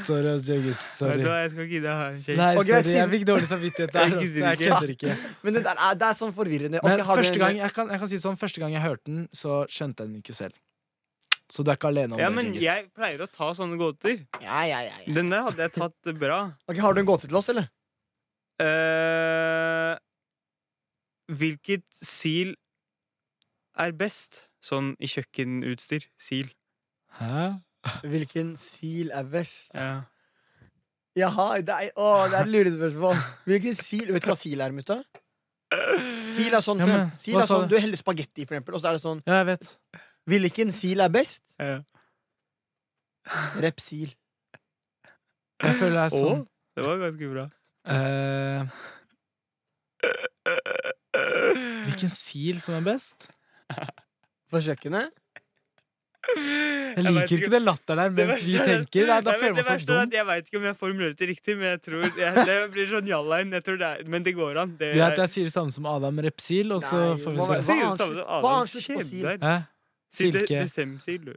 Sorry, 0.00 0.30
ass, 0.32 0.46
Jørgis. 0.48 0.80
Sorry. 0.96 1.22
hva, 1.26 1.40
jeg 1.42 1.50
skal 1.52 1.64
ikke 1.66 1.74
gidde 1.76 1.94
ha 1.98 2.04
en 2.12 2.20
shake. 2.24 2.36
Nei, 2.38 2.50
sorry. 2.56 2.92
Jeg 2.94 3.10
fikk 3.14 3.24
dårlig 3.28 3.48
samvittighet 3.50 3.92
der. 3.96 4.14
Jeg 4.22 4.58
kødder 4.62 4.92
ikke. 4.94 5.16
Men 5.44 5.56
det, 5.58 5.62
der 5.66 5.82
er, 5.88 5.98
det 6.00 6.06
er 6.08 6.18
sånn 6.20 6.34
forvirrende. 6.36 6.80
Men 6.86 7.02
Ok, 7.02 7.10
første 7.20 7.34
en- 7.36 7.42
gang, 7.44 7.58
jeg 7.60 7.74
kan, 7.76 7.90
jeg 7.92 8.02
kan 8.04 8.12
si 8.12 8.20
sånn, 8.22 8.38
første 8.40 8.62
gang 8.62 8.72
jeg 8.76 8.84
hørte 8.86 9.04
den, 9.10 9.24
så 9.36 9.64
skjønte 9.68 10.06
jeg 10.06 10.12
den 10.12 10.22
ikke 10.22 10.36
selv. 10.38 10.56
Så 11.50 11.64
du 11.66 11.72
er 11.72 11.76
ikke 11.80 11.90
alene 11.90 12.14
om 12.14 12.20
Ja, 12.22 12.28
det, 12.30 12.36
men 12.38 12.52
Djengis. 12.52 12.62
jeg 12.62 12.86
pleier 12.94 13.24
å 13.26 13.28
ta 13.28 13.50
sånne 13.58 13.76
gåter. 13.80 14.20
Ja, 14.38 14.62
ja, 14.70 14.80
ja, 14.86 14.94
ja. 15.02 15.14
Den 15.18 15.32
der 15.34 15.42
hadde 15.48 15.66
jeg 15.66 15.74
tatt 15.74 16.12
bra. 16.22 16.40
Ok, 16.70 16.78
Har 16.78 16.94
du 16.94 17.00
en 17.02 17.08
gåte 17.10 17.26
til 17.26 17.36
oss, 17.40 17.50
eller? 17.50 17.66
Eh, 18.60 19.94
hvilket 21.32 21.84
sil 22.04 22.54
er 23.80 23.94
best? 23.96 24.42
Sånn 24.60 24.92
i 25.00 25.08
kjøkkenutstyr. 25.08 26.04
Sil. 26.20 26.50
Hæ? 27.16 27.46
Hvilken 28.04 28.54
sil 28.60 29.08
er 29.16 29.24
best? 29.32 29.70
Ja. 29.72 30.02
Jaha, 31.16 31.46
det 31.64 31.74
er, 31.74 31.88
å, 31.98 32.10
det 32.30 32.36
er 32.38 32.44
et 32.44 32.52
lurespørsmål. 32.52 33.22
Hvilken 33.48 33.74
sil 33.80 34.12
Vet 34.14 34.22
du 34.26 34.28
hva 34.30 34.36
sil 34.38 34.60
er, 34.62 34.74
mutta? 34.76 35.00
Sil 36.34 36.54
er 36.54 36.62
sånn, 36.66 36.82
Ja, 36.82 36.86
men, 36.90 37.10
sil 37.22 37.38
er 37.40 37.48
sånn 37.48 37.68
du? 37.70 37.76
Heller 37.80 37.98
spagetti, 37.98 38.44
for 38.44 38.56
eksempel, 38.58 38.76
og 38.76 38.82
så 38.82 38.90
er 38.90 38.98
det 38.98 39.02
sånn 39.04 39.20
Ja, 39.26 39.40
jeg 39.40 39.48
vet. 39.52 39.72
Hvilken 40.30 40.72
sil 40.76 41.02
er 41.02 41.12
best? 41.14 41.42
ja. 41.62 41.80
Repsil. 43.60 44.12
Jeg 45.60 45.74
føler 45.76 45.96
det 45.98 46.04
er 46.06 46.14
Å, 46.16 46.20
sånn 46.20 46.44
det 46.76 46.84
var 46.86 47.00
ganske 47.02 47.28
bra. 47.32 47.42
Eh, 47.86 48.64
Hvilken 51.86 52.10
sil 52.12 52.60
som 52.64 52.76
er 52.80 52.84
best? 52.86 53.28
På 54.50 54.60
kjøkkenet? 54.64 55.10
Jeg 56.36 57.02
liker 57.06 57.32
ikke 57.38 57.48
den 57.54 57.64
latteren 57.64 58.00
der 58.16 58.26
mens 58.28 58.42
vi 58.44 58.58
tenker. 58.60 59.06
Nei, 59.08 59.20
da 59.24 59.32
føler 59.40 59.54
man 59.56 59.64
seg 59.70 59.86
dum. 59.88 60.10
Jeg 60.12 60.26
veit 60.28 60.48
ikke 60.50 60.58
om 60.60 60.66
jeg 60.68 60.76
formulerer 60.78 61.14
det 61.16 61.28
riktig, 61.30 61.54
men 61.56 61.66
jeg 61.70 61.80
tror 61.86 62.04
jeg, 62.04 62.44
det 62.50 62.56
blir 62.74 62.90
sånn 62.90 63.08
jalla-inn. 63.08 63.54
Jeg 63.56 63.64
tror 63.66 63.78
det 63.80 63.88
er- 63.88 64.10
Men 64.12 64.26
det 64.26 64.34
går 64.36 64.60
an. 64.60 64.74
Det 64.80 64.90
Greit, 64.94 65.16
er- 65.16 65.22
jeg 65.24 65.32
sier 65.34 65.48
det 65.48 65.54
samme 65.54 65.72
som 65.72 65.86
Adam 65.88 66.18
Repsil, 66.26 66.72
og 66.76 66.82
så 66.84 67.00
Nei, 67.00 67.16
får 67.24 67.30
vi 67.32 67.40
se. 67.40 67.78
hva- 68.44 68.66
slutt 68.68 68.90
på 69.00 69.06
sil? 69.08 69.26
Hæ? 69.46 69.56
Si 70.12 70.30
Silke. 70.30 70.60
Desember-sil, 70.66 71.24
du. 71.24 71.34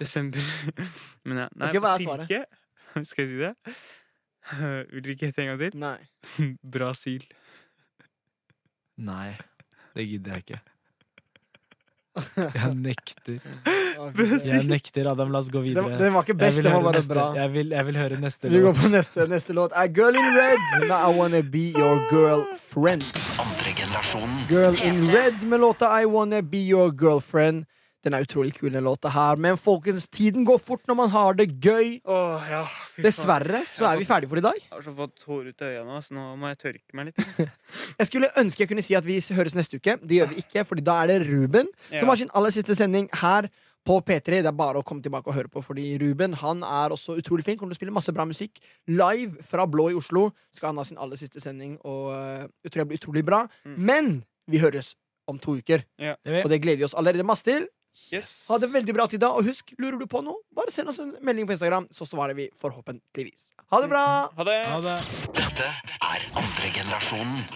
Desember 0.00 0.40
Men 1.28 1.36
ja. 1.44 1.48
Nei, 1.54 1.68
okay, 1.68 1.80
hva 1.84 1.94
er 1.94 1.98
silke? 2.02 2.44
Skal 3.12 3.24
jeg 3.26 3.28
si 3.28 3.38
det? 3.44 3.76
Vil 4.92 5.02
dere 5.02 5.14
ikke 5.14 5.28
gjette 5.28 5.42
en 5.44 5.52
gang 5.52 5.62
til? 5.62 5.78
Nei. 5.80 5.98
Brasil. 6.76 7.24
Nei, 9.02 9.32
det 9.96 10.08
gidder 10.10 10.36
jeg 10.36 10.44
ikke. 10.46 10.60
Jeg 12.60 12.74
nekter. 12.76 13.38
Jeg 14.44 14.64
nekter, 14.68 15.06
Adam. 15.08 15.30
La 15.32 15.40
oss 15.40 15.48
gå 15.52 15.62
videre. 15.64 15.94
den 15.96 16.12
var 16.12 16.26
ikke 16.26 16.34
best, 16.36 16.58
den 16.60 16.74
var 16.74 16.82
bare 16.84 16.98
neste. 16.98 17.14
bra. 17.14 17.24
Jeg 17.38 17.52
vil, 17.54 17.70
jeg 17.72 17.86
vil 17.88 17.96
høre 17.96 18.18
neste 18.20 18.48
låt. 18.50 18.56
Vi 18.56 18.60
går 18.66 18.74
på 18.76 18.90
neste, 18.92 19.26
neste 19.32 19.56
låt. 19.56 19.72
A 19.72 19.86
Girl 19.88 20.18
in 20.20 20.28
Red 20.36 20.88
Now 20.90 21.08
I 21.08 21.16
Wanna 21.16 21.40
Be 21.40 21.70
Your 21.72 22.02
Girlfriend. 22.10 23.06
Andre 23.40 23.72
generasjonen 23.80 24.44
Girl 24.50 24.76
in 24.84 25.00
Red 25.14 25.40
med 25.48 25.60
låta 25.64 25.88
I 26.02 26.04
Wanna 26.04 26.42
Be 26.42 26.60
Your 26.68 26.92
Girlfriend. 27.00 27.64
Den 28.02 28.16
er 28.16 28.24
utrolig 28.24 28.50
kul, 28.56 28.72
den 28.74 28.82
låta 28.82 29.10
her. 29.14 29.38
Men 29.38 29.56
folkens, 29.60 30.08
tiden 30.10 30.42
går 30.48 30.58
fort 30.58 30.88
når 30.90 30.96
man 30.98 31.10
har 31.12 31.36
det 31.38 31.46
gøy. 31.62 32.00
Åh, 32.02 32.48
ja. 32.50 32.62
Dessverre 33.04 33.60
så 33.78 33.86
er 33.92 34.00
vi 34.00 34.06
ferdige 34.08 34.30
for 34.32 34.40
i 34.40 34.44
dag. 34.44 34.58
Jeg 34.58 34.72
har 34.74 34.82
så 34.88 34.94
fått 34.98 35.22
hår 35.28 35.50
ut 35.52 35.62
av 35.62 35.76
øynene, 35.76 36.00
så 36.02 36.16
nå 36.16 36.24
må 36.40 36.50
jeg 36.50 36.58
tørke 36.64 36.98
meg 36.98 37.10
litt. 37.12 37.50
Jeg 38.00 38.08
skulle 38.08 38.30
ønske 38.40 38.64
jeg 38.64 38.70
kunne 38.70 38.82
si 38.84 38.94
at 38.98 39.06
vi 39.06 39.18
høres 39.36 39.54
neste 39.54 39.78
uke. 39.78 39.94
Det 40.02 40.16
gjør 40.18 40.32
vi 40.32 40.42
ikke, 40.42 40.64
Fordi 40.66 40.82
da 40.86 40.96
er 41.02 41.12
det 41.12 41.20
Ruben 41.28 41.68
Ja. 41.92 42.00
som 42.00 42.10
har 42.10 42.18
sin 42.18 42.32
aller 42.34 42.50
siste 42.54 42.74
sending 42.78 43.08
her 43.20 43.48
på 43.86 43.98
P3. 44.06 44.40
Det 44.42 44.50
er 44.50 44.56
bare 44.56 44.80
å 44.80 44.86
komme 44.86 45.02
tilbake 45.02 45.30
og 45.30 45.36
høre 45.36 45.50
på, 45.50 45.62
fordi 45.64 45.92
Ruben 46.02 46.34
han 46.38 46.62
er 46.66 46.94
også 46.94 47.16
utrolig 47.18 47.44
flink. 47.46 47.60
Kommer 47.60 47.74
til 47.74 47.80
å 47.80 47.82
spille 47.82 47.94
masse 47.94 48.14
bra 48.14 48.26
musikk 48.28 48.58
live 48.90 49.42
fra 49.46 49.66
Blå 49.66 49.90
i 49.92 49.96
Oslo. 49.98 50.28
Skal 50.54 50.72
han 50.72 50.80
ha 50.82 50.86
sin 50.86 50.98
aller 51.02 51.20
siste 51.20 51.42
sending, 51.42 51.76
og 51.84 52.10
uh, 52.14 52.46
jeg 52.64 52.72
tror 52.72 52.82
det 52.84 52.88
blir 52.92 53.02
utrolig 53.02 53.24
bra. 53.26 53.44
Mm. 53.66 53.78
Men 53.78 54.10
vi 54.50 54.62
høres 54.62 54.94
om 55.30 55.38
to 55.38 55.56
uker, 55.58 55.84
Det 55.98 56.16
og 56.42 56.50
det 56.50 56.60
gleder 56.62 56.82
vi 56.82 56.86
oss 56.88 56.96
allerede 56.98 57.26
masse 57.26 57.46
til. 57.46 57.66
Yes. 58.12 58.46
Ha 58.50 58.58
det 58.60 58.68
veldig 58.72 58.94
bra 58.96 59.06
til 59.08 59.20
da, 59.22 59.32
og 59.36 59.46
husk, 59.48 59.72
lurer 59.80 59.98
du 60.00 60.06
på 60.10 60.20
noe, 60.24 60.42
bare 60.56 60.72
send 60.74 60.92
oss 60.92 61.00
en 61.02 61.14
melding 61.24 61.48
på 61.48 61.56
Instagram, 61.56 61.88
så 61.92 62.08
svarer 62.08 62.36
vi 62.36 62.48
forhåpentligvis. 62.60 63.52
Ha 63.72 63.80
det 63.80 63.88
bra! 63.88 64.04
Ha 64.36 64.44
det. 64.48 64.58
Ha 64.68 64.80
det. 64.84 64.96
Dette 65.38 65.68
er 66.12 66.26
andre 66.36 66.72
generasjonen 66.76 67.46